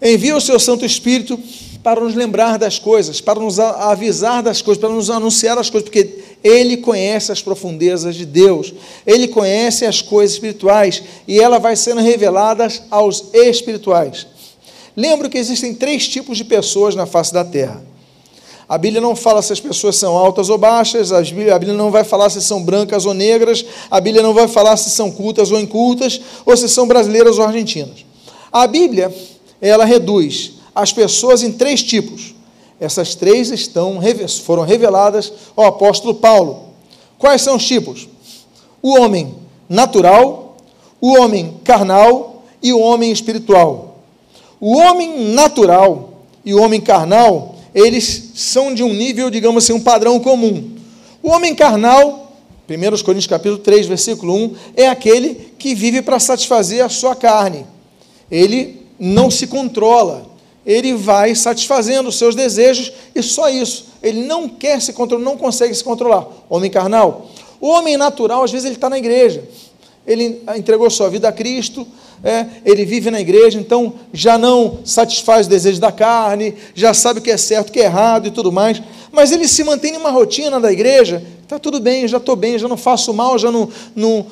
envia 0.00 0.36
o 0.36 0.40
seu 0.40 0.58
Santo 0.58 0.84
Espírito 0.84 1.38
para 1.82 2.00
nos 2.00 2.14
lembrar 2.14 2.58
das 2.58 2.78
coisas, 2.78 3.20
para 3.20 3.40
nos 3.40 3.58
avisar 3.58 4.42
das 4.42 4.60
coisas, 4.60 4.80
para 4.80 4.90
nos 4.90 5.08
anunciar 5.08 5.56
as 5.58 5.70
coisas, 5.70 5.88
porque 5.88 6.18
Ele 6.44 6.76
conhece 6.76 7.32
as 7.32 7.42
profundezas 7.42 8.14
de 8.14 8.26
Deus, 8.26 8.72
Ele 9.06 9.28
conhece 9.28 9.86
as 9.86 10.02
coisas 10.02 10.34
espirituais 10.34 11.02
e 11.26 11.40
ela 11.40 11.58
vai 11.58 11.76
sendo 11.76 12.00
reveladas 12.00 12.82
aos 12.90 13.26
espirituais. 13.32 14.26
Lembro 14.96 15.30
que 15.30 15.38
existem 15.38 15.74
três 15.74 16.06
tipos 16.06 16.36
de 16.36 16.44
pessoas 16.44 16.94
na 16.94 17.06
face 17.06 17.32
da 17.32 17.44
terra. 17.44 17.89
A 18.70 18.78
Bíblia 18.78 19.00
não 19.00 19.16
fala 19.16 19.42
se 19.42 19.52
as 19.52 19.58
pessoas 19.58 19.96
são 19.96 20.16
altas 20.16 20.48
ou 20.48 20.56
baixas, 20.56 21.10
a 21.10 21.20
Bíblia, 21.20 21.74
não 21.74 21.90
vai 21.90 22.04
falar 22.04 22.30
se 22.30 22.40
são 22.40 22.62
brancas 22.62 23.04
ou 23.04 23.12
negras, 23.12 23.64
a 23.90 24.00
Bíblia 24.00 24.22
não 24.22 24.32
vai 24.32 24.46
falar 24.46 24.76
se 24.76 24.90
são 24.90 25.10
cultas 25.10 25.50
ou 25.50 25.58
incultas, 25.58 26.20
ou 26.46 26.56
se 26.56 26.68
são 26.68 26.86
brasileiras 26.86 27.36
ou 27.36 27.44
argentinas. 27.44 28.06
A 28.52 28.68
Bíblia, 28.68 29.12
ela 29.60 29.84
reduz 29.84 30.52
as 30.72 30.92
pessoas 30.92 31.42
em 31.42 31.50
três 31.50 31.82
tipos. 31.82 32.32
Essas 32.78 33.16
três 33.16 33.50
estão, 33.50 33.98
foram 34.44 34.62
reveladas 34.62 35.32
ao 35.56 35.64
apóstolo 35.64 36.14
Paulo. 36.14 36.66
Quais 37.18 37.42
são 37.42 37.56
os 37.56 37.66
tipos? 37.66 38.08
O 38.80 39.00
homem 39.00 39.34
natural, 39.68 40.54
o 41.00 41.18
homem 41.18 41.56
carnal 41.64 42.44
e 42.62 42.72
o 42.72 42.78
homem 42.78 43.10
espiritual. 43.10 43.96
O 44.60 44.78
homem 44.78 45.32
natural 45.32 46.10
e 46.44 46.54
o 46.54 46.62
homem 46.62 46.80
carnal 46.80 47.56
eles 47.74 48.30
são 48.34 48.74
de 48.74 48.82
um 48.82 48.92
nível, 48.92 49.30
digamos 49.30 49.64
assim, 49.64 49.72
um 49.72 49.80
padrão 49.80 50.18
comum. 50.18 50.76
O 51.22 51.30
homem 51.30 51.54
carnal, 51.54 52.32
1 52.68 53.02
Coríntios 53.02 53.26
capítulo 53.26 53.58
3, 53.58 53.86
versículo 53.86 54.34
1, 54.34 54.56
é 54.76 54.88
aquele 54.88 55.52
que 55.58 55.74
vive 55.74 56.02
para 56.02 56.18
satisfazer 56.18 56.84
a 56.84 56.88
sua 56.88 57.14
carne. 57.14 57.66
Ele 58.30 58.82
não 58.98 59.30
se 59.30 59.46
controla, 59.46 60.26
ele 60.64 60.94
vai 60.94 61.34
satisfazendo 61.34 62.08
os 62.08 62.16
seus 62.16 62.34
desejos 62.34 62.92
e 63.14 63.22
só 63.22 63.48
isso. 63.48 63.86
Ele 64.02 64.22
não 64.22 64.48
quer 64.48 64.80
se 64.80 64.92
controlar, 64.92 65.24
não 65.24 65.36
consegue 65.36 65.74
se 65.74 65.84
controlar. 65.84 66.26
Homem 66.48 66.70
carnal. 66.70 67.30
O 67.60 67.68
homem 67.68 67.96
natural, 67.96 68.42
às 68.42 68.50
vezes, 68.50 68.66
ele 68.66 68.76
está 68.76 68.88
na 68.88 68.98
igreja. 68.98 69.44
Ele 70.06 70.42
entregou 70.56 70.88
sua 70.88 71.10
vida 71.10 71.28
a 71.28 71.32
Cristo, 71.32 71.86
é, 72.22 72.46
ele 72.64 72.84
vive 72.84 73.10
na 73.10 73.20
igreja, 73.20 73.58
então 73.58 73.94
já 74.12 74.36
não 74.36 74.80
satisfaz 74.84 75.46
o 75.46 75.50
desejo 75.50 75.80
da 75.80 75.90
carne, 75.90 76.54
já 76.74 76.92
sabe 76.92 77.20
o 77.20 77.22
que 77.22 77.30
é 77.30 77.36
certo, 77.36 77.70
o 77.70 77.72
que 77.72 77.80
é 77.80 77.84
errado 77.84 78.28
e 78.28 78.30
tudo 78.30 78.52
mais, 78.52 78.82
mas 79.10 79.32
ele 79.32 79.48
se 79.48 79.64
mantém 79.64 79.92
numa 79.92 80.10
rotina 80.10 80.60
da 80.60 80.70
igreja, 80.70 81.24
está 81.42 81.58
tudo 81.58 81.80
bem, 81.80 82.06
já 82.06 82.18
estou 82.18 82.36
bem, 82.36 82.58
já 82.58 82.68
não 82.68 82.76
faço 82.76 83.12
mal, 83.14 83.38
já 83.38 83.50
não, 83.50 83.68
não 83.94 84.26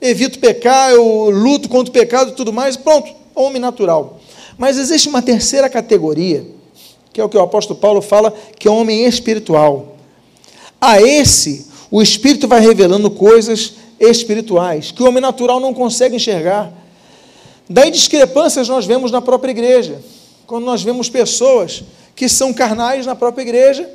evito 0.00 0.38
pecar, 0.38 0.90
eu 0.92 1.30
luto 1.30 1.68
contra 1.68 1.90
o 1.90 1.92
pecado 1.92 2.30
e 2.30 2.34
tudo 2.34 2.52
mais, 2.52 2.76
pronto, 2.76 3.10
homem 3.34 3.60
natural. 3.60 4.20
Mas 4.58 4.78
existe 4.78 5.08
uma 5.08 5.22
terceira 5.22 5.68
categoria, 5.68 6.46
que 7.12 7.20
é 7.20 7.24
o 7.24 7.28
que 7.28 7.36
o 7.36 7.42
apóstolo 7.42 7.80
Paulo 7.80 8.02
fala, 8.02 8.34
que 8.58 8.68
é 8.68 8.70
o 8.70 8.76
homem 8.76 9.04
espiritual. 9.04 9.96
A 10.80 11.00
esse, 11.00 11.66
o 11.90 12.00
Espírito 12.00 12.46
vai 12.46 12.60
revelando 12.60 13.10
coisas 13.10 13.74
espirituais 13.98 14.90
que 14.90 15.02
o 15.02 15.08
homem 15.08 15.20
natural 15.20 15.60
não 15.60 15.74
consegue 15.74 16.16
enxergar. 16.16 16.72
Daí 17.72 17.88
discrepâncias 17.88 18.68
nós 18.68 18.84
vemos 18.84 19.12
na 19.12 19.22
própria 19.22 19.52
igreja. 19.52 20.02
Quando 20.44 20.64
nós 20.64 20.82
vemos 20.82 21.08
pessoas 21.08 21.84
que 22.16 22.28
são 22.28 22.52
carnais 22.52 23.06
na 23.06 23.14
própria 23.14 23.42
igreja, 23.42 23.88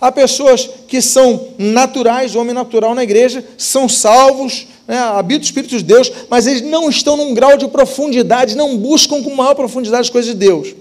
há 0.00 0.10
pessoas 0.10 0.70
que 0.88 1.02
são 1.02 1.48
naturais, 1.58 2.34
homem 2.34 2.54
natural 2.54 2.94
na 2.94 3.02
igreja, 3.02 3.44
são 3.58 3.90
salvos, 3.90 4.66
né, 4.88 4.98
habitam 4.98 5.42
o 5.42 5.44
Espírito 5.44 5.76
de 5.76 5.84
Deus, 5.84 6.10
mas 6.30 6.46
eles 6.46 6.62
não 6.62 6.88
estão 6.88 7.14
num 7.14 7.34
grau 7.34 7.58
de 7.58 7.68
profundidade, 7.68 8.56
não 8.56 8.78
buscam 8.78 9.22
com 9.22 9.34
maior 9.34 9.54
profundidade 9.54 10.00
as 10.00 10.10
coisas 10.10 10.32
de 10.32 10.38
Deus. 10.38 10.74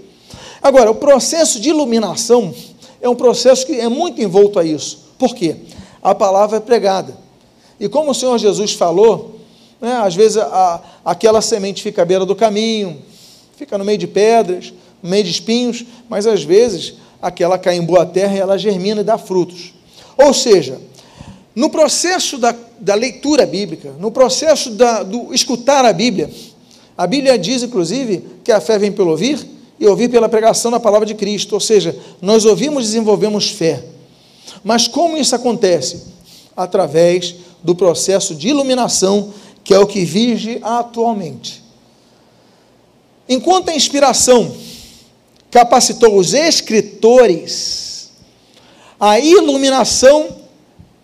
Agora, 0.61 0.89
o 0.91 0.95
processo 0.95 1.59
de 1.59 1.69
iluminação 1.69 2.55
é 3.01 3.09
um 3.09 3.15
processo 3.15 3.65
que 3.65 3.73
é 3.73 3.89
muito 3.89 4.21
envolto 4.21 4.57
a 4.57 4.63
isso. 4.63 5.09
Por 5.17 5.35
quê? 5.35 5.57
A 6.01 6.15
palavra 6.15 6.55
é 6.55 6.61
pregada. 6.61 7.17
E 7.77 7.89
como 7.89 8.11
o 8.11 8.15
Senhor 8.15 8.37
Jesus 8.37 8.71
falou, 8.71 9.38
né? 9.81 9.93
Às 10.03 10.15
vezes 10.15 10.37
a, 10.37 10.81
aquela 11.03 11.41
semente 11.41 11.81
fica 11.81 12.01
à 12.01 12.05
beira 12.05 12.25
do 12.25 12.35
caminho, 12.35 13.01
fica 13.55 13.77
no 13.77 13.85
meio 13.85 13.97
de 13.97 14.07
pedras, 14.07 14.73
no 15.01 15.09
meio 15.09 15.23
de 15.23 15.31
espinhos, 15.31 15.85
mas 16.09 16.27
às 16.27 16.43
vezes 16.43 16.95
aquela 17.21 17.57
cai 17.57 17.75
em 17.75 17.83
boa 17.83 18.05
terra 18.05 18.35
e 18.35 18.39
ela 18.39 18.57
germina 18.57 19.01
e 19.01 19.03
dá 19.03 19.17
frutos. 19.17 19.73
Ou 20.17 20.33
seja, 20.33 20.79
no 21.55 21.69
processo 21.69 22.37
da, 22.37 22.55
da 22.79 22.95
leitura 22.95 23.45
bíblica, 23.45 23.93
no 23.99 24.11
processo 24.11 24.71
da, 24.71 25.03
do 25.03 25.33
escutar 25.33 25.85
a 25.85 25.93
Bíblia, 25.93 26.29
a 26.97 27.07
Bíblia 27.07 27.37
diz, 27.37 27.63
inclusive, 27.63 28.25
que 28.43 28.51
a 28.51 28.59
fé 28.59 28.77
vem 28.77 28.91
pelo 28.91 29.11
ouvir 29.11 29.39
e 29.79 29.87
ouvir 29.87 30.09
pela 30.09 30.27
pregação 30.27 30.69
da 30.69 30.79
palavra 30.79 31.05
de 31.05 31.15
Cristo. 31.15 31.53
Ou 31.53 31.59
seja, 31.59 31.97
nós 32.21 32.45
ouvimos 32.45 32.83
e 32.83 32.87
desenvolvemos 32.87 33.49
fé. 33.49 33.83
Mas 34.63 34.87
como 34.87 35.17
isso 35.17 35.33
acontece? 35.33 36.03
Através 36.55 37.35
do 37.63 37.73
processo 37.73 38.35
de 38.35 38.49
iluminação 38.49 39.33
que 39.69 39.73
é 39.75 39.77
o 39.77 39.85
que 39.85 40.03
vige 40.03 40.57
atualmente. 40.63 41.63
Enquanto 43.29 43.69
a 43.69 43.75
inspiração 43.75 44.57
capacitou 45.51 46.17
os 46.17 46.33
escritores, 46.33 48.09
a 48.99 49.19
iluminação 49.19 50.37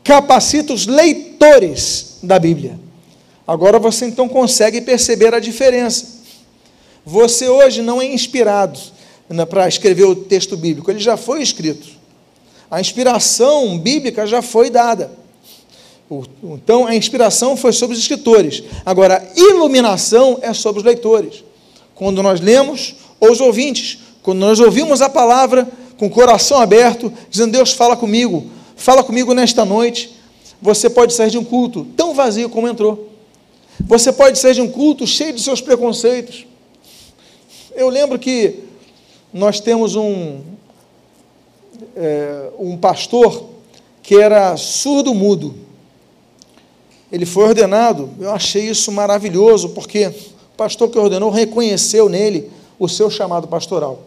capacita 0.03 0.73
os 0.73 0.87
leitores 0.87 2.17
da 2.23 2.39
Bíblia. 2.39 2.79
Agora 3.47 3.77
você 3.77 4.07
então 4.07 4.27
consegue 4.27 4.81
perceber 4.81 5.35
a 5.35 5.39
diferença. 5.39 6.07
Você 7.05 7.47
hoje 7.47 7.83
não 7.83 8.01
é 8.01 8.07
inspirado 8.07 8.79
né, 9.29 9.45
para 9.45 9.67
escrever 9.67 10.05
o 10.05 10.15
texto 10.15 10.57
bíblico, 10.57 10.89
ele 10.89 10.99
já 10.99 11.15
foi 11.15 11.43
escrito. 11.43 11.87
A 12.71 12.81
inspiração 12.81 13.77
bíblica 13.77 14.25
já 14.25 14.41
foi 14.41 14.71
dada. 14.71 15.11
Então, 16.43 16.85
a 16.85 16.95
inspiração 16.95 17.57
foi 17.57 17.73
sobre 17.73 17.95
os 17.95 18.01
escritores. 18.01 18.63
Agora, 18.85 19.17
a 19.17 19.39
iluminação 19.39 20.37
é 20.41 20.53
sobre 20.53 20.79
os 20.79 20.85
leitores. 20.85 21.43
Quando 21.95 22.21
nós 22.21 22.39
lemos, 22.39 22.95
ou 23.19 23.31
os 23.31 23.41
ouvintes, 23.41 23.99
quando 24.21 24.39
nós 24.39 24.59
ouvimos 24.59 25.01
a 25.01 25.09
palavra 25.09 25.67
com 25.97 26.07
o 26.07 26.09
coração 26.09 26.59
aberto, 26.59 27.11
dizendo: 27.29 27.53
Deus, 27.53 27.71
fala 27.71 27.95
comigo, 27.95 28.45
fala 28.75 29.03
comigo 29.03 29.33
nesta 29.33 29.65
noite. 29.65 30.15
Você 30.61 30.89
pode 30.89 31.13
sair 31.13 31.31
de 31.31 31.37
um 31.37 31.43
culto 31.43 31.85
tão 31.95 32.13
vazio 32.13 32.49
como 32.49 32.67
entrou. 32.67 33.09
Você 33.81 34.11
pode 34.11 34.37
sair 34.37 34.53
de 34.53 34.61
um 34.61 34.69
culto 34.69 35.05
cheio 35.05 35.33
de 35.33 35.41
seus 35.41 35.59
preconceitos. 35.59 36.45
Eu 37.75 37.89
lembro 37.89 38.17
que 38.17 38.59
nós 39.33 39.59
temos 39.59 39.95
um, 39.95 40.41
é, 41.95 42.49
um 42.57 42.77
pastor 42.77 43.49
que 44.01 44.15
era 44.15 44.55
surdo-mudo. 44.55 45.64
Ele 47.11 47.25
foi 47.25 47.45
ordenado, 47.45 48.09
eu 48.19 48.31
achei 48.31 48.67
isso 48.69 48.91
maravilhoso, 48.91 49.69
porque 49.69 50.07
o 50.07 50.57
pastor 50.57 50.89
que 50.89 50.97
ordenou 50.97 51.29
reconheceu 51.29 52.09
nele 52.09 52.51
o 52.79 52.89
seu 52.89 53.09
chamado 53.09 53.47
pastoral. 53.47 54.01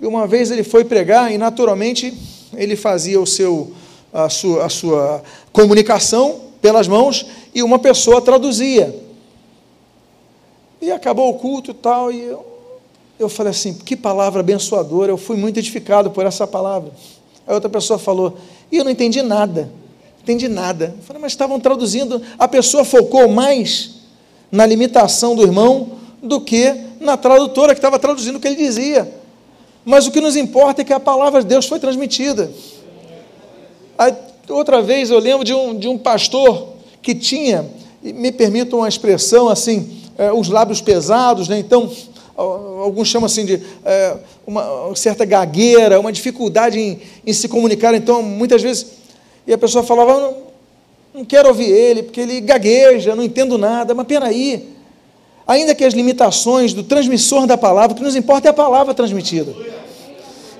E 0.00 0.06
uma 0.06 0.26
vez 0.26 0.50
ele 0.50 0.64
foi 0.64 0.84
pregar 0.84 1.30
e, 1.30 1.36
naturalmente, 1.36 2.14
ele 2.54 2.74
fazia 2.74 3.20
o 3.20 3.26
seu, 3.26 3.72
a, 4.12 4.28
sua, 4.28 4.64
a 4.64 4.68
sua 4.68 5.22
comunicação 5.52 6.40
pelas 6.60 6.88
mãos 6.88 7.26
e 7.54 7.62
uma 7.62 7.78
pessoa 7.78 8.20
traduzia. 8.20 8.94
E 10.80 10.90
acabou 10.90 11.28
o 11.28 11.34
culto 11.34 11.72
e 11.72 11.74
tal, 11.74 12.10
e 12.10 12.22
eu, 12.22 12.44
eu 13.18 13.28
falei 13.28 13.50
assim: 13.50 13.74
que 13.74 13.94
palavra 13.94 14.40
abençoadora, 14.40 15.12
eu 15.12 15.18
fui 15.18 15.36
muito 15.36 15.58
edificado 15.58 16.10
por 16.10 16.24
essa 16.24 16.46
palavra. 16.46 16.90
Aí 17.46 17.52
outra 17.52 17.68
pessoa 17.68 17.98
falou: 17.98 18.38
e 18.72 18.78
eu 18.78 18.84
não 18.84 18.90
entendi 18.90 19.20
nada, 19.20 19.70
entendi 20.22 20.48
nada. 20.48 20.94
Eu 20.96 21.02
falei, 21.04 21.22
mas 21.22 21.32
estavam 21.32 21.58
traduzindo, 21.58 22.20
a 22.38 22.46
pessoa 22.46 22.84
focou 22.84 23.28
mais 23.28 24.00
na 24.50 24.66
limitação 24.66 25.34
do 25.34 25.42
irmão 25.42 25.92
do 26.22 26.40
que 26.40 26.74
na 27.00 27.16
tradutora 27.16 27.74
que 27.74 27.78
estava 27.78 27.98
traduzindo 27.98 28.36
o 28.36 28.40
que 28.40 28.48
ele 28.48 28.56
dizia. 28.56 29.20
Mas 29.84 30.06
o 30.06 30.10
que 30.10 30.20
nos 30.20 30.36
importa 30.36 30.82
é 30.82 30.84
que 30.84 30.92
a 30.92 31.00
palavra 31.00 31.40
de 31.40 31.48
Deus 31.48 31.66
foi 31.66 31.78
transmitida. 31.78 32.50
Aí, 33.96 34.14
outra 34.48 34.82
vez 34.82 35.10
eu 35.10 35.18
lembro 35.18 35.44
de 35.44 35.54
um, 35.54 35.78
de 35.78 35.88
um 35.88 35.96
pastor 35.96 36.74
que 37.00 37.14
tinha, 37.14 37.66
me 38.02 38.30
permitam 38.30 38.80
uma 38.80 38.88
expressão 38.88 39.48
assim, 39.48 40.00
é, 40.18 40.32
os 40.32 40.48
lábios 40.48 40.80
pesados, 40.80 41.48
né? 41.48 41.58
então 41.58 41.90
alguns 42.36 43.08
chamam 43.08 43.26
assim 43.26 43.44
de 43.44 43.60
é, 43.84 44.16
uma 44.46 44.94
certa 44.94 45.24
gagueira, 45.24 46.00
uma 46.00 46.12
dificuldade 46.12 46.78
em, 46.78 46.98
em, 47.26 47.32
se 47.32 47.48
comunicar. 47.48 47.94
Então, 47.94 48.22
muitas 48.22 48.62
vezes, 48.62 48.86
e 49.46 49.52
a 49.52 49.58
pessoa 49.58 49.82
falava, 49.82 50.18
não, 50.18 50.36
não 51.14 51.24
quero 51.24 51.48
ouvir 51.48 51.70
ele, 51.70 52.02
porque 52.02 52.20
ele 52.20 52.40
gagueja, 52.40 53.16
não 53.16 53.22
entendo 53.22 53.58
nada. 53.58 53.94
Mas 53.94 54.06
peraí, 54.06 54.68
ainda 55.46 55.74
que 55.74 55.84
as 55.84 55.94
limitações 55.94 56.72
do 56.72 56.82
transmissor 56.82 57.46
da 57.46 57.58
palavra, 57.58 57.92
o 57.92 57.96
que 57.96 58.02
nos 58.02 58.16
importa 58.16 58.48
é 58.48 58.50
a 58.50 58.54
palavra 58.54 58.94
transmitida. 58.94 59.54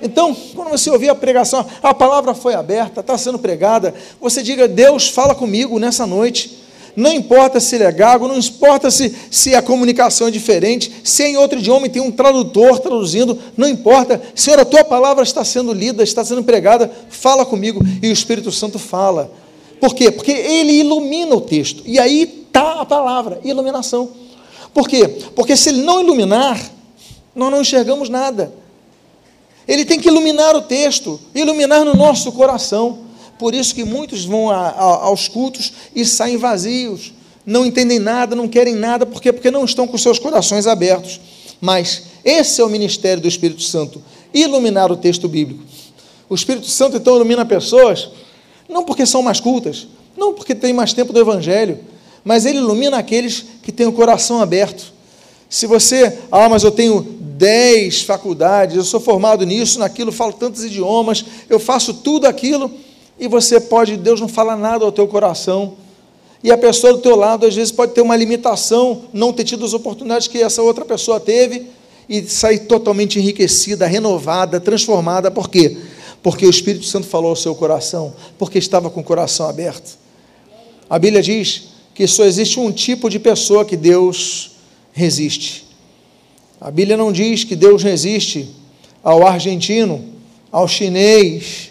Então, 0.01 0.35
quando 0.55 0.69
você 0.69 0.89
ouvir 0.89 1.09
a 1.09 1.15
pregação, 1.15 1.65
a 1.81 1.93
palavra 1.93 2.33
foi 2.33 2.55
aberta, 2.55 3.01
está 3.01 3.17
sendo 3.17 3.37
pregada, 3.37 3.93
você 4.19 4.41
diga: 4.41 4.67
Deus, 4.67 5.09
fala 5.09 5.35
comigo 5.35 5.77
nessa 5.77 6.07
noite. 6.07 6.60
Não 6.95 7.11
importa 7.13 7.59
se 7.59 7.75
ele 7.75 7.83
é 7.83 7.91
gago, 7.91 8.27
não 8.27 8.37
importa 8.37 8.91
se, 8.91 9.15
se 9.29 9.55
a 9.55 9.61
comunicação 9.61 10.27
é 10.27 10.31
diferente, 10.31 10.91
se 11.03 11.23
em 11.23 11.37
outro 11.37 11.59
idioma 11.59 11.87
tem 11.89 12.01
um 12.01 12.11
tradutor 12.11 12.79
traduzindo, 12.79 13.37
não 13.55 13.67
importa. 13.67 14.21
Senhor, 14.35 14.59
a 14.59 14.65
tua 14.65 14.83
palavra 14.83 15.23
está 15.23 15.43
sendo 15.43 15.73
lida, 15.73 16.03
está 16.03 16.23
sendo 16.23 16.43
pregada, 16.43 16.91
fala 17.09 17.45
comigo. 17.45 17.81
E 18.01 18.09
o 18.09 18.11
Espírito 18.11 18.51
Santo 18.51 18.77
fala. 18.77 19.31
Por 19.79 19.95
quê? 19.95 20.11
Porque 20.11 20.31
ele 20.31 20.73
ilumina 20.73 21.35
o 21.35 21.41
texto. 21.41 21.81
E 21.85 21.99
aí 21.99 22.45
está 22.47 22.81
a 22.81 22.85
palavra, 22.85 23.39
iluminação. 23.43 24.09
Por 24.73 24.87
quê? 24.87 25.07
Porque 25.35 25.55
se 25.55 25.69
ele 25.69 25.81
não 25.81 26.01
iluminar, 26.01 26.59
nós 27.35 27.51
não 27.51 27.61
enxergamos 27.61 28.09
nada. 28.09 28.53
Ele 29.67 29.85
tem 29.85 29.99
que 29.99 30.07
iluminar 30.07 30.55
o 30.55 30.61
texto, 30.61 31.19
iluminar 31.33 31.85
no 31.85 31.93
nosso 31.93 32.31
coração. 32.31 32.99
Por 33.41 33.55
isso 33.55 33.73
que 33.73 33.83
muitos 33.83 34.23
vão 34.23 34.51
a, 34.51 34.67
a, 34.69 34.83
aos 35.05 35.27
cultos 35.27 35.73
e 35.95 36.05
saem 36.05 36.37
vazios, 36.37 37.11
não 37.43 37.65
entendem 37.65 37.97
nada, 37.97 38.35
não 38.35 38.47
querem 38.47 38.75
nada, 38.75 39.03
por 39.03 39.19
quê? 39.19 39.33
Porque 39.33 39.49
não 39.49 39.65
estão 39.65 39.87
com 39.87 39.97
seus 39.97 40.19
corações 40.19 40.67
abertos. 40.67 41.19
Mas 41.59 42.03
esse 42.23 42.61
é 42.61 42.63
o 42.63 42.69
ministério 42.69 43.19
do 43.19 43.27
Espírito 43.27 43.63
Santo, 43.63 43.99
iluminar 44.31 44.91
o 44.91 44.95
texto 44.95 45.27
bíblico. 45.27 45.63
O 46.29 46.35
Espírito 46.35 46.67
Santo 46.67 46.97
então 46.97 47.15
ilumina 47.15 47.43
pessoas, 47.43 48.09
não 48.69 48.83
porque 48.83 49.07
são 49.07 49.23
mais 49.23 49.39
cultas, 49.39 49.87
não 50.15 50.35
porque 50.35 50.53
têm 50.53 50.71
mais 50.71 50.93
tempo 50.93 51.11
do 51.11 51.19
Evangelho, 51.19 51.79
mas 52.23 52.45
ele 52.45 52.59
ilumina 52.59 52.99
aqueles 52.99 53.43
que 53.63 53.71
têm 53.71 53.87
o 53.87 53.91
coração 53.91 54.39
aberto. 54.39 54.93
Se 55.49 55.65
você, 55.65 56.15
ah, 56.31 56.47
mas 56.47 56.61
eu 56.61 56.69
tenho 56.69 57.01
dez 57.19 58.03
faculdades, 58.03 58.75
eu 58.75 58.83
sou 58.83 58.99
formado 58.99 59.43
nisso, 59.47 59.79
naquilo, 59.79 60.11
falo 60.11 60.33
tantos 60.33 60.63
idiomas, 60.63 61.25
eu 61.49 61.59
faço 61.59 61.95
tudo 61.95 62.27
aquilo, 62.27 62.71
e 63.19 63.27
você 63.27 63.59
pode, 63.59 63.97
Deus 63.97 64.19
não 64.19 64.27
fala 64.27 64.55
nada 64.55 64.83
ao 64.83 64.91
teu 64.91 65.07
coração. 65.07 65.73
E 66.43 66.51
a 66.51 66.57
pessoa 66.57 66.93
do 66.93 66.99
teu 66.99 67.15
lado, 67.15 67.45
às 67.45 67.55
vezes, 67.55 67.71
pode 67.71 67.93
ter 67.93 68.01
uma 68.01 68.15
limitação, 68.15 69.03
não 69.13 69.31
ter 69.31 69.43
tido 69.43 69.63
as 69.63 69.73
oportunidades 69.73 70.27
que 70.27 70.41
essa 70.41 70.61
outra 70.61 70.83
pessoa 70.83 71.19
teve, 71.19 71.67
e 72.09 72.27
sair 72.27 72.59
totalmente 72.59 73.19
enriquecida, 73.19 73.85
renovada, 73.85 74.59
transformada. 74.59 75.31
Por 75.31 75.49
quê? 75.49 75.77
Porque 76.21 76.45
o 76.45 76.49
Espírito 76.49 76.85
Santo 76.85 77.07
falou 77.07 77.29
ao 77.29 77.35
seu 77.35 77.55
coração, 77.55 78.13
porque 78.37 78.57
estava 78.57 78.89
com 78.89 78.99
o 78.99 79.03
coração 79.03 79.47
aberto. 79.47 79.97
A 80.89 80.99
Bíblia 80.99 81.21
diz 81.21 81.69
que 81.93 82.05
só 82.07 82.25
existe 82.25 82.59
um 82.59 82.71
tipo 82.71 83.09
de 83.09 83.19
pessoa 83.19 83.63
que 83.63 83.77
Deus 83.77 84.51
resiste. 84.91 85.67
A 86.59 86.69
Bíblia 86.69 86.97
não 86.97 87.11
diz 87.11 87.43
que 87.43 87.55
Deus 87.55 87.81
resiste 87.81 88.49
ao 89.03 89.25
argentino, 89.25 90.03
ao 90.51 90.67
chinês, 90.67 91.70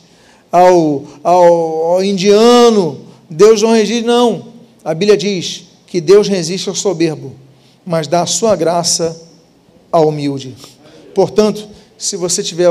ao, 0.51 1.05
ao, 1.23 1.45
ao 1.93 2.05
indiano, 2.05 3.01
Deus 3.29 3.63
não 3.63 3.73
resiste, 3.73 4.03
não. 4.03 4.47
A 4.85 4.95
Bíblia 4.95 5.17
diz 5.17 5.65
que 5.87 6.01
Deus 6.01 6.29
resiste 6.29 6.69
ao 6.69 6.75
soberbo, 6.75 7.33
mas 7.85 8.07
dá 8.07 8.23
a 8.23 8.27
sua 8.27 8.57
graça 8.57 9.21
ao 9.93 10.09
humilde. 10.09 10.57
Portanto, 11.15 11.69
se 11.99 12.17
você 12.17 12.43
tiver 12.43 12.71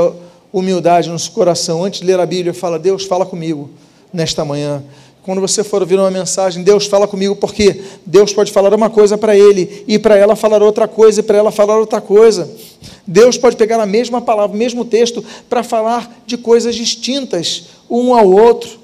humildade 0.52 1.08
no 1.08 1.18
seu 1.18 1.32
coração, 1.32 1.84
antes 1.84 2.00
de 2.00 2.06
ler 2.06 2.18
a 2.18 2.26
Bíblia, 2.26 2.52
fala: 2.52 2.78
Deus, 2.78 3.04
fala 3.04 3.24
comigo 3.24 3.70
nesta 4.12 4.44
manhã. 4.44 4.82
Quando 5.22 5.40
você 5.40 5.62
for 5.62 5.82
ouvir 5.82 5.98
uma 5.98 6.10
mensagem, 6.10 6.62
Deus 6.62 6.86
fala 6.86 7.06
comigo, 7.06 7.36
porque 7.36 7.82
Deus 8.06 8.32
pode 8.32 8.50
falar 8.50 8.72
uma 8.72 8.88
coisa 8.88 9.18
para 9.18 9.36
ele, 9.36 9.84
e 9.86 9.98
para 9.98 10.16
ela 10.16 10.34
falar 10.34 10.62
outra 10.62 10.88
coisa, 10.88 11.20
e 11.20 11.22
para 11.22 11.36
ela 11.36 11.52
falar 11.52 11.78
outra 11.78 12.00
coisa. 12.00 12.50
Deus 13.06 13.36
pode 13.36 13.56
pegar 13.56 13.80
a 13.80 13.86
mesma 13.86 14.22
palavra, 14.22 14.54
o 14.54 14.58
mesmo 14.58 14.84
texto, 14.84 15.22
para 15.48 15.62
falar 15.62 16.22
de 16.26 16.38
coisas 16.38 16.74
distintas 16.74 17.64
um 17.88 18.14
ao 18.14 18.30
outro. 18.30 18.78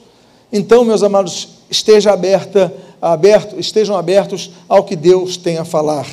Então, 0.53 0.85
meus 0.85 1.03
amados, 1.03 1.49
esteja 1.71 2.13
aberta, 2.13 2.73
aberto, 3.01 3.59
estejam 3.59 3.97
abertos 3.97 4.51
ao 4.69 4.85
que 4.85 4.95
Deus 4.95 5.37
tem 5.37 5.57
a 5.57 5.65
falar. 5.65 6.07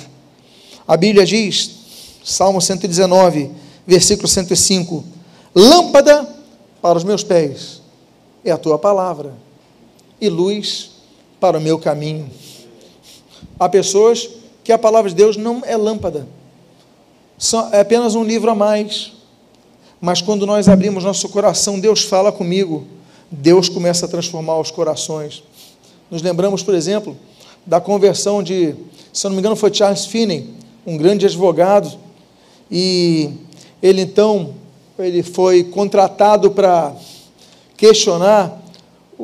A 0.88 0.96
Bíblia 0.96 1.26
diz, 1.26 1.72
Salmo 2.24 2.62
119, 2.62 3.52
versículo 3.86 4.28
105: 4.28 5.04
Lâmpada 5.54 6.28
para 6.82 6.98
os 6.98 7.04
meus 7.04 7.24
pés 7.24 7.82
é 8.44 8.52
a 8.52 8.58
tua 8.58 8.78
palavra, 8.78 9.34
e 10.26 10.30
luz 10.30 10.92
para 11.40 11.58
o 11.58 11.62
meu 11.62 11.78
caminho. 11.78 12.30
Há 13.60 13.68
pessoas 13.68 14.30
que 14.64 14.72
a 14.72 14.78
palavra 14.78 15.10
de 15.10 15.16
Deus 15.16 15.36
não 15.38 15.62
é 15.66 15.76
lâmpada 15.76 16.28
é 17.72 17.82
apenas 17.82 18.16
um 18.16 18.24
livro 18.24 18.50
a 18.50 18.56
mais. 18.56 19.12
Mas 20.00 20.22
quando 20.22 20.46
nós 20.46 20.70
abrimos 20.70 21.04
nosso 21.04 21.28
coração, 21.30 21.80
Deus 21.80 22.04
fala 22.04 22.32
comigo, 22.32 22.86
Deus 23.30 23.68
começa 23.70 24.06
a 24.06 24.10
transformar 24.10 24.60
os 24.60 24.72
corações. 24.72 25.44
Nos 26.10 26.22
lembramos, 26.22 26.62
por 26.64 26.74
exemplo, 26.74 27.18
da 27.66 27.80
conversão 27.82 28.44
de, 28.44 28.76
se 29.12 29.26
não 29.26 29.32
me 29.32 29.40
engano, 29.40 29.56
foi 29.56 29.74
Charles 29.74 30.06
Finney, 30.06 30.50
um 30.86 30.98
grande 30.98 31.26
advogado, 31.26 31.98
e 32.70 33.32
ele 33.82 34.02
então 34.02 34.54
ele 35.00 35.24
foi 35.24 35.64
contratado 35.64 36.52
para 36.52 36.94
questionar 37.76 38.62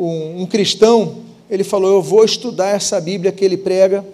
um, 0.05 0.41
um 0.41 0.45
cristão. 0.45 1.17
Ele 1.49 1.63
falou: 1.63 1.91
Eu 1.91 2.01
vou 2.01 2.23
estudar 2.23 2.69
essa 2.69 2.99
Bíblia 2.99 3.31
que 3.31 3.43
ele 3.43 3.57
prega 3.57 4.05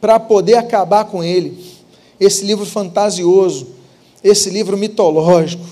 para 0.00 0.20
poder 0.20 0.56
acabar 0.56 1.04
com 1.06 1.22
ele 1.22 1.74
esse 2.18 2.44
livro 2.44 2.64
fantasioso, 2.64 3.68
esse 4.22 4.48
livro 4.48 4.76
mitológico, 4.76 5.64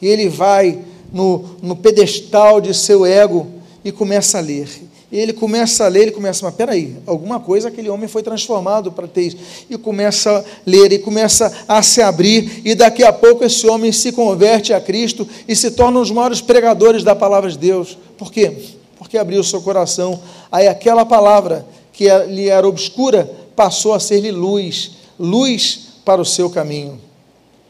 e 0.00 0.06
ele 0.06 0.28
vai 0.28 0.78
no, 1.12 1.44
no 1.60 1.76
pedestal 1.76 2.60
de 2.60 2.74
seu 2.74 3.04
ego 3.04 3.46
e 3.84 3.92
começa 3.92 4.38
a 4.38 4.40
ler. 4.40 4.68
E 5.10 5.18
ele 5.18 5.34
começa 5.34 5.84
a 5.84 5.88
ler, 5.88 6.02
ele 6.02 6.10
começa, 6.10 6.42
mas 6.42 6.54
peraí, 6.54 6.96
alguma 7.06 7.38
coisa 7.38 7.68
aquele 7.68 7.90
homem 7.90 8.08
foi 8.08 8.22
transformado 8.22 8.90
para 8.90 9.06
ter 9.06 9.22
isso. 9.24 9.36
E 9.68 9.76
começa 9.76 10.38
a 10.38 10.44
ler, 10.64 10.90
e 10.90 10.98
começa 10.98 11.52
a 11.68 11.82
se 11.82 12.00
abrir, 12.00 12.62
e 12.64 12.74
daqui 12.74 13.04
a 13.04 13.12
pouco 13.12 13.44
esse 13.44 13.66
homem 13.66 13.92
se 13.92 14.10
converte 14.10 14.72
a 14.72 14.80
Cristo 14.80 15.28
e 15.46 15.54
se 15.54 15.72
torna 15.72 15.98
um 15.98 16.02
dos 16.02 16.10
maiores 16.10 16.40
pregadores 16.40 17.04
da 17.04 17.14
palavra 17.14 17.50
de 17.50 17.58
Deus. 17.58 17.98
Por 18.16 18.32
quê? 18.32 18.56
Porque 19.02 19.18
abriu 19.18 19.42
seu 19.42 19.60
coração. 19.60 20.20
Aí 20.50 20.68
aquela 20.68 21.04
palavra 21.04 21.66
que 21.92 22.08
lhe 22.28 22.48
era 22.48 22.66
obscura 22.66 23.30
passou 23.54 23.92
a 23.92 24.00
ser-lhe 24.00 24.30
luz, 24.30 24.92
luz 25.18 25.80
para 26.04 26.20
o 26.20 26.24
seu 26.24 26.48
caminho. 26.48 27.00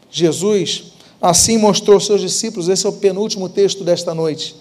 Jesus 0.09 0.93
assim 1.21 1.57
mostrou 1.57 1.95
aos 1.95 2.05
seus 2.05 2.21
discípulos, 2.21 2.67
esse 2.67 2.85
é 2.85 2.89
o 2.89 2.93
penúltimo 2.93 3.47
texto 3.47 3.83
desta 3.83 4.13
noite 4.13 4.55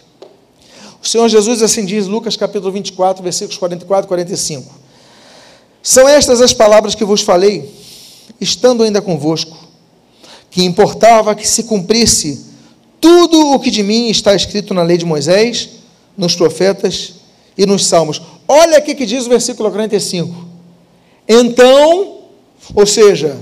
o 1.02 1.08
Senhor 1.08 1.28
Jesus 1.28 1.60
assim 1.62 1.84
diz, 1.84 2.06
Lucas 2.06 2.36
capítulo 2.36 2.70
24, 2.70 3.24
versículos 3.24 3.58
44 3.58 4.06
e 4.06 4.08
45. 4.08 4.72
São 5.82 6.08
estas 6.08 6.40
as 6.40 6.52
palavras 6.52 6.94
que 6.94 7.04
vos 7.04 7.22
falei, 7.22 7.68
estando 8.40 8.84
ainda 8.84 9.02
convosco, 9.02 9.58
que 10.48 10.62
importava 10.62 11.34
que 11.34 11.46
se 11.46 11.64
cumprisse 11.64 12.46
tudo 13.00 13.50
o 13.50 13.58
que 13.58 13.68
de 13.68 13.82
mim 13.82 14.10
está 14.10 14.32
escrito 14.32 14.72
na 14.72 14.82
lei 14.82 14.96
de 14.96 15.04
Moisés, 15.04 15.70
nos 16.16 16.34
profetas 16.34 17.14
e 17.56 17.66
nos 17.66 17.86
salmos. 17.86 18.20
Olha 18.46 18.78
aqui 18.78 18.94
que 18.94 19.06
diz 19.06 19.26
o 19.26 19.30
versículo 19.30 19.70
45. 19.70 20.34
Então, 21.28 22.18
ou 22.74 22.86
seja, 22.86 23.38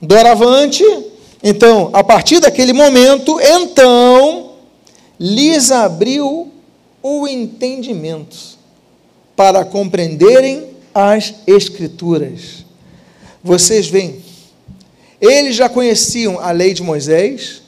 doravante, 0.00 0.84
então, 1.42 1.90
a 1.92 2.02
partir 2.02 2.40
daquele 2.40 2.72
momento, 2.72 3.38
então, 3.40 4.52
lhes 5.18 5.70
abriu 5.70 6.50
o 7.02 7.28
entendimento 7.28 8.36
para 9.34 9.64
compreenderem 9.64 10.70
as 10.94 11.34
Escrituras. 11.46 12.64
Vocês 13.44 13.86
veem, 13.86 14.24
eles 15.20 15.54
já 15.54 15.68
conheciam 15.68 16.40
a 16.40 16.50
lei 16.50 16.74
de 16.74 16.82
Moisés, 16.82 17.62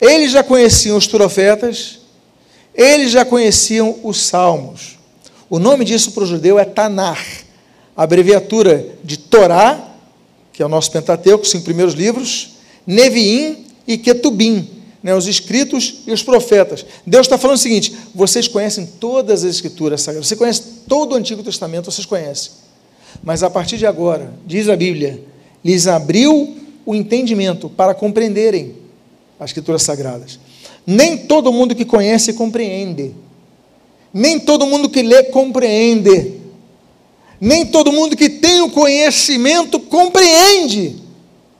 eles 0.00 0.32
já 0.32 0.42
conheciam 0.42 0.96
os 0.96 1.06
profetas, 1.06 2.00
eles 2.74 3.12
já 3.12 3.24
conheciam 3.24 3.98
os 4.02 4.20
salmos. 4.22 4.98
O 5.48 5.58
nome 5.58 5.84
disso 5.84 6.12
para 6.12 6.24
o 6.24 6.26
judeu 6.26 6.58
é 6.58 6.64
Tanar, 6.64 7.24
abreviatura 7.96 8.96
de 9.04 9.16
Torá, 9.16 9.92
que 10.52 10.62
é 10.62 10.66
o 10.66 10.68
nosso 10.68 10.90
Pentateuco, 10.90 11.46
cinco 11.46 11.64
primeiros 11.64 11.94
livros, 11.94 12.54
Neviim 12.86 13.64
e 13.86 13.96
Ketubim, 13.98 14.68
né, 15.02 15.14
os 15.14 15.26
escritos 15.26 16.02
e 16.06 16.12
os 16.12 16.22
profetas. 16.22 16.84
Deus 17.06 17.26
está 17.26 17.36
falando 17.36 17.56
o 17.56 17.60
seguinte: 17.60 17.94
vocês 18.14 18.48
conhecem 18.48 18.86
todas 18.86 19.44
as 19.44 19.56
escrituras 19.56 20.02
sagradas, 20.02 20.28
você 20.28 20.36
conhece 20.36 20.62
todo 20.88 21.12
o 21.12 21.14
Antigo 21.16 21.42
Testamento, 21.42 21.90
vocês 21.90 22.06
conhecem. 22.06 22.52
Mas 23.22 23.42
a 23.42 23.50
partir 23.50 23.78
de 23.78 23.86
agora, 23.86 24.32
diz 24.46 24.68
a 24.68 24.76
Bíblia, 24.76 25.22
lhes 25.64 25.86
abriu 25.86 26.56
o 26.84 26.94
entendimento 26.94 27.68
para 27.68 27.94
compreenderem 27.94 28.74
as 29.38 29.50
escrituras 29.50 29.82
sagradas. 29.82 30.38
Nem 30.86 31.16
todo 31.16 31.52
mundo 31.52 31.74
que 31.74 31.84
conhece 31.84 32.32
compreende. 32.32 33.14
Nem 34.12 34.38
todo 34.38 34.66
mundo 34.66 34.88
que 34.88 35.02
lê 35.02 35.24
compreende. 35.24 36.34
Nem 37.40 37.66
todo 37.66 37.92
mundo 37.92 38.16
que 38.16 38.28
tem 38.28 38.60
o 38.60 38.70
conhecimento 38.70 39.80
compreende 39.80 40.96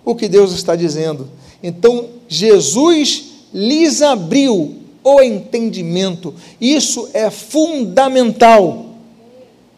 o 0.05 0.15
que 0.15 0.29
Deus 0.29 0.53
está 0.53 0.77
dizendo. 0.77 1.29
Então, 1.63 2.07
Jesus 2.29 3.25
lhes 3.53 4.03
abriu 4.03 4.77
o 5.03 5.21
entendimento. 5.21 6.35
Isso 6.61 7.09
é 7.13 7.31
fundamental 7.31 8.87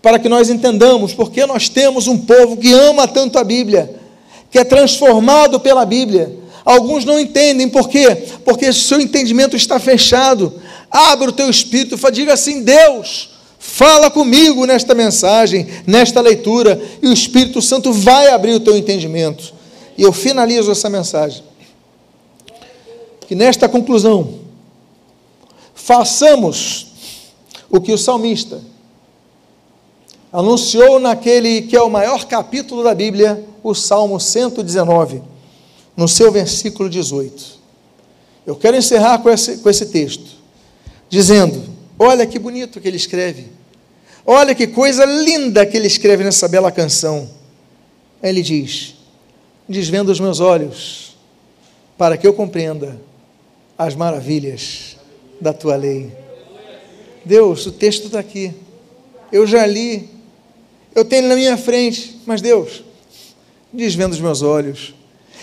para 0.01 0.18
que 0.18 0.28
nós 0.28 0.49
entendamos 0.49 1.12
porque 1.12 1.44
nós 1.47 1.68
temos 1.68 2.07
um 2.07 2.16
povo 2.16 2.57
que 2.57 2.72
ama 2.72 3.09
tanto 3.09 3.38
a 3.38 3.44
Bíblia, 3.44 3.92
que 4.51 4.59
é 4.59 4.64
transformado 4.64 5.59
pela 5.59 5.84
Bíblia. 5.84 6.32
Alguns 6.66 7.04
não 7.04 7.20
entendem 7.20 7.68
por 7.68 7.88
quê? 7.88 8.24
Porque 8.44 8.72
seu 8.72 9.00
entendimento 9.00 9.54
está 9.54 9.78
fechado. 9.78 10.52
Abra 10.90 11.30
o 11.30 11.32
teu 11.32 11.48
espírito, 11.48 11.96
diga 12.10 12.32
assim: 12.32 12.64
Deus, 12.64 13.30
fala 13.56 14.10
comigo 14.10 14.66
nesta 14.66 14.92
mensagem, 14.92 15.68
nesta 15.86 16.20
leitura, 16.20 16.82
e 17.00 17.06
o 17.06 17.12
Espírito 17.12 17.62
Santo 17.62 17.92
vai 17.92 18.30
abrir 18.30 18.54
o 18.54 18.60
teu 18.60 18.76
entendimento. 18.76 19.54
E 19.96 20.02
eu 20.02 20.12
finalizo 20.12 20.72
essa 20.72 20.90
mensagem 20.90 21.44
que 23.28 23.36
nesta 23.36 23.68
conclusão 23.68 24.40
façamos 25.72 26.88
o 27.70 27.80
que 27.80 27.92
o 27.92 27.98
salmista 27.98 28.60
anunciou 30.32 30.98
naquele 30.98 31.62
que 31.62 31.76
é 31.76 31.82
o 31.82 31.88
maior 31.88 32.24
capítulo 32.24 32.82
da 32.82 32.94
Bíblia, 32.94 33.44
o 33.62 33.72
Salmo 33.72 34.18
119, 34.18 35.22
no 35.97 36.07
seu 36.07 36.30
versículo 36.30 36.90
18. 36.90 37.57
Eu 38.47 38.55
quero 38.55 38.76
encerrar 38.76 39.18
com 39.18 39.30
esse, 39.30 39.59
com 39.59 39.70
esse 39.70 39.86
texto, 39.86 40.36
dizendo: 41.09 41.62
Olha 41.99 42.26
que 42.26 42.38
bonito 42.38 42.80
que 42.80 42.86
ele 42.86 42.97
escreve, 42.97 43.47
olha 44.24 44.55
que 44.55 44.66
coisa 44.66 45.05
linda 45.05 45.64
que 45.64 45.76
ele 45.76 45.86
escreve 45.86 46.22
nessa 46.22 46.47
bela 46.47 46.70
canção. 46.70 47.28
Ele 48.22 48.42
diz: 48.42 48.94
Desvendo 49.68 50.12
os 50.12 50.20
meus 50.20 50.38
olhos, 50.38 51.16
para 51.97 52.16
que 52.16 52.26
eu 52.26 52.34
compreenda 52.34 53.01
as 53.76 53.94
maravilhas 53.94 54.97
da 55.40 55.53
tua 55.53 55.76
lei. 55.76 56.12
Deus, 57.24 57.66
o 57.66 57.72
texto 57.72 58.07
está 58.07 58.20
aqui. 58.20 58.55
Eu 59.32 59.47
já 59.47 59.66
li. 59.66 60.09
Eu 60.94 61.05
tenho 61.05 61.28
na 61.28 61.34
minha 61.34 61.57
frente. 61.57 62.20
Mas 62.24 62.40
Deus, 62.40 62.84
desvenda 63.72 64.14
os 64.14 64.20
meus 64.20 64.42
olhos. 64.42 64.94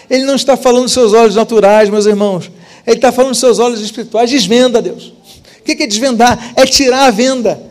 Ele 0.10 0.24
não 0.24 0.36
está 0.36 0.56
falando 0.58 0.84
dos 0.84 0.94
seus 0.94 1.14
olhos 1.14 1.36
naturais, 1.36 1.90
meus 1.90 2.06
irmãos. 2.06 2.52
Ele 2.86 2.98
está 2.98 3.12
falando 3.12 3.32
dos 3.32 3.40
seus 3.40 3.60
olhos 3.60 3.82
espirituais. 3.82 4.30
Desvenda, 4.30 4.82
Deus. 4.82 5.14
O 5.60 5.64
que 5.64 5.84
é 5.84 5.88
desvendar? 5.88 6.54
É 6.56 6.66
tirar 6.66 7.06
a 7.06 7.12
venda. 7.12 7.62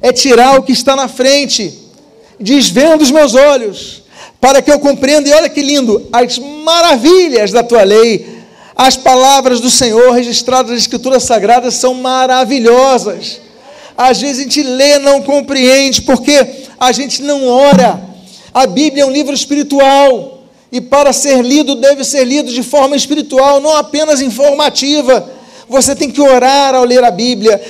É 0.00 0.12
tirar 0.12 0.58
o 0.58 0.62
que 0.62 0.72
está 0.72 0.94
na 0.94 1.08
frente. 1.08 1.72
Desvenda 2.38 3.02
os 3.02 3.10
meus 3.10 3.34
olhos. 3.34 4.02
Para 4.40 4.60
que 4.60 4.70
eu 4.70 4.78
compreenda, 4.78 5.28
e 5.28 5.32
olha 5.32 5.48
que 5.48 5.62
lindo, 5.62 6.08
as 6.12 6.38
maravilhas 6.38 7.52
da 7.52 7.62
tua 7.62 7.82
lei 7.82 8.42
as 8.74 8.96
palavras 8.96 9.60
do 9.60 9.70
Senhor 9.70 10.12
registradas 10.12 10.70
nas 10.72 10.80
Escrituras 10.80 11.24
Sagradas 11.24 11.74
são 11.74 11.94
maravilhosas. 11.94 13.40
Às 13.96 14.20
vezes 14.20 14.40
a 14.40 14.42
gente 14.42 14.62
lê, 14.62 14.98
não 14.98 15.22
compreende, 15.22 16.02
porque 16.02 16.46
a 16.80 16.90
gente 16.90 17.22
não 17.22 17.46
ora. 17.46 18.02
A 18.52 18.66
Bíblia 18.66 19.02
é 19.02 19.06
um 19.06 19.10
livro 19.12 19.34
espiritual. 19.34 20.31
E 20.72 20.80
para 20.80 21.12
ser 21.12 21.44
lido, 21.44 21.74
deve 21.74 22.02
ser 22.02 22.24
lido 22.24 22.50
de 22.50 22.62
forma 22.62 22.96
espiritual, 22.96 23.60
não 23.60 23.76
apenas 23.76 24.22
informativa. 24.22 25.30
Você 25.68 25.94
tem 25.94 26.10
que 26.10 26.20
orar 26.20 26.74
ao 26.74 26.84
ler 26.84 27.04
a 27.04 27.10
Bíblia, 27.10 27.60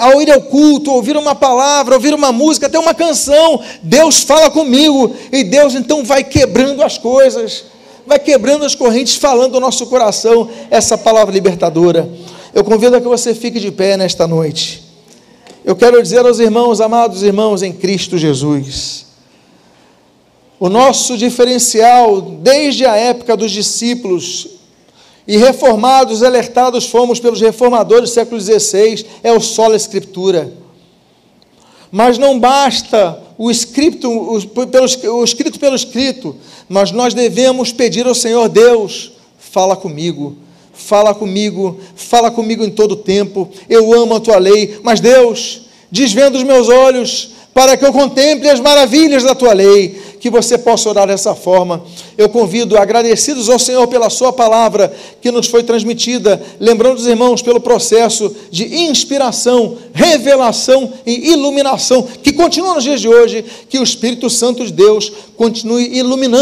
ao 0.00 0.20
ir 0.20 0.30
ao 0.30 0.42
culto, 0.42 0.92
ouvir 0.92 1.16
uma 1.16 1.34
palavra, 1.34 1.94
ouvir 1.94 2.12
uma 2.12 2.32
música, 2.32 2.66
até 2.66 2.78
uma 2.78 2.92
canção. 2.94 3.60
Deus 3.80 4.24
fala 4.24 4.50
comigo 4.50 5.14
e 5.32 5.44
Deus 5.44 5.74
então 5.74 6.04
vai 6.04 6.24
quebrando 6.24 6.82
as 6.82 6.98
coisas 6.98 7.64
vai 8.08 8.18
quebrando 8.18 8.64
as 8.64 8.74
correntes, 8.74 9.16
falando 9.16 9.54
ao 9.54 9.60
nosso 9.60 9.86
coração 9.86 10.48
essa 10.70 10.96
palavra 10.96 11.32
libertadora. 11.32 12.08
Eu 12.54 12.64
convido 12.64 12.96
a 12.96 13.00
que 13.00 13.06
você 13.06 13.34
fique 13.34 13.60
de 13.60 13.70
pé 13.70 13.98
nesta 13.98 14.26
noite. 14.26 14.82
Eu 15.62 15.76
quero 15.76 16.02
dizer 16.02 16.24
aos 16.24 16.38
irmãos, 16.38 16.80
amados 16.80 17.22
irmãos 17.22 17.62
em 17.62 17.70
Cristo 17.70 18.16
Jesus, 18.16 19.04
o 20.60 20.68
nosso 20.68 21.16
diferencial, 21.16 22.20
desde 22.20 22.84
a 22.84 22.96
época 22.96 23.36
dos 23.36 23.50
discípulos, 23.50 24.48
e 25.26 25.36
reformados, 25.36 26.22
alertados 26.22 26.86
fomos 26.86 27.20
pelos 27.20 27.40
reformadores 27.40 28.10
do 28.10 28.14
século 28.14 28.40
XVI, 28.40 29.04
é 29.22 29.30
o 29.30 29.40
solo 29.40 29.74
escritura. 29.74 30.52
Mas 31.92 32.16
não 32.16 32.38
basta 32.38 33.22
o 33.36 33.50
escrito, 33.50 34.10
o, 34.10 34.66
pelo, 34.66 35.18
o 35.18 35.24
escrito 35.24 35.60
pelo 35.60 35.76
escrito, 35.76 36.34
mas 36.68 36.90
nós 36.90 37.14
devemos 37.14 37.72
pedir 37.72 38.06
ao 38.06 38.14
Senhor 38.14 38.48
Deus, 38.48 39.12
fala 39.38 39.76
comigo, 39.76 40.36
fala 40.72 41.14
comigo, 41.14 41.78
fala 41.94 42.30
comigo 42.30 42.64
em 42.64 42.70
todo 42.70 42.96
tempo. 42.96 43.48
Eu 43.68 43.92
amo 43.92 44.16
a 44.16 44.20
tua 44.20 44.38
lei, 44.38 44.80
mas 44.82 44.98
Deus, 44.98 45.62
desvenda 45.90 46.38
os 46.38 46.44
meus 46.44 46.68
olhos 46.68 47.32
para 47.52 47.76
que 47.76 47.84
eu 47.84 47.92
contemple 47.92 48.48
as 48.48 48.60
maravilhas 48.60 49.24
da 49.24 49.34
tua 49.34 49.52
lei 49.52 50.00
que 50.20 50.30
você 50.30 50.58
possa 50.58 50.88
orar 50.88 51.06
dessa 51.06 51.34
forma. 51.34 51.82
Eu 52.16 52.28
convido, 52.28 52.76
agradecidos 52.76 53.48
ao 53.48 53.58
Senhor 53.58 53.86
pela 53.86 54.10
Sua 54.10 54.32
palavra 54.32 54.92
que 55.20 55.30
nos 55.30 55.46
foi 55.46 55.62
transmitida, 55.62 56.40
lembrando 56.58 56.98
os 56.98 57.06
irmãos 57.06 57.42
pelo 57.42 57.60
processo 57.60 58.34
de 58.50 58.64
inspiração, 58.64 59.76
revelação 59.92 60.92
e 61.06 61.30
iluminação 61.32 62.06
que 62.22 62.32
continua 62.32 62.74
nos 62.74 62.84
dias 62.84 63.00
de 63.00 63.08
hoje, 63.08 63.44
que 63.68 63.78
o 63.78 63.82
Espírito 63.82 64.28
Santo 64.28 64.64
de 64.64 64.72
Deus 64.72 65.12
continue 65.36 65.96
iluminando 65.96 66.38